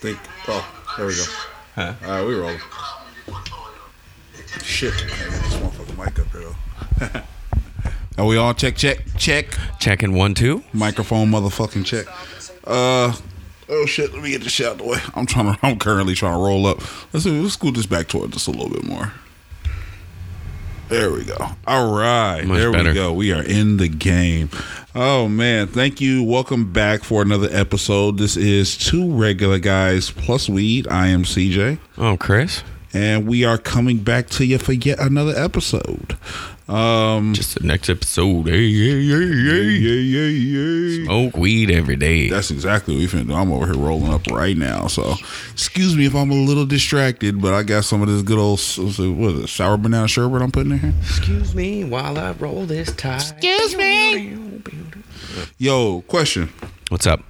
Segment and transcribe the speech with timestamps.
[0.00, 0.18] think.
[0.48, 1.24] Oh, there we go.
[1.74, 1.94] Huh?
[2.04, 2.56] All right, we roll.
[4.62, 4.94] Shit.
[4.94, 6.42] I get this motherfucking mic up here
[7.12, 7.20] though.
[8.22, 8.54] Are we on?
[8.56, 9.46] Check, check, check.
[9.78, 10.64] Checking one, two.
[10.72, 12.06] Microphone, motherfucking check.
[12.64, 13.14] Uh.
[13.72, 14.12] Oh shit!
[14.12, 14.98] Let me get this shit out the way.
[15.14, 15.58] I'm trying to.
[15.62, 16.78] I'm currently trying to roll up.
[17.12, 19.12] Let's let's scoot this back toward us a little bit more.
[20.88, 21.36] There we go.
[21.68, 22.44] All right.
[22.44, 22.88] Much there better.
[22.88, 23.12] we go.
[23.12, 24.50] We are in the game.
[24.94, 26.24] Oh man, thank you.
[26.24, 28.18] Welcome back for another episode.
[28.18, 30.88] This is two regular guys plus weed.
[30.88, 32.64] I am CJ, Oh, Chris.
[32.92, 36.16] and we are coming back to you for yet another episode.
[36.70, 38.46] Um, Just the next episode.
[38.46, 39.70] Hey, hey, hey, yeah, hey.
[39.70, 40.58] yeah, yeah,
[40.98, 41.04] yeah.
[41.04, 42.28] Smoke weed every day.
[42.28, 43.34] That's exactly what we finna do.
[43.34, 44.86] I'm over here rolling up right now.
[44.86, 45.14] So,
[45.52, 48.60] excuse me if I'm a little distracted, but I got some of this good old
[48.60, 48.98] s- what is
[49.44, 50.94] it, sour banana sherbet I'm putting in here.
[51.00, 53.16] Excuse me while I roll this tie.
[53.16, 54.36] Excuse me.
[55.58, 56.52] Yo, question:
[56.88, 57.20] What's up?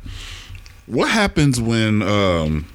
[0.86, 2.66] What happens when um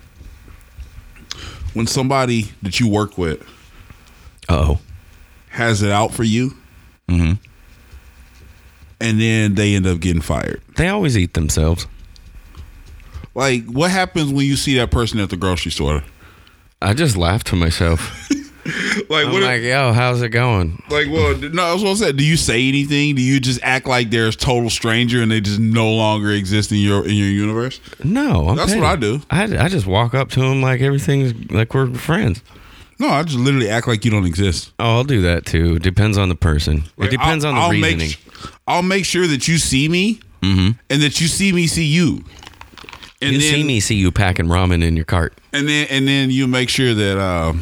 [1.76, 3.44] when somebody that you work with
[4.50, 4.80] Oh.
[5.56, 6.54] Has it out for you,
[7.10, 7.34] Mm-hmm.
[9.00, 10.62] and then they end up getting fired?
[10.78, 11.88] They always eat themselves.
[13.34, 16.04] Like, what happens when you see that person at the grocery store?
[16.82, 18.30] I just laugh to myself.
[19.10, 19.44] Like, I'm what?
[19.44, 20.82] like, yo, how's it going?
[20.90, 22.18] Like, well, no, that's what I said.
[22.18, 23.14] Do you say anything?
[23.14, 26.72] Do you just act like they're a total stranger and they just no longer exist
[26.72, 27.80] in your in your universe?
[28.04, 28.84] No, I'm That's what.
[28.84, 29.22] I do.
[29.30, 32.42] I, I just walk up to them like everything's like we're friends.
[33.00, 34.72] No, I just literally act like you don't exist.
[34.80, 35.80] Oh, I'll do that too.
[35.80, 36.84] Depends on the person.
[36.98, 37.98] Like, it depends I'll- on the I'll reasoning.
[38.10, 38.20] Make,
[38.68, 40.72] I'll make sure that you see me mm-hmm.
[40.90, 42.24] and that you see me see you.
[43.22, 45.34] And You then, see me see you packing ramen in your cart.
[45.54, 47.54] and then and then you make sure that uh,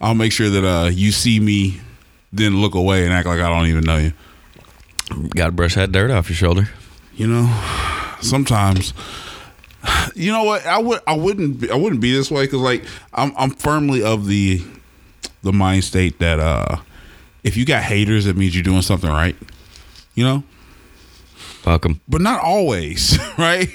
[0.00, 1.80] I'll make sure that uh, you see me,
[2.32, 4.12] then look away and act like I don't even know you.
[5.36, 6.68] Got to brush that dirt off your shoulder.
[7.14, 7.62] You know,
[8.20, 8.92] sometimes.
[10.14, 10.64] You know what?
[10.66, 11.00] I would.
[11.06, 11.60] I wouldn't.
[11.60, 13.32] Be, I wouldn't be this way because, like, I'm.
[13.36, 14.62] I'm firmly of the,
[15.42, 16.76] the mind state that uh,
[17.44, 19.36] if you got haters, it means you're doing something right.
[20.14, 20.44] You know,
[21.66, 22.00] Welcome.
[22.08, 23.68] but not always, right?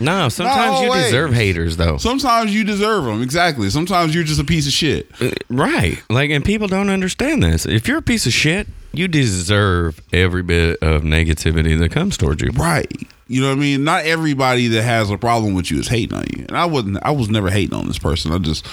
[0.00, 1.98] No, sometimes you deserve haters though.
[1.98, 3.22] Sometimes you deserve them.
[3.22, 3.70] Exactly.
[3.70, 5.08] Sometimes you're just a piece of shit.
[5.20, 6.02] Uh, Right.
[6.10, 7.64] Like, and people don't understand this.
[7.66, 8.66] If you're a piece of shit,
[8.98, 12.50] you deserve every bit of negativity that comes towards you.
[12.50, 12.90] Right.
[13.28, 13.84] You know what I mean?
[13.84, 16.44] Not everybody that has a problem with you is hating on you.
[16.48, 18.32] And I wasn't I was never hating on this person.
[18.32, 18.66] I just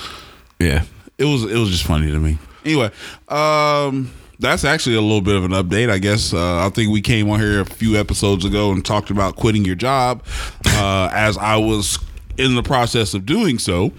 [0.59, 0.83] Yeah.
[1.17, 2.37] it was it was just funny to me.
[2.65, 2.91] Anyway,
[3.29, 6.33] um that's actually a little bit of an update, I guess.
[6.33, 9.63] Uh, I think we came on here a few episodes ago and talked about quitting
[9.63, 10.21] your job
[10.65, 11.97] uh, as I was
[12.37, 13.93] in the process of doing so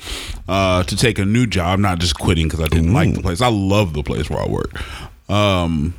[0.48, 3.40] uh, to take a new job, not just quitting because I didn't like the place.
[3.40, 5.30] I love the place where I work.
[5.30, 5.94] Um,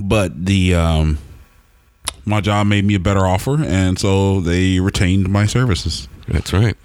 [0.00, 1.18] but the um,
[2.24, 6.08] my job made me a better offer, and so they retained my services.
[6.28, 6.76] That's right.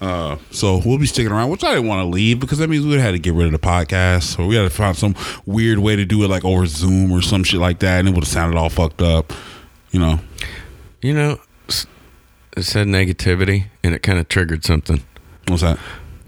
[0.00, 2.84] Uh, so we'll be sticking around, which I didn't want to leave because that means
[2.84, 4.96] we would have had to get rid of the podcast, or we had to find
[4.96, 8.08] some weird way to do it, like over Zoom or some shit like that, and
[8.08, 9.32] it would have sounded all fucked up,
[9.90, 10.20] you know.
[11.02, 11.40] You know,
[12.56, 15.02] it said negativity and it kind of triggered something.
[15.48, 15.78] What's that?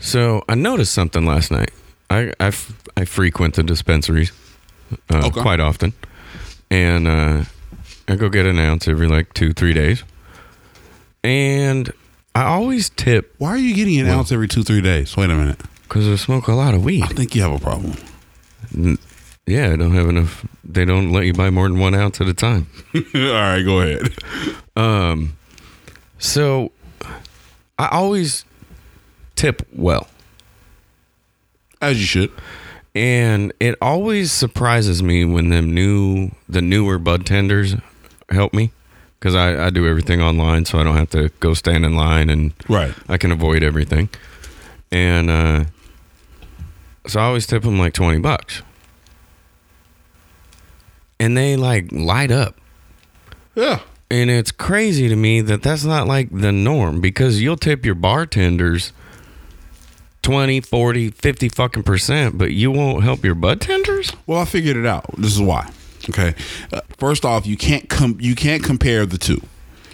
[0.01, 1.71] So I noticed something last night.
[2.09, 4.33] I, I, f- I frequent the dispensaries
[5.13, 5.41] uh, Okay.
[5.43, 5.93] quite often.
[6.71, 7.45] And uh,
[8.09, 10.05] I go get an ounce every like two, three days.
[11.25, 11.93] And
[12.35, 15.17] I always tip Why are you getting an Well- ounce every two, three days?
[15.17, 15.61] Wait a minute.
[15.83, 17.03] because I smoke a lot of weed.
[17.05, 17.95] I think you have a problem.
[18.77, 18.99] N-
[19.47, 20.47] Yeah, I don't have enough.
[20.65, 22.69] They don't let you buy more than one ounce at a time.
[22.95, 24.13] all right, go ahead.
[24.77, 25.37] Um,
[26.19, 26.71] so
[27.79, 28.45] I always
[29.35, 30.07] tip well.
[31.83, 32.31] As you should.
[32.95, 37.77] And it always surprises me when them new the newer bud tenders
[38.31, 38.73] help me
[39.19, 42.29] because I, I do everything online, so I don't have to go stand in line
[42.31, 42.93] and Right.
[43.09, 44.09] I can avoid everything.
[44.91, 45.65] And uh,
[47.07, 48.63] so I always tip them like twenty bucks,
[51.21, 52.57] and they like light up.
[53.55, 53.81] Yeah.
[54.11, 57.95] And it's crazy to me that that's not like the norm because you'll tip your
[57.95, 58.93] bartenders
[60.23, 64.13] 20, 40, 50 fucking percent, but you won't help your bud tenders?
[64.27, 65.07] Well, I figured it out.
[65.17, 65.71] This is why.
[66.09, 66.35] Okay.
[66.73, 69.41] Uh, first off, you can't com- you can't compare the two.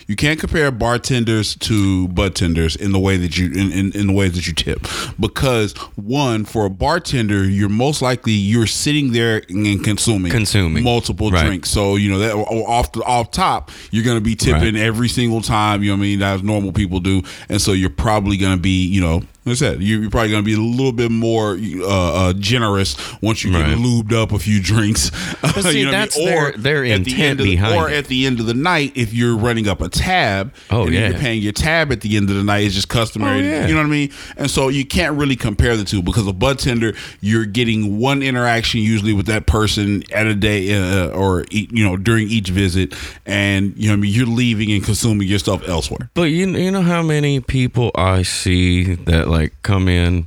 [0.09, 4.07] You can't compare bartenders to bud tenders in the way that you in, in, in
[4.07, 4.87] the way that you tip
[5.19, 10.85] because one for a bartender you're most likely you're sitting there and consuming Consuming.
[10.85, 11.45] multiple Right.
[11.47, 14.83] drinks so you know that off the off top you're gonna be tipping Right.
[14.85, 17.91] every single time you know what I mean as normal people do and so you're
[17.91, 20.61] probably gonna be you know Like I said, you- you're probably going to be a
[20.61, 23.69] little bit more uh, uh, generous once you Right.
[23.69, 25.11] get lubed up a few drinks.
[25.41, 25.91] But see, what I mean?
[25.93, 27.95] that's their- their at the intent end of the- behind or it.
[27.97, 31.11] at the end of the night, if you're running up a tab, Oh, and yeah.
[31.11, 33.39] you're paying your tab at the end of the night, it's just customary.
[33.39, 33.67] Oh, yeah.
[33.69, 34.11] You know what I mean?
[34.37, 38.23] And so you can't really compare the two because a bud tender, you're getting one
[38.25, 42.49] interaction usually with that person at a day uh, or e- you know during each
[42.49, 42.95] visit,
[43.25, 46.11] and you know what I mean you're leaving and consuming your stuff elsewhere.
[46.15, 50.27] But you you know how many people I see that like come in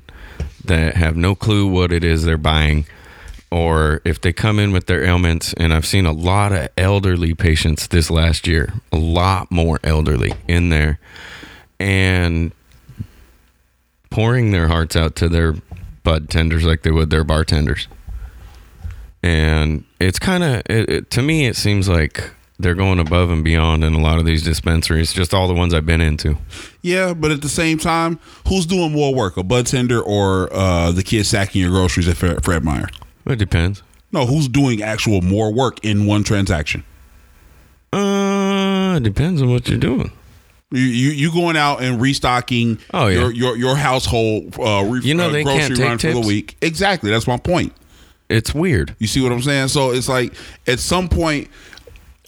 [0.66, 2.86] that have no clue what it is they're buying
[3.52, 7.34] or if they come in with their ailments and I've seen a lot of elderly
[7.34, 11.00] patients this last year, a lot more elderly in there
[11.80, 12.52] and
[14.12, 15.56] pouring their hearts out to their
[16.04, 17.88] bud tenders like they would their bartenders.
[19.24, 23.44] And it's kind of it, it, to me it seems like they're going above and
[23.44, 26.38] beyond in a lot of these dispensaries, just all the ones I've been into.
[26.82, 30.92] Yeah, but at the same time, who's doing more work, a bud tender or uh,
[30.92, 32.90] the kid sacking your groceries at Fred, Fred Meyer?
[33.26, 33.82] It depends.
[34.12, 36.84] No, who's doing actual more work in one transaction?
[37.92, 40.12] Uh, it depends on what you're doing.
[40.72, 43.20] You you, you going out and restocking Oh, yeah.
[43.22, 46.12] your your your household uh, re- You know uh, they grocery can't take run for
[46.22, 46.58] the week.
[46.62, 47.74] Exactly, that's my point.
[48.30, 48.96] It's weird.
[49.00, 49.70] You see what I'm saying?
[49.70, 50.34] So it's like
[50.68, 51.48] at some point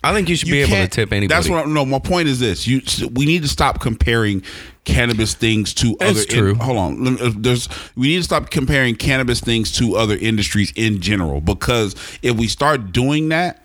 [0.04, 1.28] I think you should you be able to tip anybody.
[1.28, 1.66] That's what.
[1.68, 2.82] I, no, my point is this: you
[3.14, 4.42] we need to stop comparing
[4.84, 6.26] cannabis things to It's other.
[6.26, 6.56] true.
[6.56, 10.74] hold on, me- uh, there's we need to stop comparing cannabis things to other industries
[10.76, 13.58] in general because if we start doing that.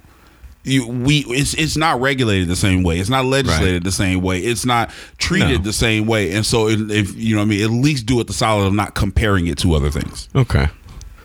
[0.69, 2.99] You, we it's it's not regulated the same way.
[2.99, 3.85] It's not legislated Right.
[3.85, 4.41] the same way.
[4.41, 5.65] It's not treated No.
[5.65, 6.33] the same way.
[6.33, 8.67] And so, if, if you know, what I mean, at least do it the solid
[8.67, 10.29] of not comparing it to other things.
[10.35, 10.67] okay.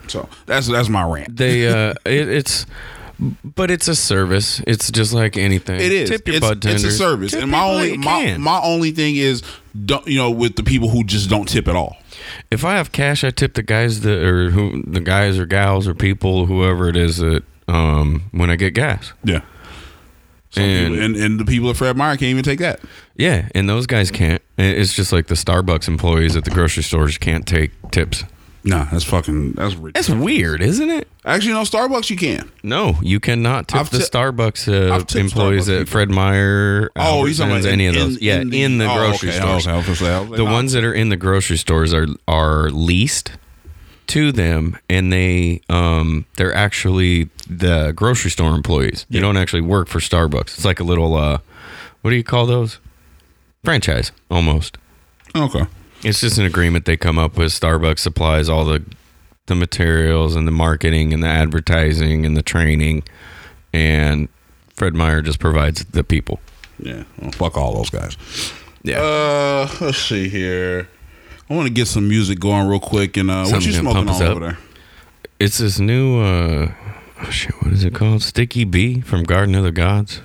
[0.06, 1.36] So that's that's my rant.
[1.38, 2.68] They uh, it, it's.
[3.44, 4.62] But it's a service.
[4.66, 5.80] It's just like anything.
[5.80, 6.10] It is.
[6.10, 9.44] Tip your it's, it's a service, Tip and my only my, my only thing is,
[9.86, 11.98] don't you know, with the people who just don't tip at all.
[12.50, 15.88] if I have cash, I tip the guys that or who the guys or gals
[15.88, 19.14] or people whoever it is that um when I get gas.
[19.24, 19.42] Yeah.
[20.50, 22.80] Some And- people, and and the people at Fred Meyer can't even take that.
[23.16, 24.42] Yeah, and those guys can't.
[24.58, 28.24] It's just like the Starbucks employees at the grocery stores can't take tips.
[28.64, 30.08] Nah, that's fucking that's ridiculous.
[30.08, 31.08] That's weird, isn't it?
[31.26, 32.52] Actually, no, Starbucks you can.
[32.62, 35.92] No, you cannot tip I've the ti- Starbucks uh, tipped employees Starbucks at people.
[35.92, 36.92] Fred Meyer.
[36.96, 38.22] Oh, you talking Albertsons, about any of in- those?
[38.22, 39.66] yeah, in the, oh, grocery okay, stores.
[39.68, 40.52] okay, I was gonna say, I was like, the nah.
[40.52, 43.32] ones that are in the grocery stores are are leased
[44.08, 49.06] to them, and they um they're actually the grocery store employees.
[49.10, 49.22] You Yeah.
[49.22, 50.56] don't actually work for Starbucks.
[50.56, 51.40] It's like a little uh,
[52.02, 52.78] what do you call those?
[53.64, 54.78] Franchise almost.
[55.36, 55.66] Okay.
[56.04, 57.52] It's just an agreement they come up with.
[57.52, 58.84] Starbucks supplies all the
[59.48, 63.04] the materials and the marketing and the advertising and the training,
[63.74, 64.30] and
[64.74, 66.40] Fred Meyer just provides the people.
[66.80, 67.04] Yeah.
[67.22, 68.18] Well, fuck all those guys.
[68.84, 69.00] Yeah.
[69.02, 70.88] Uh, let's see here.
[71.50, 73.18] I want to get some music going real quick.
[73.18, 74.22] And uh, what you smoking on up.
[74.22, 74.58] over there?
[75.40, 76.72] It's this new uh
[77.24, 78.24] oh shit, what is it called?
[78.24, 80.22] Sticky Bee from Garden of the Gods.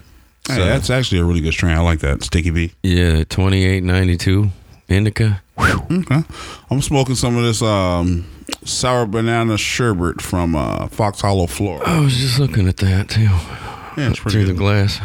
[0.46, 1.76] Hey, So- that's actually a really good strain.
[1.76, 2.72] I like that Sticky B.
[2.82, 4.50] Yeah, twenty eight ninety two
[4.88, 5.42] indica.
[5.90, 6.22] Okay.
[6.70, 8.26] I'm smoking some of this um,
[8.64, 11.88] sour banana sherbet from uh, Fox Hollow, Florida.
[11.88, 13.22] I was just looking at that too.
[13.22, 15.00] Yeah, it's pretty Through the glass.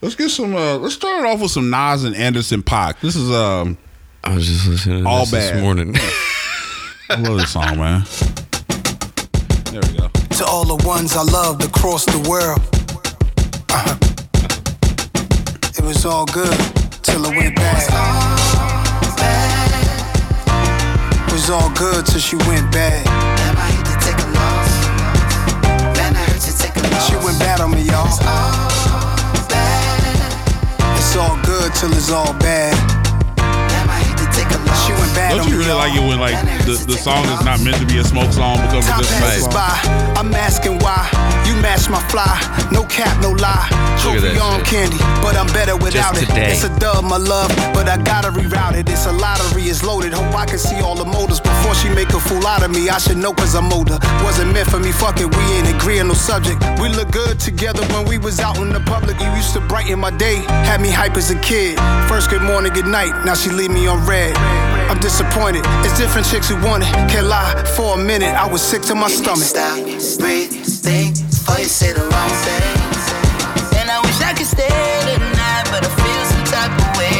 [0.00, 0.54] Let's get some.
[0.56, 3.00] Uh, let's start it off with some Nas and Anderson Paak.
[3.00, 3.76] This is um,
[4.24, 5.54] I was just listening to All this bad.
[5.56, 5.94] this morning.
[7.10, 8.04] I love this song, man.
[9.72, 10.08] There we go.
[10.08, 12.60] To all the ones I loved across the world.
[13.70, 13.96] Uh-huh.
[15.76, 16.56] It was all good
[17.02, 18.79] till it went bad.
[21.40, 23.02] Was all good till she went bad.
[23.06, 24.72] Damn, I hate to take a loss.
[25.96, 27.08] Man, I hurt to take a loss.
[27.08, 28.04] She went bad on me, y'all.
[30.98, 32.76] It's all good till it's all bad.
[33.36, 34.84] Damn, I hate to take a loss.
[34.84, 37.60] She went bad Don't you really like it when like the, the song is not
[37.62, 39.70] meant to be a smoke song because of this passes by.
[40.16, 41.08] I'm asking why.
[41.46, 42.30] You match my fly.
[42.72, 43.68] No cap, no lie.
[44.04, 44.66] Look at Trophy shit.
[44.66, 46.26] candy, but I'm better without it.
[46.26, 46.52] today.
[46.52, 48.88] It's a dub, my love, but I gotta reroute it.
[48.88, 50.12] It's a lottery, it's loaded.
[50.12, 52.88] Hope I can see all the motives before she make a fool out of me.
[52.88, 53.98] I should know cause I'm older.
[54.22, 55.26] Wasn't meant for me, fuck it.
[55.26, 56.62] We ain't agree on no subject.
[56.80, 59.18] We look good together when we was out in the public.
[59.20, 60.36] You used to brighten my day,
[60.68, 61.78] had me hype as a kid.
[62.08, 63.24] First good morning, good night.
[63.24, 64.36] Now she leave me on red.
[64.90, 65.64] I'm disappointed.
[65.84, 66.92] It's different chicks who want it.
[67.08, 67.54] Can't lie.
[67.76, 69.48] For a minute, I was sick to my stomach.
[69.48, 69.78] Stop,
[70.20, 70.52] breathe,
[70.86, 73.80] think before you say the wrong thing.
[73.80, 77.19] And I wish I could stay tonight, but I feel some type of way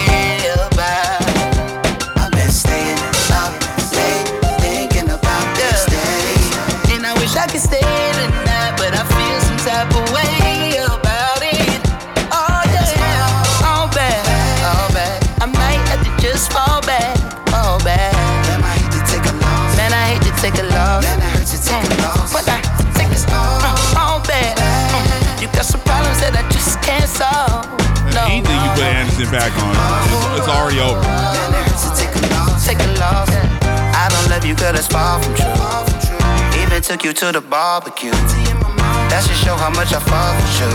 [36.90, 38.10] took you to the barbecue.
[38.10, 40.66] That should show how much I fuck with you.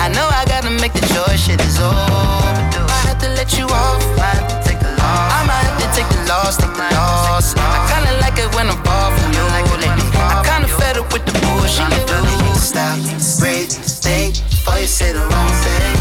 [0.00, 2.88] I know I gotta make the choice, shit is overdue.
[2.88, 5.28] I have to let you off, I to take the loss.
[5.36, 7.52] I might have to take the loss, take the loss.
[7.52, 9.44] I kinda like it when I'm far from you.
[9.44, 12.20] I kinda fed up with the bullshit you do.
[12.56, 12.96] Stop,
[13.36, 16.00] breathe, think before you say the wrong thing.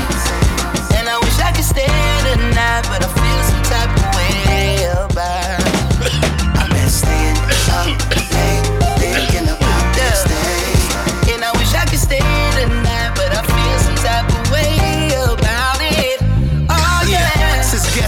[0.96, 1.92] And I wish I could stay
[2.24, 3.10] the night, but I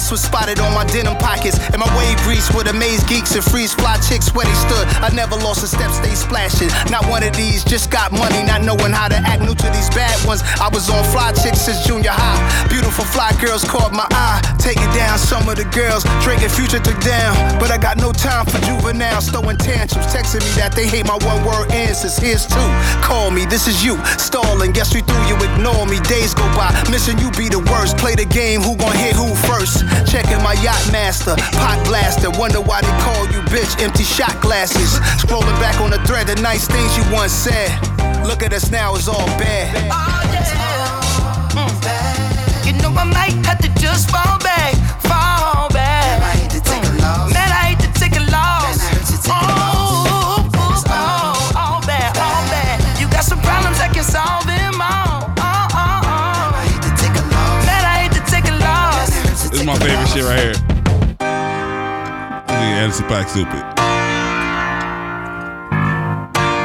[0.08, 3.74] Was spotted on my denim pockets and my wave grease with amaze geeks and freeze
[3.74, 4.88] fly chicks where they stood.
[5.04, 6.70] I never lost a step, stay splashing.
[6.90, 9.42] Not one of these, just got money, not knowing how to act.
[9.44, 10.44] New to these bad ones.
[10.64, 12.40] I was on fly chicks since junior high.
[12.70, 14.40] Beautiful fly girls caught my eye.
[14.60, 16.06] Taking down some of the girls.
[16.28, 17.36] And Future took down.
[17.60, 20.08] But I got no time for juveniles throwing tantrums.
[20.08, 22.18] Texting me that they hate my one word answers.
[22.18, 22.70] Here's two.
[23.02, 23.98] Call me, this is you.
[24.20, 26.00] Stalling, guess we through you ignore me.
[26.08, 27.98] Days go by, missing you be the worst.
[27.98, 29.84] Play the game, who gon' hit who first?
[30.06, 32.30] Checking my yacht master, pot blaster.
[32.38, 33.82] Wonder why they call you bitch.
[33.82, 35.00] Empty shot glasses.
[35.22, 37.72] Scrolling back on the thread, the nice things you once said.
[38.26, 39.74] Look at us now, it's all bad.
[39.90, 40.28] Oh.
[41.56, 42.66] Mm.
[42.66, 44.57] You know I might have to just fall back,
[60.18, 60.54] shit right here.
[62.48, 63.62] Nigga, Anderson Paak stupid.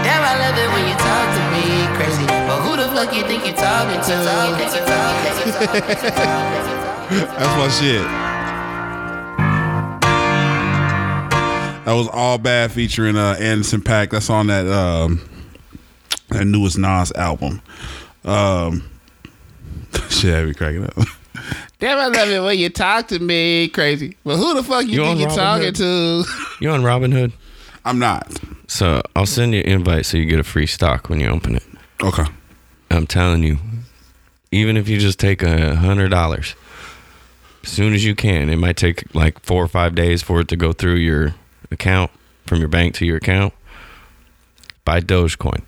[0.04, 2.24] Damn, I love it when you talk to me crazy.
[2.26, 4.12] But who the fuck you think you talking to?
[7.12, 8.06] That's my shit.
[11.84, 14.10] That was all bad featuring uh, Anderson Paak.
[14.10, 15.20] That's on that um,
[16.28, 17.60] that newest Nas album.
[18.24, 18.88] Um,
[20.08, 20.96] shit, had be cracking up.
[21.82, 24.16] Damn, I love it when you talk to me crazy.
[24.22, 25.74] But who the fuck you, You on think you're talking Hood?
[25.74, 26.24] to?
[26.60, 27.32] You on Robinhood?
[27.84, 28.32] I'm not.
[28.68, 31.56] So I'll send you an invite so you get a free stock when you open
[31.56, 31.64] it.
[32.00, 32.22] Okay.
[32.88, 33.58] I'm telling you,
[34.52, 36.54] even if you just take a hundred dollars,
[37.64, 40.46] as soon as you can, it might take like four or five days for it
[40.48, 41.34] to go through your
[41.72, 42.12] account
[42.46, 43.54] from your bank to your account.
[44.84, 45.62] Buy Dogecoin.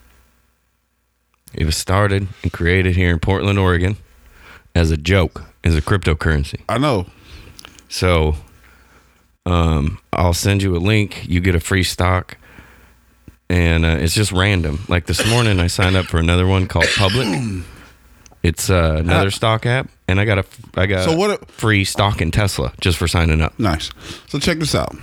[1.52, 3.96] It was started and created here in Portland, Oregon,
[4.76, 6.60] as a joke, as a cryptocurrency.
[6.68, 7.06] I know.
[7.88, 8.36] So,
[9.46, 11.26] um, I'll send you a link.
[11.28, 12.36] You get a free stock,
[13.48, 14.84] and uh, it's just random.
[14.88, 17.26] Like this morning, I signed up for another one called Public.
[18.42, 20.44] It's uh, another stock app, and I got a
[20.74, 23.58] I got So what- free stock in Tesla just for signing up.
[23.58, 23.88] Nice.
[24.28, 24.94] So check this out.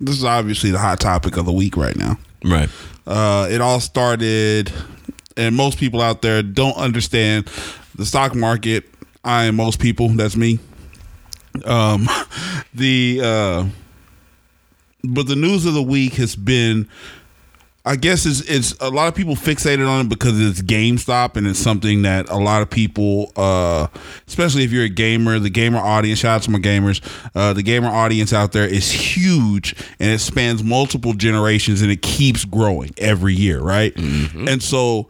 [0.00, 2.16] This is obviously the hot topic of the week right now.
[2.42, 2.70] Right.
[3.06, 4.72] Uh, it all started,
[5.36, 7.50] and most people out there don't understand
[7.96, 8.86] the stock market.
[9.24, 10.58] I and most people, that's me.
[11.64, 12.08] Um,
[12.74, 13.64] the uh,
[15.02, 16.88] but the news of the week has been,
[17.84, 21.46] I guess, it's it's a lot of people fixated on it because it's GameStop and
[21.46, 23.88] it's something that a lot of people, uh,
[24.26, 26.20] especially if you're a gamer, the gamer audience.
[26.20, 27.00] Shout out to my gamers.
[27.34, 32.00] Uh, the gamer audience out there is huge and it spans multiple generations and it
[32.02, 33.94] keeps growing every year, right?
[34.48, 35.08] And so,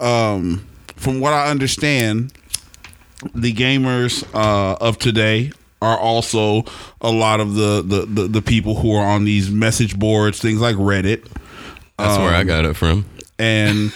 [0.00, 2.32] um, from what I understand,
[3.34, 6.64] the gamers uh, of today are also
[7.00, 10.60] a lot of the, the, the, the people who are on these message boards, things
[10.60, 11.26] like Reddit.
[11.98, 13.04] That's where I got it from.
[13.38, 13.92] And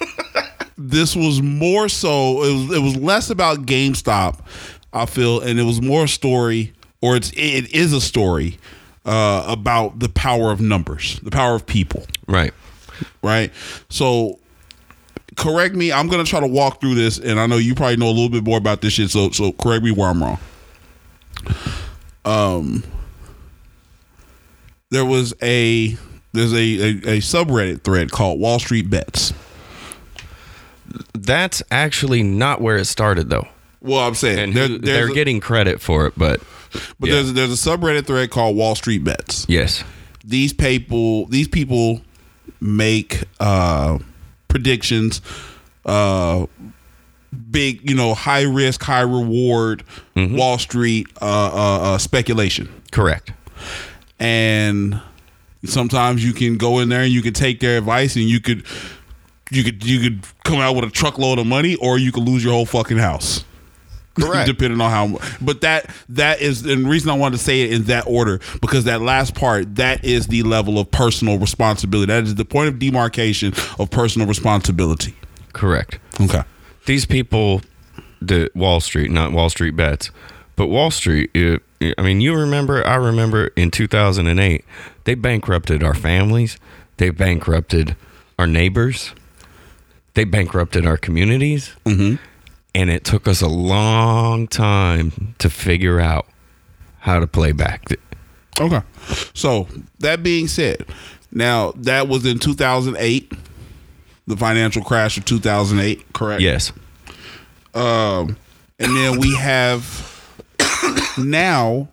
[0.78, 4.40] this was more so, it was, it was less about GameStop,
[4.92, 8.58] I feel, and it was more a story, or it's, it is a story
[9.04, 12.52] uh, about the power of numbers, the power of people Right.
[13.22, 13.52] right?
[13.88, 14.38] So
[15.36, 15.92] correct me.
[15.92, 18.28] I'm gonna try to walk through this, and I know you probably know a little
[18.28, 19.10] bit more about this shit.
[19.10, 20.38] So so correct me where I'm wrong.
[22.24, 22.84] Um,
[24.90, 25.96] there was a
[26.32, 29.32] there's a, a, a subreddit thread called Wall Street Bets.
[31.14, 33.46] That's actually not where it started, though.
[33.80, 36.40] Well, I'm saying And there- who- there's they're a- getting credit for it, but
[36.98, 37.16] but yeah.
[37.16, 39.46] there's there's a subreddit thread called Wall Street Bets.
[39.48, 39.82] yes,
[40.24, 42.02] these people these people
[42.60, 43.98] make uh
[44.50, 45.22] predictions
[45.86, 46.44] uh
[47.50, 49.84] big you know high risk high reward
[50.16, 52.68] wall street uh, uh uh speculation.
[52.92, 53.32] Correct.
[54.18, 55.00] and
[55.64, 58.64] sometimes you can go in there and you can take their advice and you could
[59.50, 62.42] you could you could come out with a truckload of money or you could lose
[62.42, 63.44] your whole fucking house
[64.20, 64.46] Correct.
[64.48, 65.18] depending on how.
[65.40, 68.40] But that that is and the reason I wanted to say it in that order
[68.60, 72.12] because that last part that is the level of personal responsibility.
[72.12, 75.14] That is the point of demarcation of personal responsibility.
[75.52, 75.98] Correct.
[76.20, 76.42] Okay.
[76.86, 77.62] These people,
[78.20, 80.10] the Wall Street, not Wall Street bets,
[80.56, 81.30] but Wall Street.
[81.34, 81.62] It,
[81.96, 82.86] I mean, you remember?
[82.86, 84.64] I remember in 2008,
[85.04, 86.58] they bankrupted our families.
[86.98, 87.96] They bankrupted
[88.38, 89.12] our neighbors.
[90.14, 91.74] They bankrupted our communities.
[91.86, 92.16] Mm-hmm.
[92.74, 96.26] And it took us a long time to figure out
[97.00, 97.90] how to play back.
[97.90, 98.00] It.
[98.60, 98.82] Okay.
[99.34, 99.66] So
[99.98, 100.86] that being said,
[101.32, 103.32] now that was in 2008,
[104.26, 106.42] the financial crash of 2008, correct?
[106.42, 106.72] Yes.
[107.74, 108.36] Um,
[108.78, 110.06] and then we have
[111.18, 111.88] now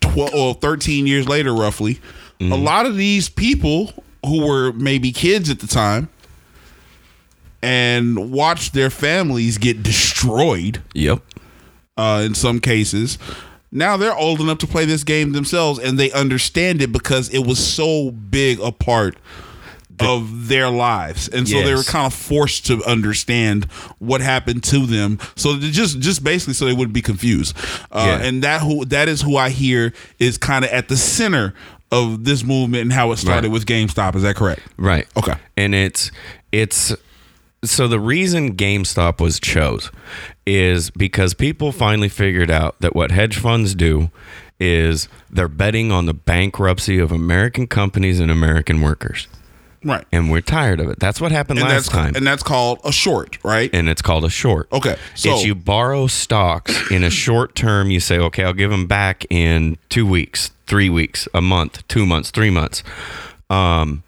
[0.00, 2.00] 12 or 13 years later, roughly,
[2.40, 3.92] a lot of these people
[4.24, 6.08] who were maybe kids at the time
[7.62, 11.20] and watched their families get destroyed Yep.
[11.96, 13.18] uh, in some cases.
[13.70, 17.46] Now they're old enough to play this game themselves and they understand it because it
[17.46, 19.16] was so big a part
[20.00, 21.28] of their lives.
[21.28, 23.64] And so they were kind of forced to understand
[23.98, 25.18] what happened to them.
[25.34, 27.56] So they just just basically so they wouldn't be confused.
[27.90, 28.26] Uh, Yeah.
[28.28, 31.52] and that who that is who I hear is kind of at the center
[31.90, 33.52] of this movement and how it started Right.
[33.52, 34.14] with GameStop.
[34.14, 34.60] Is that correct?
[34.76, 35.06] Right.
[35.16, 35.34] Okay.
[35.56, 36.12] And it's
[36.52, 36.94] it's
[37.64, 39.90] so the reason GameStop was chose
[40.46, 44.10] is because people finally figured out that what hedge funds do
[44.60, 49.28] is they're betting on the bankruptcy of American companies and American workers.
[49.84, 50.04] Right.
[50.10, 50.98] And we're tired of it.
[50.98, 52.16] That's what happened And last time.
[52.16, 53.70] and that's called a short, right?
[53.72, 54.66] and it's called a short.
[54.72, 57.90] Okay, so- it's you borrow stocks in a short term.
[57.90, 62.04] You say, okay, I'll give them back in two weeks, three weeks, a month, two
[62.06, 62.82] months, three months,
[63.50, 64.02] um,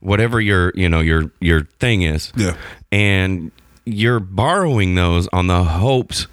[0.00, 2.32] whatever your you know your your thing is.
[2.36, 2.56] Yeah.
[2.90, 3.52] and
[3.84, 6.26] you're borrowing those on the hopes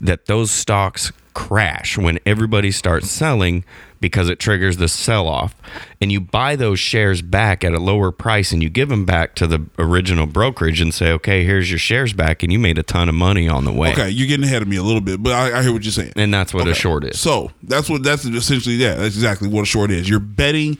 [0.00, 3.64] that those stocks crash when everybody starts selling
[4.00, 5.54] because it triggers the sell off
[6.00, 9.34] and you buy those shares back at a lower price and you give them back
[9.34, 12.82] to the original brokerage and say okay here's your shares back and you made a
[12.82, 15.22] ton of money on the way Okay, you're getting ahead of me a little bit,
[15.22, 16.12] but I, I hear what you're saying.
[16.16, 18.94] and that's what a short is So that's what that's essentially yeah.
[18.94, 20.08] That's exactly what a short is.
[20.08, 20.78] You're betting,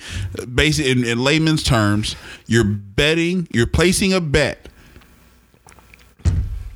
[0.54, 4.68] basically in, in layman's terms, you're betting, you're placing a bet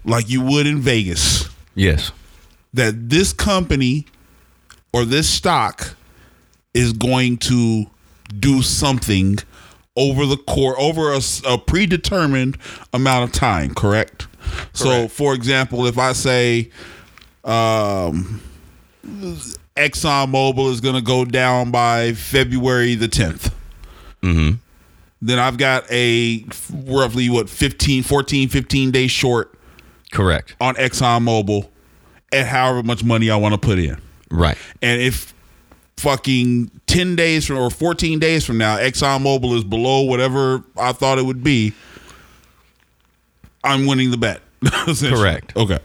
[0.04, 2.12] like you would in Vegas yes
[2.72, 4.06] that this company
[4.92, 5.94] or this stock
[6.74, 7.86] is going to
[8.38, 9.38] do something
[9.96, 12.56] over the core over a predetermined
[12.92, 14.28] amount of time correct?
[14.72, 16.70] So for example if i say
[17.44, 18.40] um
[19.76, 23.52] exxonmobil is going to go down by february the 10th
[24.22, 24.56] mm-hmm.
[25.22, 29.54] Then i've got a roughly what 15 14 15 days short
[30.12, 30.56] correct.
[30.60, 31.68] on exxonmobil
[32.32, 34.00] at however much money i want to put in.
[34.30, 34.56] Right.
[34.80, 35.34] And if
[36.00, 41.18] fucking 10 days from or 14 days from now, ExxonMobil is below whatever I thought
[41.18, 41.72] it would be,
[43.62, 44.40] I'm winning the bet.
[45.00, 45.56] Correct.
[45.56, 45.78] Okay.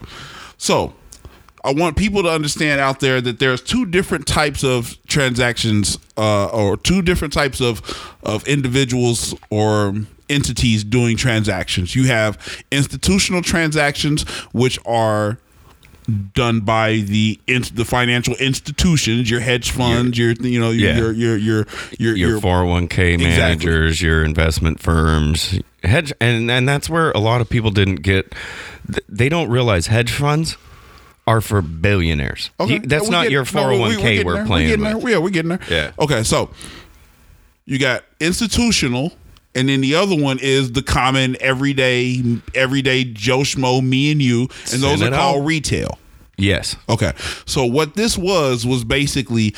[0.56, 0.94] So
[1.64, 6.46] I want people to understand out there that there's two different types of transactions uh,
[6.46, 9.94] or two different types of, of individuals or
[10.28, 11.94] entities doing transactions.
[11.94, 15.38] You have institutional transactions, which are
[16.34, 20.96] done by the in, the financial institutions, your hedge funds, your you know your Yeah.
[20.98, 21.66] your your your
[21.98, 27.48] your, your 401k managers, your investment firms, hedge, and and that's where a lot of
[27.48, 28.34] people didn't get.
[29.08, 30.56] They don't realize hedge funds
[31.26, 32.50] are for billionaires.
[32.64, 34.46] You- that's not get- your no, we- 401k we're there.
[34.46, 34.80] playing.
[34.80, 35.10] There.
[35.10, 35.60] Yeah, we're getting there.
[35.68, 35.90] Yeah.
[35.98, 36.50] Okay, so
[37.64, 39.12] you got institutional,
[39.56, 42.22] and then the other one is the common everyday
[42.54, 44.42] everyday Joe Schmo, me and you,
[44.72, 45.46] and those Send are called out.
[45.46, 45.98] retail.
[46.38, 47.12] Yes, Okay.
[47.46, 49.54] So what this was was basically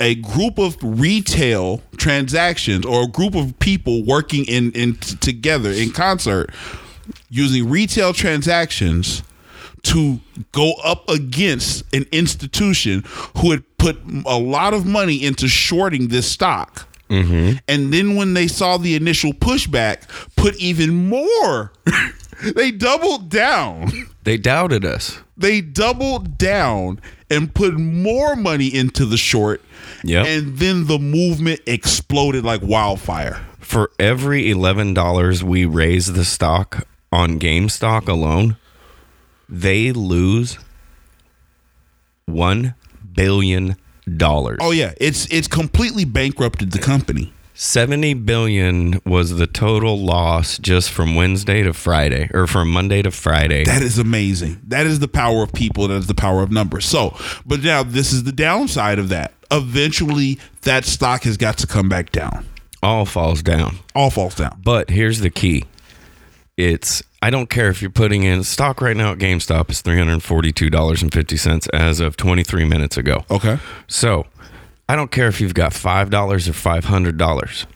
[0.00, 5.70] a group of retail transactions or a group of people working in in t- together
[5.70, 6.50] in concert
[7.28, 9.22] using retail transactions
[9.82, 10.20] to
[10.52, 13.02] go up against an institution
[13.38, 16.86] who had put a lot of money into shorting this stock.
[17.12, 17.58] Mm-hmm.
[17.68, 21.72] And then when they saw the initial pushback, put even more.
[22.54, 25.18] they doubled down they doubted us.
[25.36, 29.62] they doubled down and put more money into the short.
[30.04, 30.26] Yep.
[30.26, 33.44] And then the movement exploded like wildfire.
[33.58, 38.56] For every eleven dollars we raise the stock on GameStop alone,
[39.48, 40.58] they lose
[42.26, 42.74] one
[43.14, 43.76] billion
[44.16, 44.58] dollars.
[44.60, 47.32] Oh yeah, it's it's completely bankrupted the company.
[47.54, 53.10] 70 billion was the total loss just from Wednesday to Friday or from Monday to
[53.10, 53.64] Friday.
[53.64, 54.60] That is amazing.
[54.66, 55.86] That is the power of people.
[55.86, 56.86] That is the power of numbers.
[56.86, 59.34] So, but now this is the downside of that.
[59.50, 62.46] Eventually, that stock has got to come back down.
[62.82, 63.76] all falls down.
[63.94, 64.60] All falls down.
[64.64, 65.64] But here's the key.
[66.56, 71.68] It's I don't care if you're putting in stock right now at GameStop is $342.50
[71.72, 73.24] as of 23 minutes ago.
[73.30, 73.58] Okay.
[73.86, 74.26] So,
[74.88, 77.66] I don't care if you've got $5 or $500.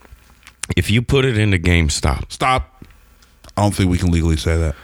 [0.77, 2.33] If you put it into GameStop.
[2.33, 2.85] Stop.
[3.57, 4.75] I don't think we can legally say that.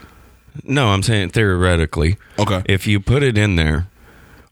[0.62, 2.16] No, I'm saying theoretically.
[2.38, 2.62] Okay.
[2.66, 3.88] If you put it in there,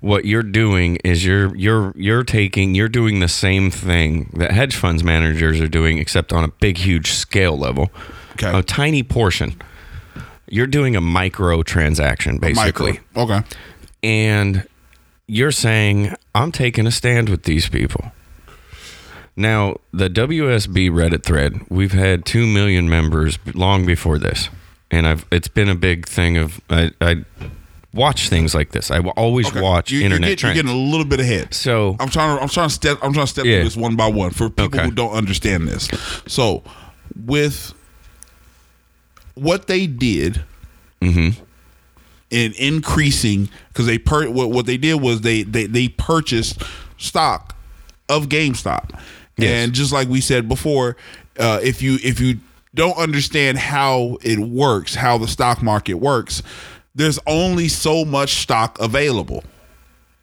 [0.00, 4.74] what you're doing is you're you're you're taking you're doing the same thing that hedge
[4.74, 7.90] funds managers are doing except on a big huge scale level.
[8.32, 8.58] Okay.
[8.58, 9.60] A tiny portion.
[10.50, 13.00] You're doing a micro transaction basically.
[13.14, 13.22] Micro.
[13.36, 13.46] Okay.
[14.02, 14.66] And
[15.26, 18.12] you're saying I'm taking a stand with these people.
[19.36, 24.50] Now, the WSB Reddit thread, we've had 2 million members long before this.
[24.90, 27.24] And I've it's been a big thing of I, I
[27.94, 28.90] watch things like this.
[28.90, 29.60] I always Okay.
[29.60, 31.54] watch You- internet you're, get- you're getting a little bit ahead.
[31.54, 33.58] so I'm trying to I'm trying to step I'm trying to step Yeah.
[33.58, 34.84] through this one by one for people Okay.
[34.84, 35.88] who don't understand this.
[36.26, 36.64] So
[37.24, 37.72] with
[39.40, 40.42] what they did
[41.02, 41.42] Mm-hmm.
[42.28, 46.62] in increasing because they per what, what they did was they they they purchased
[46.98, 47.56] stock
[48.10, 48.90] of GameStop.
[49.38, 49.50] Yes.
[49.50, 50.98] And just like we said before,
[51.38, 52.38] uh, if you if you
[52.74, 56.42] don't understand how it works, how the stock market works,
[56.94, 59.42] there's only so much stock available.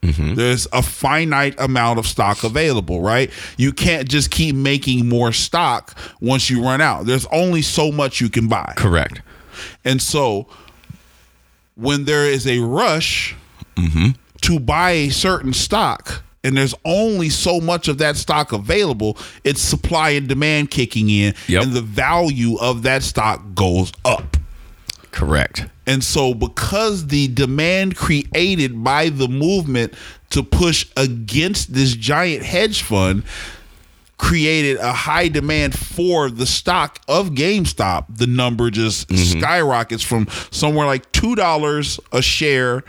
[0.01, 0.35] Mm-hmm.
[0.35, 3.31] There's a finite amount of stock available, right?
[3.57, 7.05] You can't just keep making more stock once you run out.
[7.07, 8.73] There's only so much you can buy.
[8.77, 9.21] correct.
[9.83, 10.47] And so
[11.75, 13.35] when there is a rush
[13.75, 14.09] mm-hmm.
[14.41, 19.61] to buy a certain stock and there's only so much of that stock available, it's
[19.61, 21.63] supply and demand kicking in Yep.
[21.63, 24.36] and the value of that stock goes up.
[25.17, 25.65] Correct.
[25.87, 29.95] And so, because the demand created by the movement
[30.29, 33.23] to push against this giant hedge fund
[34.19, 39.39] created a high demand for the stock of GameStop, the number just mm-hmm.
[39.39, 42.83] skyrockets from somewhere like $2 a share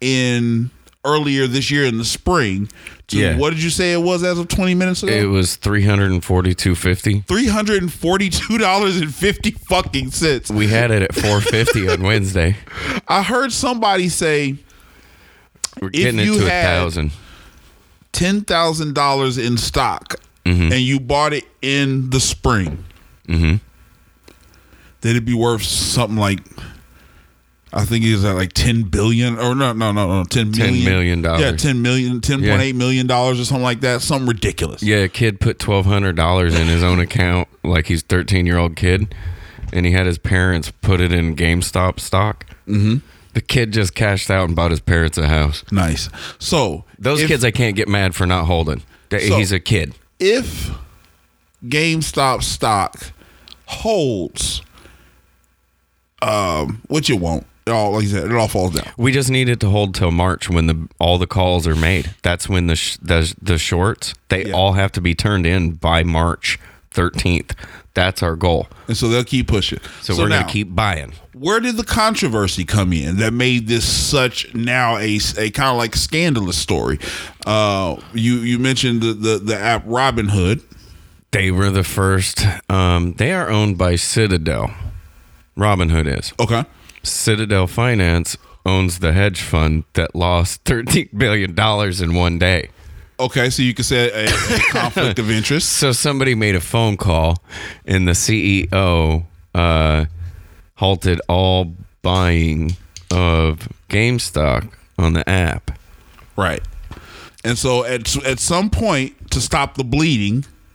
[0.00, 0.72] in
[1.04, 2.68] earlier this year in the spring
[3.06, 3.36] to Yeah.
[3.36, 5.12] what did you say it was as of 20 minutes ago?
[5.12, 7.24] It was 342.50.
[7.26, 10.50] Three hundred and forty-two dollars and fifty fucking cents.
[10.50, 12.56] We had it at 450 on Wednesday.
[13.06, 14.56] I heard somebody say
[15.80, 17.12] We're If getting it you to a had- thousand.
[18.12, 20.72] ten thousand dollars in stock Mm-hmm.
[20.72, 22.84] and you bought it in the spring,
[23.28, 23.56] Mm-hmm.
[25.02, 26.40] then it'd be worth something like
[27.72, 30.84] I think it's at like ten billion or no no no no ten $10 million
[30.84, 31.40] million dollars.
[31.42, 34.98] yeah ten million ten point eight million dollars or something like that something ridiculous Yeah,
[34.98, 38.74] a kid put twelve hundred dollars in his own account, like he's thirteen year old
[38.76, 39.14] kid,
[39.72, 42.46] and he had his parents put it in GameStop stock.
[42.66, 42.96] Mm-hmm.
[43.34, 45.62] The kid just cashed out and bought his parents a house.
[45.70, 48.82] nice so Those if- kids, I can't get mad for not holding.
[49.10, 49.94] So- he's a kid.
[50.18, 50.70] if
[51.66, 53.12] GameStop stock
[53.66, 54.62] holds
[56.22, 59.30] um which it won't it all like you said it all falls down We just
[59.30, 62.14] need it to hold till March when the all the calls are made.
[62.22, 64.54] That's when the sh- the, the shorts they Yeah.
[64.54, 66.58] all have to be turned in by March
[66.90, 67.54] thirteenth.
[67.94, 68.68] That's our goal.
[68.86, 71.14] and so they'll keep pushing So, we're now, gonna keep buying.
[71.34, 75.76] where did the controversy come in that made this such now a, a kind of
[75.78, 76.98] like scandalous story?
[77.44, 80.62] Uh, you you mentioned the, the the app Robinhood.
[81.32, 82.46] They were the first.
[82.70, 84.70] Um, they are owned by Citadel.
[85.56, 86.32] Robinhood is.
[86.38, 86.64] Okay,
[87.12, 91.56] Citadel Finance owns the hedge fund that lost $13 billion
[92.02, 92.70] in one day.
[93.20, 95.72] okay, so you could say a, a conflict of interest.
[95.78, 97.42] So somebody made a phone call,
[97.86, 100.04] and the CEO uh,
[100.76, 102.76] halted all buying
[103.10, 105.70] of GameStop on the app.
[106.36, 106.62] Right.
[107.44, 110.44] And so at at some point to stop the bleeding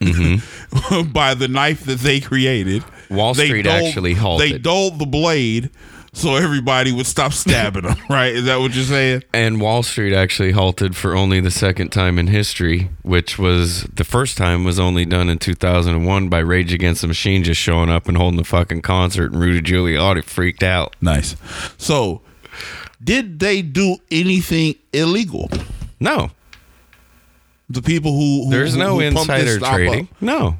[1.12, 3.16] by the knife that they created, Mm-hmm.
[3.16, 4.50] Wall Street actually halted.
[4.54, 5.70] They dulled the blade
[6.14, 7.96] so everybody would stop stabbing them.
[8.08, 8.34] Right?
[8.34, 9.22] Is that what you're saying?
[9.34, 14.04] And Wall Street actually halted for only the second time in history, which was the
[14.04, 18.08] first time was only done in 2001 by Rage Against the Machine just showing up
[18.08, 20.96] and holding the fucking concert, and Rudy Giuliani freaked out.
[21.02, 21.36] Nice.
[21.76, 22.22] So,
[23.02, 25.50] did they do anything illegal?
[26.00, 26.30] No,
[27.68, 30.08] The people who, who there's who- no who insider trading.
[30.20, 30.58] No,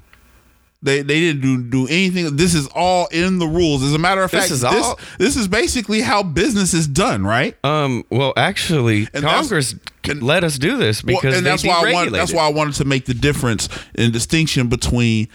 [0.84, 2.36] They they didn't do, do anything.
[2.36, 3.82] This is all in the rules.
[3.82, 6.86] As a matter of fact, This is this all- this is basically how business is
[6.86, 7.56] done, right?
[7.64, 8.04] Um.
[8.10, 9.74] Well, actually, And Congress
[10.20, 12.50] let us do this Well, because and they that's why I wanted, that's why I
[12.50, 15.28] wanted to make the difference and distinction between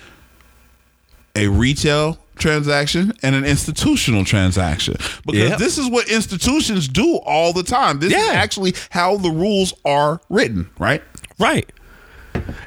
[1.36, 5.56] a retail transaction and an institutional transaction because Yeah.
[5.58, 8.00] this is what institutions do all the time.
[8.00, 11.04] This is actually how the rules are written, right?
[11.38, 11.70] Right.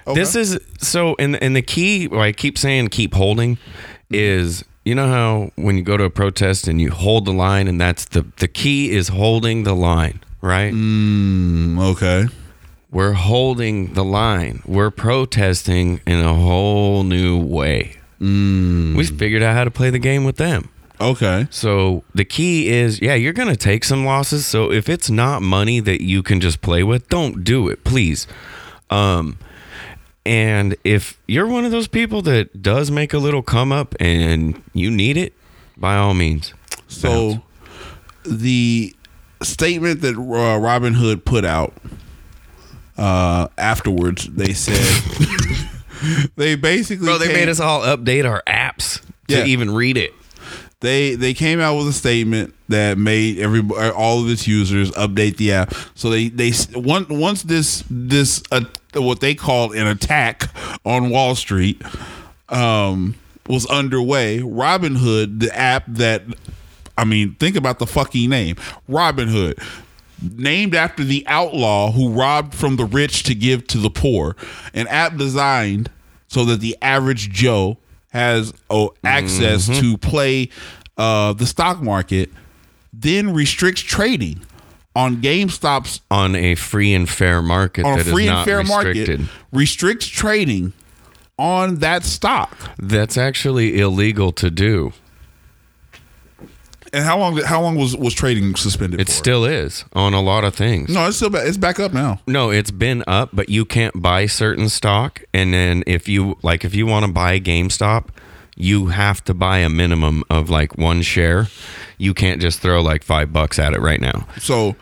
[0.07, 0.19] Okay.
[0.19, 2.09] This is so, and and the key.
[2.09, 3.59] what I keep saying, keep holding,
[4.11, 7.69] is you know how when you go to a protest and you hold the line,
[7.69, 10.73] and that's the the key is holding the line, right?
[10.73, 12.27] Mm, okay.
[12.91, 14.63] We're holding the line.
[14.67, 17.97] We're protesting in a whole new way.
[18.21, 18.95] Mm.
[18.95, 20.69] We figured out how to play the game with them.
[21.01, 21.49] Okay.
[21.51, 24.47] So the key is, yeah, you're going to take some losses.
[24.47, 28.27] So if it's not money that you can just play with, don't do it, please.
[28.91, 29.39] Um,
[30.25, 34.63] and if you're one of those people that does make a little come up and
[34.73, 35.33] you need it,
[35.77, 36.55] by all means.
[36.89, 37.43] So
[38.25, 38.95] the
[39.43, 41.75] statement that uh, Robinhood put out
[42.97, 44.79] uh, afterwards, they said
[46.37, 49.45] they basically Bro, they came- made us all update our apps to Yeah.
[49.47, 50.13] even read it.
[50.83, 55.37] They they came out with a statement that made every all of its users update
[55.37, 55.75] the app.
[55.95, 58.65] So they they once once this this uh,
[58.95, 60.51] what they called an attack
[60.85, 61.81] on Wall Street
[62.49, 63.15] um,
[63.49, 64.41] was underway.
[64.41, 66.25] Robinhood, the app that
[66.99, 68.57] I mean, think about the fucking name,
[68.89, 69.63] Robinhood.
[70.21, 74.37] Named after the outlaw who robbed from the rich to give to the poor,
[74.73, 75.91] an app designed
[76.29, 77.79] so that the average Joe
[78.13, 80.51] has oh, access to play
[80.99, 82.31] uh, the stock market,
[82.93, 84.43] then restricts trading
[84.95, 88.45] on GameStop's On a free and fair market on that a is free and not
[88.45, 89.21] fair restricted.
[89.21, 90.75] market, restricts trading
[91.39, 92.55] on that stock.
[92.79, 94.93] That's actually illegal to do.
[96.95, 97.37] And how long?
[97.43, 99.01] How long was was trading suspended?
[99.01, 99.13] It for?
[99.13, 100.91] still is on a lot of things.
[100.91, 101.47] no, it's still back.
[101.47, 102.21] It's back up now.
[102.27, 105.23] No, it's been up, but you can't buy certain stock.
[105.33, 108.09] And then if you like, if you want to buy GameStop,
[108.57, 111.49] you have to buy a minimum of like one share.
[112.03, 114.27] You can't just throw like five bucks at it right now.
[114.41, 114.73] So,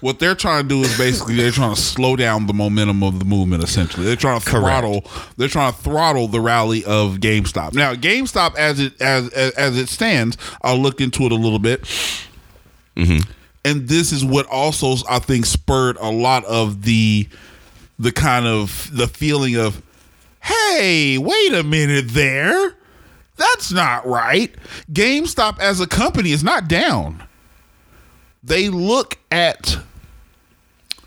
[0.00, 3.18] what they're trying to do is basically they're trying to slow down the momentum of
[3.18, 3.64] the movement.
[3.64, 4.64] Essentially, they're trying to Correct.
[4.64, 5.04] throttle.
[5.36, 7.74] They're trying to throttle the rally of GameStop.
[7.74, 11.58] Now, GameStop as it as as, as it stands, I looked into it a little
[11.58, 11.82] bit,
[12.96, 13.28] mm-hmm.
[13.64, 17.28] and this is what also I think spurred a lot of the
[17.98, 19.82] the kind of the feeling of,
[20.44, 22.77] hey, wait a minute there.
[23.38, 24.54] That's not right.
[24.92, 27.22] GameStop as a company is not down.
[28.42, 29.78] They look at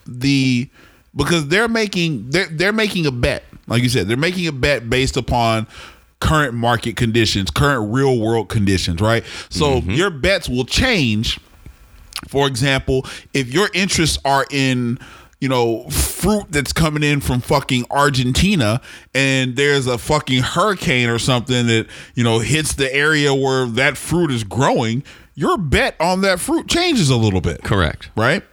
[0.08, 0.70] the
[1.16, 3.44] because they're making they're they're making a bet.
[3.68, 5.68] Like you said they're making a bet based upon
[6.20, 9.24] current market conditions current real world conditions right?
[9.50, 9.92] So mm-hmm.
[9.92, 11.40] your bets will change.
[12.28, 15.00] For example if your interests are in
[15.42, 18.80] you know fruit that's coming in from fucking Argentina
[19.14, 23.98] and there's a fucking hurricane or something that you know hits the area where that
[23.98, 25.04] fruit is growing
[25.36, 28.10] your bet on that fruit changes a little bit Correct.
[28.16, 28.44] right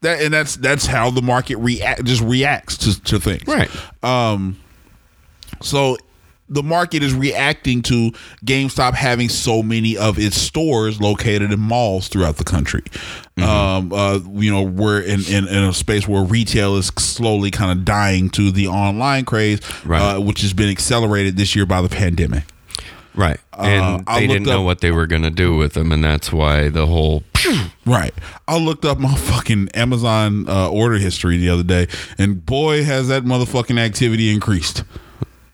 [0.00, 3.70] that and that's that's how the market react just reacts to, to things Right.
[4.02, 4.56] um
[5.60, 5.96] so
[6.50, 8.10] the market is reacting to
[8.44, 12.82] GameStop having so many of its stores located in malls throughout the country.
[13.36, 13.42] Mm-hmm.
[13.42, 17.70] Um, uh, you know, we're in, in, in a space where retail is slowly kind
[17.70, 20.16] of dying to the online craze, Right.
[20.16, 22.44] uh, which has been accelerated this year by the pandemic.
[23.14, 23.40] Right.
[23.58, 25.92] And Uh, they didn't know what they were going to do with them.
[25.92, 27.22] And that's why the whole.
[27.86, 28.14] Right.
[28.46, 33.08] I looked up my fucking Amazon uh, order history the other day, and boy, has
[33.08, 34.84] that motherfucking activity increased.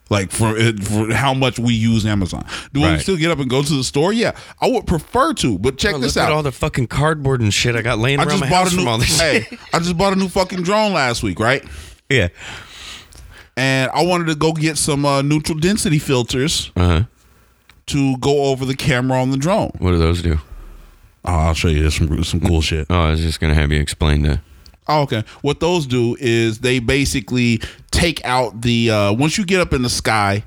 [0.08, 2.46] Like for, for how much we use Amazon.
[2.72, 4.12] Do we still get up and go to the store?
[4.12, 6.30] Yeah, I would prefer to, but check Oh, this look out.
[6.30, 8.64] at all the fucking cardboard and shit I got laying I around just my bought
[8.64, 8.82] house a new.
[8.82, 9.58] from all this hey, shit.
[9.72, 11.64] I just bought a new fucking drone last week, right?
[12.08, 12.28] Yeah.
[13.56, 17.02] And I wanted to go get some uh, neutral density filters Uh huh.
[17.86, 19.72] to go over the camera on the drone.
[19.78, 20.38] What do those do?
[21.24, 22.86] Oh, I'll show you some some cool shit.
[22.90, 24.40] Oh, I was just going to have you explain that.
[24.88, 25.24] Oh, okay.
[25.42, 29.82] What those do is they basically take out the uh, once you get up in
[29.82, 30.44] the sky,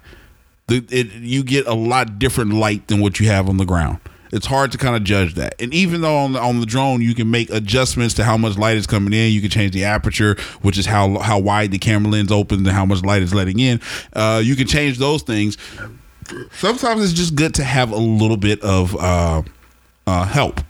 [0.67, 3.99] the it you get a lot different light than what you have on the ground.
[4.31, 5.59] It's hard to kind of judge that.
[5.59, 8.57] And even though on the, on the drone you can make adjustments to how much
[8.57, 11.79] light is coming in, you can change the aperture, which is how how wide the
[11.79, 13.81] camera lens opens and how much light is letting in.
[14.13, 15.57] Uh, you can change those things.
[16.53, 19.41] Sometimes it's just good to have a little bit of uh,
[20.05, 20.61] uh, help.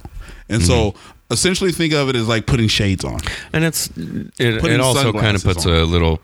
[0.48, 0.96] And so
[1.32, 3.20] essentially think of it as like putting shades on.
[3.54, 5.74] And it's it, Putting it also kind of sunglasses puts on.
[5.74, 6.20] a little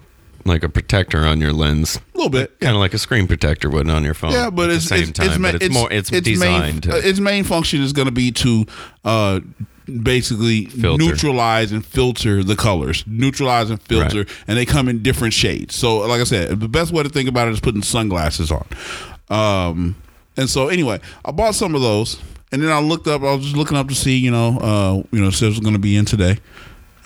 [0.45, 2.59] like a protector on your lens, A little bit.
[2.59, 4.31] kind of like a screen protector would on your phone.
[4.31, 6.87] Yeah, but at it's the same it's, time, it's, ma- but it's, more it's, designed
[6.87, 8.65] uh, to its main function is going to be to
[9.03, 9.39] uh,
[10.03, 11.03] basically Filter.
[11.03, 14.29] neutralize and filter the colors, neutralize and filter, Right.
[14.47, 15.73] and they come in different shades.
[15.75, 18.67] So, like I said, the best way to think about it is putting sunglasses on.
[19.29, 19.95] Um,
[20.37, 22.19] and so, anyway, I bought some of those,
[22.51, 23.21] and then I looked up.
[23.21, 25.73] I was just looking up to see, you know, uh, you know, it says going
[25.73, 26.37] to be in today.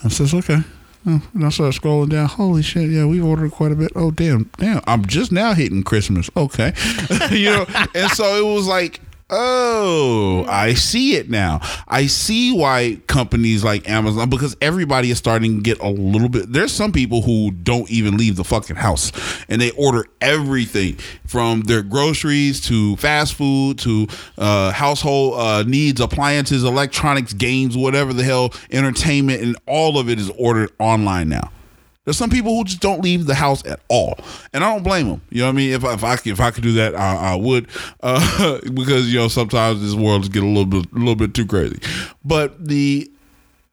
[0.04, 0.60] I says, okay.
[1.08, 2.28] Oh, And I started scrolling down.
[2.28, 2.90] Holy shit!
[2.90, 3.92] Yeah, we've ordered quite a bit.
[3.96, 4.82] Oh damn, damn!
[4.86, 6.30] I'm just now hitting Christmas.
[6.36, 6.74] Okay,
[7.32, 9.00] you know, and so it was like,
[9.30, 11.60] oh, I see it now.
[11.88, 16.52] I see why companies like Amazon because everybody is starting to get a little bit.
[16.52, 19.12] There's some people who don't even leave the fucking house,
[19.48, 26.02] and they order everything from their groceries to fast food to uh, household uh, needs,
[26.02, 31.52] appliances, electronics, games, whatever the hell, entertainment, and all of it is ordered online now.
[32.10, 34.18] There's some people who just don't leave the house at all,
[34.52, 35.22] and I don't blame them.
[35.30, 35.74] You know what I mean?
[35.74, 37.68] If I, if I could- if I could do that, I, I would,
[38.02, 41.46] uh, because you know sometimes this world get a little bit a little bit too
[41.46, 41.80] crazy.
[42.26, 43.12] But the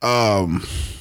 [0.03, 0.61] um,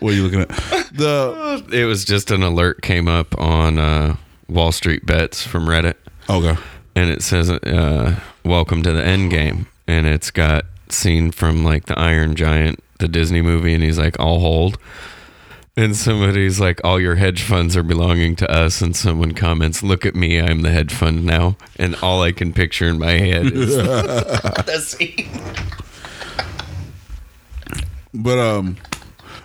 [0.00, 0.48] what are you looking at?
[0.94, 4.16] The It was just an alert came up on uh,
[4.48, 5.96] Wall Street Bets from Reddit,
[6.30, 6.56] okay.
[6.96, 11.84] and it says, uh, "Welcome to the End Game," and it's got scene from like
[11.84, 14.78] the Iron Giant, the Disney movie, and he's like, "I'll hold."
[15.78, 20.04] And somebody's like, "All your hedge funds are belonging to us," and someone comments, "Look
[20.04, 23.46] at me, I'm the hedge fund now." And all I can picture in my head
[23.52, 25.30] is the scene.
[28.12, 28.76] But um,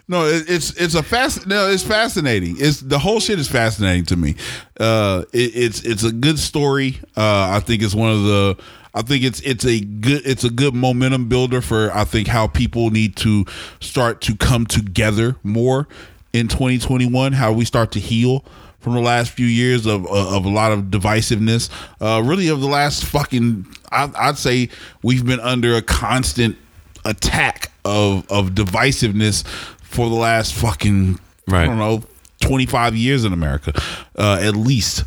[0.08, 1.46] no, it, it's it's a fast.
[1.46, 2.56] No, it's fascinating.
[2.58, 4.36] It's the whole shit is fascinating to me.
[4.80, 6.98] Uh, it, it's it's a good story.
[7.15, 8.58] Uh, I think it's one of the.
[8.96, 12.48] I think it's it's a good it's a good momentum builder for I think how
[12.48, 13.46] people need to
[13.80, 15.88] start to come together more
[16.34, 17.34] in 2021.
[17.34, 18.43] How we start to heal
[18.80, 21.69] from the last few years of of a lot of divisiveness.
[22.02, 24.69] Uh, really, of the last fucking, I, I'd say
[25.02, 26.58] we've been under a constant
[27.06, 29.46] attack of of divisiveness
[29.82, 31.19] for the last fucking
[31.50, 32.04] I don't know
[32.41, 33.74] 25 years in America
[34.17, 35.04] uh, at least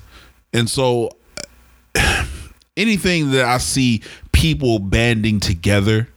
[0.52, 1.10] and so
[2.76, 6.08] anything that I see people banding together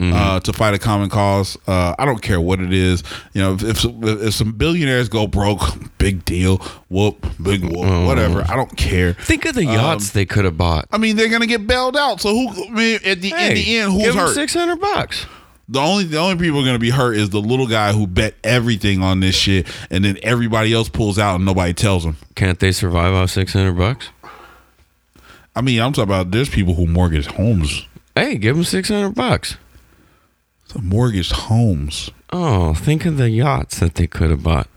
[0.00, 1.56] uh, to fight a common cause.
[1.66, 3.02] Uh, I don't care what it is.
[3.32, 5.60] You know, if, if, if some billionaires go broke,
[5.98, 6.58] big deal.
[6.88, 8.44] Whoop, big whoop, whatever.
[8.48, 9.14] I don't care.
[9.14, 10.86] Think of the yachts they could have bought.
[10.92, 12.20] I mean, they're gonna get bailed out.
[12.20, 12.64] So who?
[12.64, 14.34] I mean, at the in the end, who's hurt?
[14.34, 15.26] Six hundred bucks.
[15.70, 18.34] The only the only people going to be hurt is the little guy who bet
[18.42, 22.16] everything on this shit, and then everybody else pulls out and nobody tells them.
[22.36, 24.08] Can't they survive off six hundred bucks?
[25.54, 29.14] I mean, I'm talking about there's people who mortgage homes, Hey, give them six hundred
[29.14, 29.56] bucks.
[30.80, 32.10] Mortgaged homes.
[32.32, 34.68] Oh, think of the yachts that they could have bought.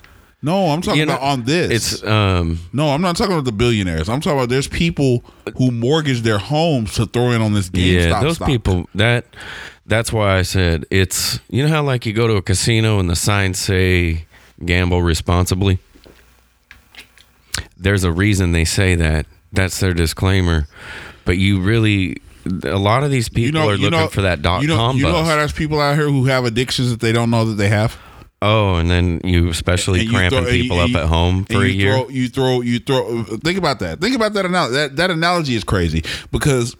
[0.43, 1.93] No, I'm talking You know, about on this.
[1.93, 4.09] It's um no, I'm not talking about the billionaires.
[4.09, 5.23] I'm talking about there's people
[5.57, 7.95] who mortgage their homes to throw in on this game.
[7.99, 8.47] yeah, those stock.
[8.47, 9.25] people that
[9.85, 13.07] that's why I said it's you know how like you go to a casino and
[13.09, 14.25] the signs say
[14.65, 15.77] gamble responsibly.
[17.77, 19.25] There's a reason they say that.
[19.51, 20.67] That's their disclaimer.
[21.25, 22.17] But you really
[22.63, 24.97] a lot of these people you know, are looking for that dot you know, com
[24.97, 27.55] You know how there's people out here who have addictions that they don't know that
[27.55, 27.97] they have.
[28.41, 31.05] oh, and then you especially And you cramping throw- and you- people up you- at
[31.07, 31.93] home for a you year.
[31.93, 33.23] Throw, you throw, you throw.
[33.23, 33.99] Think about that.
[34.01, 34.73] Think about that analogy.
[34.75, 36.75] That that analogy is crazy because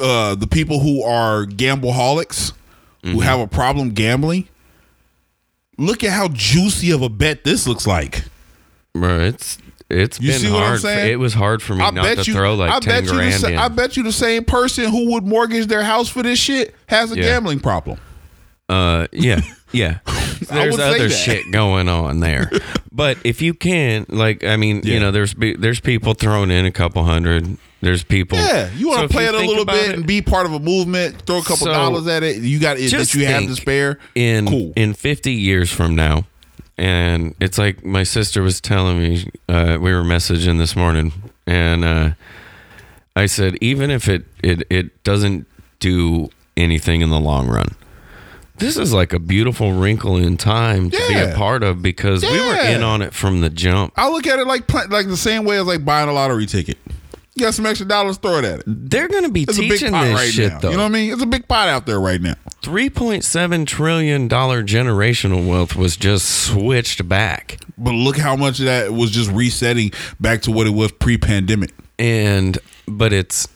[0.00, 2.52] uh, the people who are gambleholics
[3.02, 3.18] who Mm-hmm.
[3.20, 4.48] have a problem gambling.
[5.76, 8.24] Look at how juicy of a bet this looks like.
[8.94, 9.58] Bro, it's
[9.92, 10.80] it's You been see what I'm hard.
[10.80, 11.12] for- saying?
[11.12, 12.34] it was hard for me I not bet to you.
[12.36, 13.18] throw like I ten bet you.
[13.38, 13.58] The, in.
[13.58, 17.12] I bet you the same person who would mortgage their house for this shit has
[17.12, 17.22] a Yeah.
[17.22, 17.98] gambling problem.
[18.68, 19.40] Uh, yeah,
[19.72, 19.98] yeah.
[20.50, 22.50] There's other shit going on there,
[22.92, 24.94] but if you can, like, I mean, Yeah.
[24.94, 27.58] you know, there's there's people throwing in a couple hundred.
[27.80, 28.38] There's people.
[28.38, 30.52] Yeah, you want to if play it a little bit it, and be part of
[30.54, 31.22] a movement.
[31.26, 32.36] Throw a couple So, dollars at it.
[32.38, 33.98] You got it that you have to spare.
[34.14, 34.72] in cool.
[34.76, 36.24] in 50 years from now,
[36.82, 39.30] and it's like my sister was telling me.
[39.48, 41.12] Uh, we were messaging this morning,
[41.46, 42.10] and uh,
[43.14, 45.46] I said, even if it it it doesn't
[45.78, 47.68] do anything in the long run.
[48.58, 51.32] This is like a beautiful wrinkle in time to be Yeah.
[51.32, 52.76] a part of because we were Yeah.
[52.76, 53.92] in on it from the jump.
[53.96, 56.46] I look at it like pla- like the same way as like buying a lottery
[56.46, 56.78] ticket.
[57.34, 58.64] You got some extra dollars, throw it at it.
[58.66, 60.58] They're going to be It's big teaching this right shit now.
[60.58, 60.70] though.
[60.70, 61.12] You know what I mean?
[61.14, 62.34] It's a big pot out there right now.
[62.60, 68.58] Three point seven trillion dollar generational wealth was just switched back, But look how much
[68.60, 71.70] of that was just resetting back to what it was pre-pandemic.
[71.98, 73.48] and but it's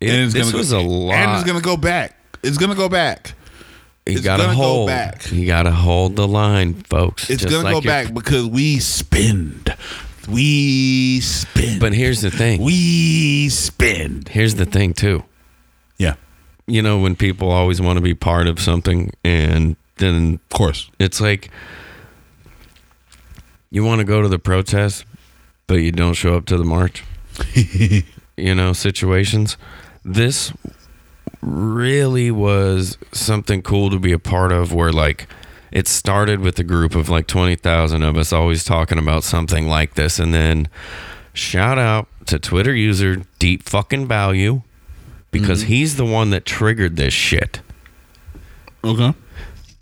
[0.00, 1.14] it, and it's this gonna was go, a lot.
[1.14, 2.18] And it's gonna go back.
[2.42, 3.32] It's gonna go back.
[4.06, 4.88] you it's got to gonna go hold.
[4.88, 5.30] back.
[5.32, 7.30] You got to hold the line, folks.
[7.30, 9.74] It's gonna like go your- back because we spend.
[10.28, 11.80] We spend.
[11.80, 12.60] But here's the thing.
[12.62, 14.28] we spend.
[14.28, 15.24] here's the thing too.
[15.98, 16.14] Yeah.
[16.66, 20.90] you know, when people always want to be part of something and then Of course.
[20.98, 21.50] it's like
[23.70, 25.04] you want to go to the protest,
[25.66, 27.04] but you don't show up to the march.
[28.36, 29.56] you know, situations.
[30.04, 30.52] This
[31.40, 35.26] really was something cool to be a part of where like
[35.74, 39.94] it started with a group of like 20,000 of us always talking about something like
[39.94, 40.68] this and then
[41.34, 44.62] shout out to Twitter user deep fucking value
[45.32, 47.60] because he's the one that triggered this shit.
[48.84, 49.12] Okay.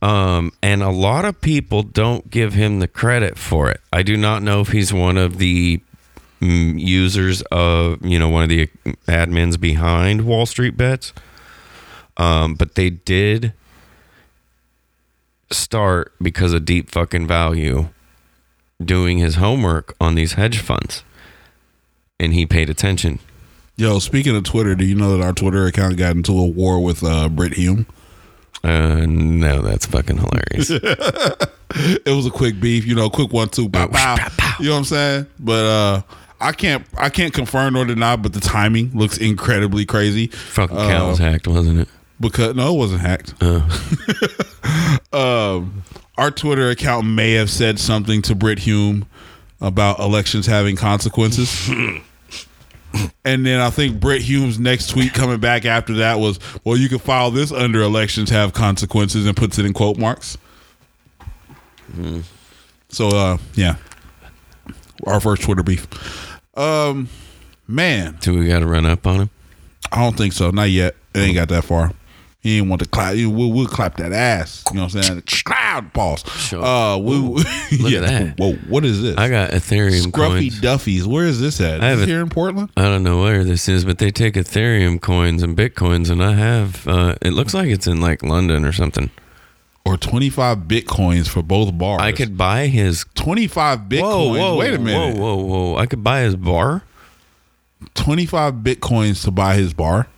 [0.01, 3.81] Um, and a lot of people don't give him the credit for it.
[3.93, 5.81] I do not know if he's one of the
[6.41, 8.69] mm, users of, you know, one of the
[9.07, 11.13] admins behind Wall Street Bets.
[12.17, 13.53] Um, but they did
[15.55, 17.89] start because of deep fucking value
[18.83, 21.05] doing his homework on these hedge funds.
[22.19, 23.19] And he paid attention.
[23.77, 26.83] Yo, speaking of Twitter, do you know that our Twitter account got into a war
[26.83, 27.87] with uh, Brit Hume?
[28.63, 30.71] Uh, no, that's fucking hilarious.
[31.75, 34.17] It was a quick beef, you know, quick one two, bow, bow.
[34.61, 35.27] You know what I'm saying?
[35.39, 36.03] But uh,
[36.41, 40.27] I can't, I can't confirm nor deny, but the timing looks incredibly crazy.
[40.27, 41.89] fucking cow was hacked, wasn't it?
[42.23, 43.35] Because no, it wasn't hacked.
[45.13, 45.83] um,
[46.17, 49.07] our Twitter account may have said something to Brit Hume
[49.61, 51.69] about elections having consequences.
[53.25, 56.89] and then I think Brit Hume's next tweet coming back after that was, "Well, you
[56.89, 60.39] can file this under elections have consequences," and puts it in quote marks.
[62.89, 63.77] So, uh, yeah,
[65.07, 65.87] our first Twitter beef.
[66.57, 67.09] Um,
[67.67, 69.31] man, Do we got to run up on him?
[69.91, 70.51] I don't think so.
[70.51, 70.95] Not yet.
[71.15, 71.93] It ain't got that far.
[72.43, 73.15] He didn't want to clap.
[73.15, 74.65] he- We'll, we'll clap that ass.
[74.71, 75.23] You know what I'm saying?
[75.45, 76.25] Cloud pause.
[76.39, 76.61] Sure.
[76.65, 77.45] Uh, we, Look
[77.93, 78.01] yeah.
[78.01, 78.39] at that.
[78.39, 79.17] Whoa, what is this?
[79.17, 80.61] I got Ethereum Scruffy coins.
[80.61, 81.07] Duffies.
[81.07, 81.81] Where is this at?
[81.83, 82.71] I have this a- here in Portland?
[82.77, 86.33] I don't know where this is, but they take Ethereum coins and Bitcoins, and I
[86.33, 86.87] have.
[86.89, 89.11] Uh, it looks like it's in like London or something.
[89.85, 92.01] Or 25 bitcoins for both bars.
[92.03, 93.05] I could buy his.
[93.15, 94.01] 25 bitcoins.
[94.03, 95.17] Whoa, whoa, Wait a minute.
[95.17, 95.77] Whoa, whoa, whoa!
[95.77, 96.83] I could buy his bar
[97.95, 100.09] 25 bitcoins to buy his bar.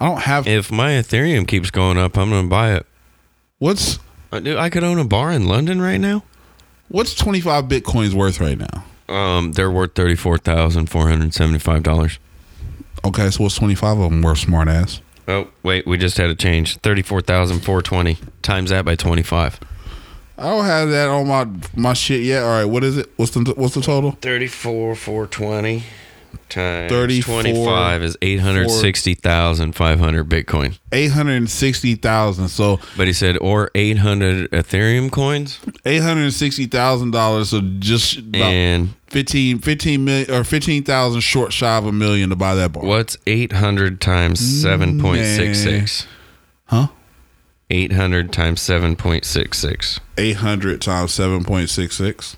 [0.00, 0.46] I don't have.
[0.46, 2.16] if my Ethereum keeps going up.
[2.18, 2.86] I'm gonna buy it.
[3.58, 3.98] what's
[4.32, 6.22] Uh, Dude, I could own a bar in London right now.
[6.88, 8.84] what's 25 bitcoins worth right now?
[9.08, 12.18] Um, they're worth thirty four thousand four hundred seventy five dollars.
[13.04, 15.00] Okay, so what's 25 of them worth, smart ass?
[15.28, 16.76] Oh wait, we just had a change.
[16.78, 19.58] Thirty four thousand four twenty times that by twenty five.
[20.38, 22.42] I don't have that on my my shit yet.
[22.42, 23.10] All right, what is it?
[23.16, 24.12] What's the what's the total?
[24.20, 25.84] Thirty four four twenty
[26.48, 30.78] times 34, twenty five is eight hundred sixty thousand five hundred Bitcoin.
[30.92, 32.48] Eight hundred and sixty thousand.
[32.48, 37.50] So But he said or eight hundred Ethereum coins eight hundred and sixty thousand dollars.
[37.50, 42.30] So just about and 15, 15 million or fifteen thousand short shy of a million
[42.30, 42.84] to buy that bar.
[42.84, 46.02] what's eight hundred times seven point six six?
[46.02, 46.06] Mm,
[46.66, 46.86] huh?
[47.70, 50.00] Eight hundred times seven point six six.
[50.18, 52.36] Eight hundred times seven point six six.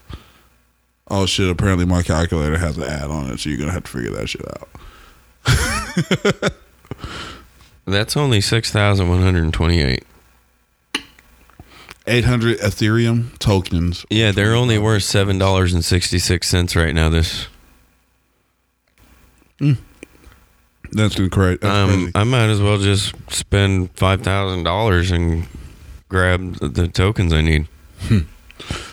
[1.11, 1.49] Oh shit!
[1.51, 4.29] Apparently my calculator has an ad on it, so you're gonna have to figure that
[4.29, 4.69] shit out.
[7.87, 10.05] That's only six thousand one hundred and twenty eight.
[12.07, 14.05] Eight hundred Ethereum tokens.
[14.11, 17.09] Yeah, they're only worth seven dollars and sixty six cents right now.
[17.09, 17.49] This
[20.93, 21.63] That's incorrect.
[21.63, 22.13] That's um, crazy.
[22.15, 25.47] I might as well just spend five thousand dollars and
[26.09, 27.69] grab the- the tokens I need.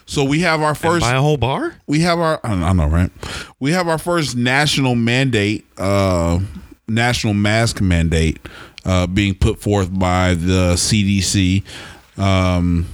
[0.06, 1.01] So we have our And first.
[1.01, 1.76] buy a whole bar.
[1.88, 3.12] we have our I I know right
[3.60, 6.39] we have our first national mandate uh
[6.88, 8.39] national mask mandate
[8.86, 11.64] uh being put forth by the CDC
[12.20, 12.86] um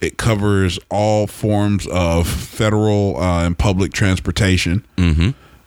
[0.00, 4.84] it covers all forms of federal uh, and public transportation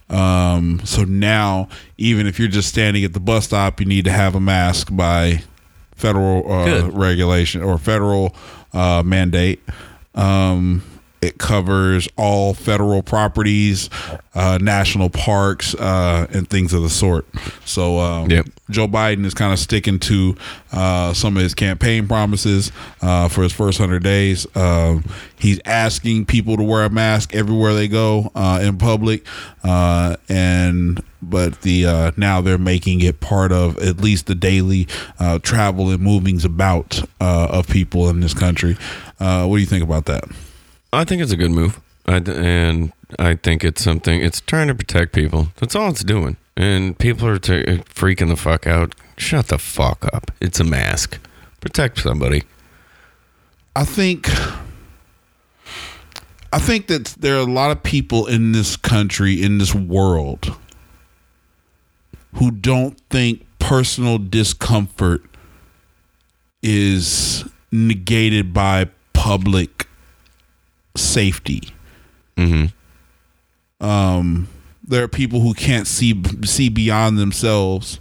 [0.10, 1.68] um so now
[1.98, 4.88] even if you're just standing at the bus stop you need to have a mask
[4.92, 5.42] by
[5.96, 8.34] federal uh, regulation or federal
[8.72, 9.60] uh, mandate.
[10.16, 10.84] Um,
[11.22, 13.89] it covers all federal properties,
[14.34, 17.26] uh, national parks, uh, and things of the sort.
[17.66, 18.45] So um, Yep.
[18.70, 20.36] Joe Biden is kind of sticking to
[20.72, 24.47] uh, some of his campaign promises uh, for his first hundred days.
[24.55, 25.03] Um,
[25.38, 29.26] he's asking people to wear a mask everywhere they go uh, in public,
[29.64, 34.88] uh, and but the uh, now they're making it part of at least the daily
[35.20, 38.78] uh, travel and movings about uh, of people in this country.
[39.20, 40.24] Uh, what do you think about that?
[40.93, 41.80] I think it's a good move.
[42.05, 44.22] I, and I think it's something.
[44.22, 45.49] It's trying to protect people.
[45.57, 46.38] That's all it's doing.
[46.57, 48.95] And people are t- freaking the fuck out.
[49.17, 50.32] Shut the fuck up.
[50.41, 51.20] It's a mask.
[51.61, 52.43] Protect somebody.
[53.76, 54.30] I think
[56.51, 60.57] I think that there are a lot of people in this country, in this world,
[62.36, 65.22] who don't think personal discomfort
[66.63, 68.89] is negated by
[69.20, 69.86] public
[70.95, 71.61] safety.
[73.82, 74.47] Um,
[74.88, 77.99] there are people who can't see see beyond themselves,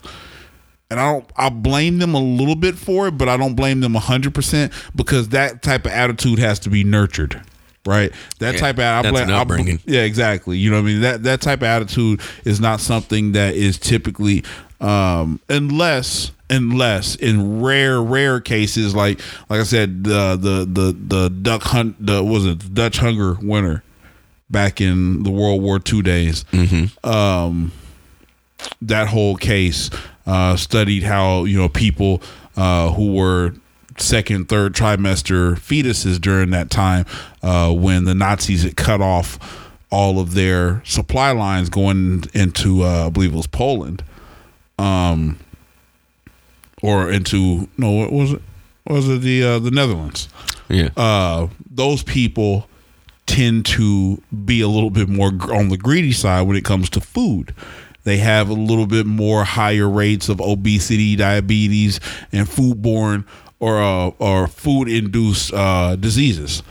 [0.89, 1.31] and I don't.
[1.37, 4.73] I blame them a little bit for it, but I don't blame them hundred percent
[4.95, 7.43] because that type of attitude has to be nurtured.
[7.89, 9.81] Right, that Yeah, type of I that's I- upbringing.
[9.87, 10.59] yeah, exactly.
[10.59, 11.01] You know what I mean?
[11.01, 14.45] That that type of attitude is not something that is typically
[14.81, 21.29] um unless unless in rare rare cases like like I said the the the the
[21.31, 23.83] duck hunt the what was it the Dutch hunger winter
[24.51, 26.45] back in the World War II days.
[27.05, 27.73] Um
[28.83, 29.91] that whole case
[30.27, 32.23] uh studied how, you know, people
[32.57, 33.55] uh who were
[34.01, 37.05] second, third trimester fetuses during that time
[37.43, 39.39] uh, when the Nazis had cut off
[39.91, 44.03] all of their supply lines going into, uh, I believe it was Poland,
[44.79, 45.39] um,
[46.83, 48.43] or into no, what was it?
[48.87, 50.29] Was it the uh, the Netherlands?
[50.69, 50.91] Yeah.
[50.97, 52.69] uh, those people
[53.27, 57.01] tend to be a little bit more on the greedy side when it comes to
[57.01, 57.55] food.
[58.05, 62.01] They have a little bit more higher rates of obesity, diabetes,
[62.33, 63.25] and foodborne
[63.61, 66.63] or uh, or food induced uh, diseases,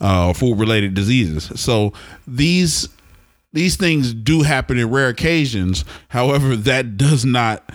[0.00, 1.50] uh, food related diseases.
[1.60, 1.92] So
[2.26, 2.88] these
[3.52, 5.84] these things do happen in rare occasions.
[6.08, 7.70] However, that does not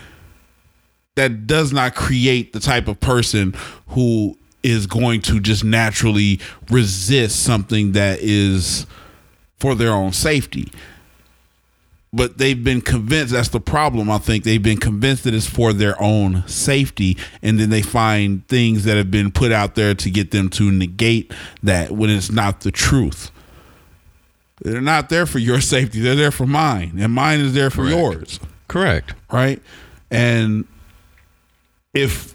[1.16, 3.54] that does not create the type of person
[3.90, 6.40] who is going to just naturally
[6.70, 8.86] resist something that is
[9.58, 10.72] for their own safety.
[12.12, 14.10] But they've been convinced that's the problem.
[14.10, 17.18] I think they've been convinced that it's for their own safety.
[17.44, 20.72] And then they find things that have been put out there to get them to
[20.72, 21.32] negate
[21.62, 23.30] that when it's not the truth.
[24.62, 26.96] They're not there for your safety, they're there for mine.
[27.00, 27.96] And mine is there for Correct.
[27.98, 29.14] yours Correct.
[29.32, 29.62] right?
[30.12, 30.66] And
[31.94, 32.34] if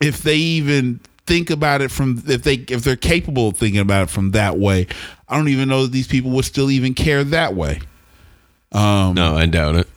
[0.00, 4.04] if they even think about it from if they if they're capable of thinking about
[4.04, 4.86] it from that way,
[5.28, 7.80] I don't even know that these people would still even care that way.
[8.72, 9.88] Um, no, I doubt it.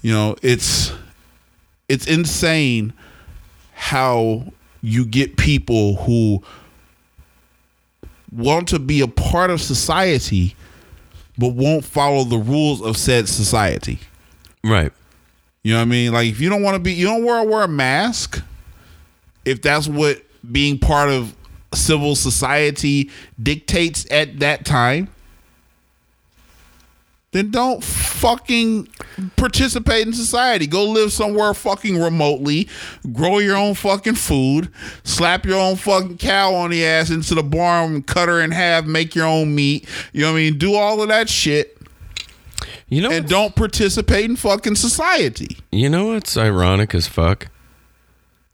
[0.00, 0.92] You know, it's
[1.88, 2.92] it's insane
[3.74, 4.44] how
[4.80, 6.42] you get people who
[8.32, 10.56] want to be a part of society
[11.38, 13.98] but won't follow the rules of said society.
[14.64, 14.92] Right.
[15.62, 16.12] You know what I mean?
[16.12, 18.42] Like if you don't want to be, you don't wear wear a mask.
[19.44, 21.34] If that's what being part of
[21.74, 23.10] civil society
[23.42, 25.08] dictates at that time,
[27.32, 28.88] then don't fucking
[29.36, 30.66] participate in society.
[30.66, 32.68] Go live somewhere fucking remotely,
[33.12, 34.68] grow your own fucking food,
[35.02, 38.84] slap your own fucking cow on the ass into the barn, cut her in half,
[38.84, 39.88] make your own meat.
[40.12, 40.58] You know what I mean?
[40.58, 41.78] Do all of that shit
[42.88, 45.56] You know, and don't participate in fucking society.
[45.70, 47.48] You know what's ironic as fuck?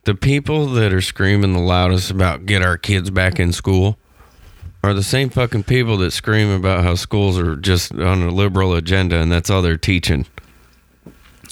[0.04, 3.98] The people that are screaming the loudest about get our kids back in school
[4.82, 8.74] are the same fucking people that scream about how schools are just on a liberal
[8.74, 10.26] agenda and that's all they're teaching.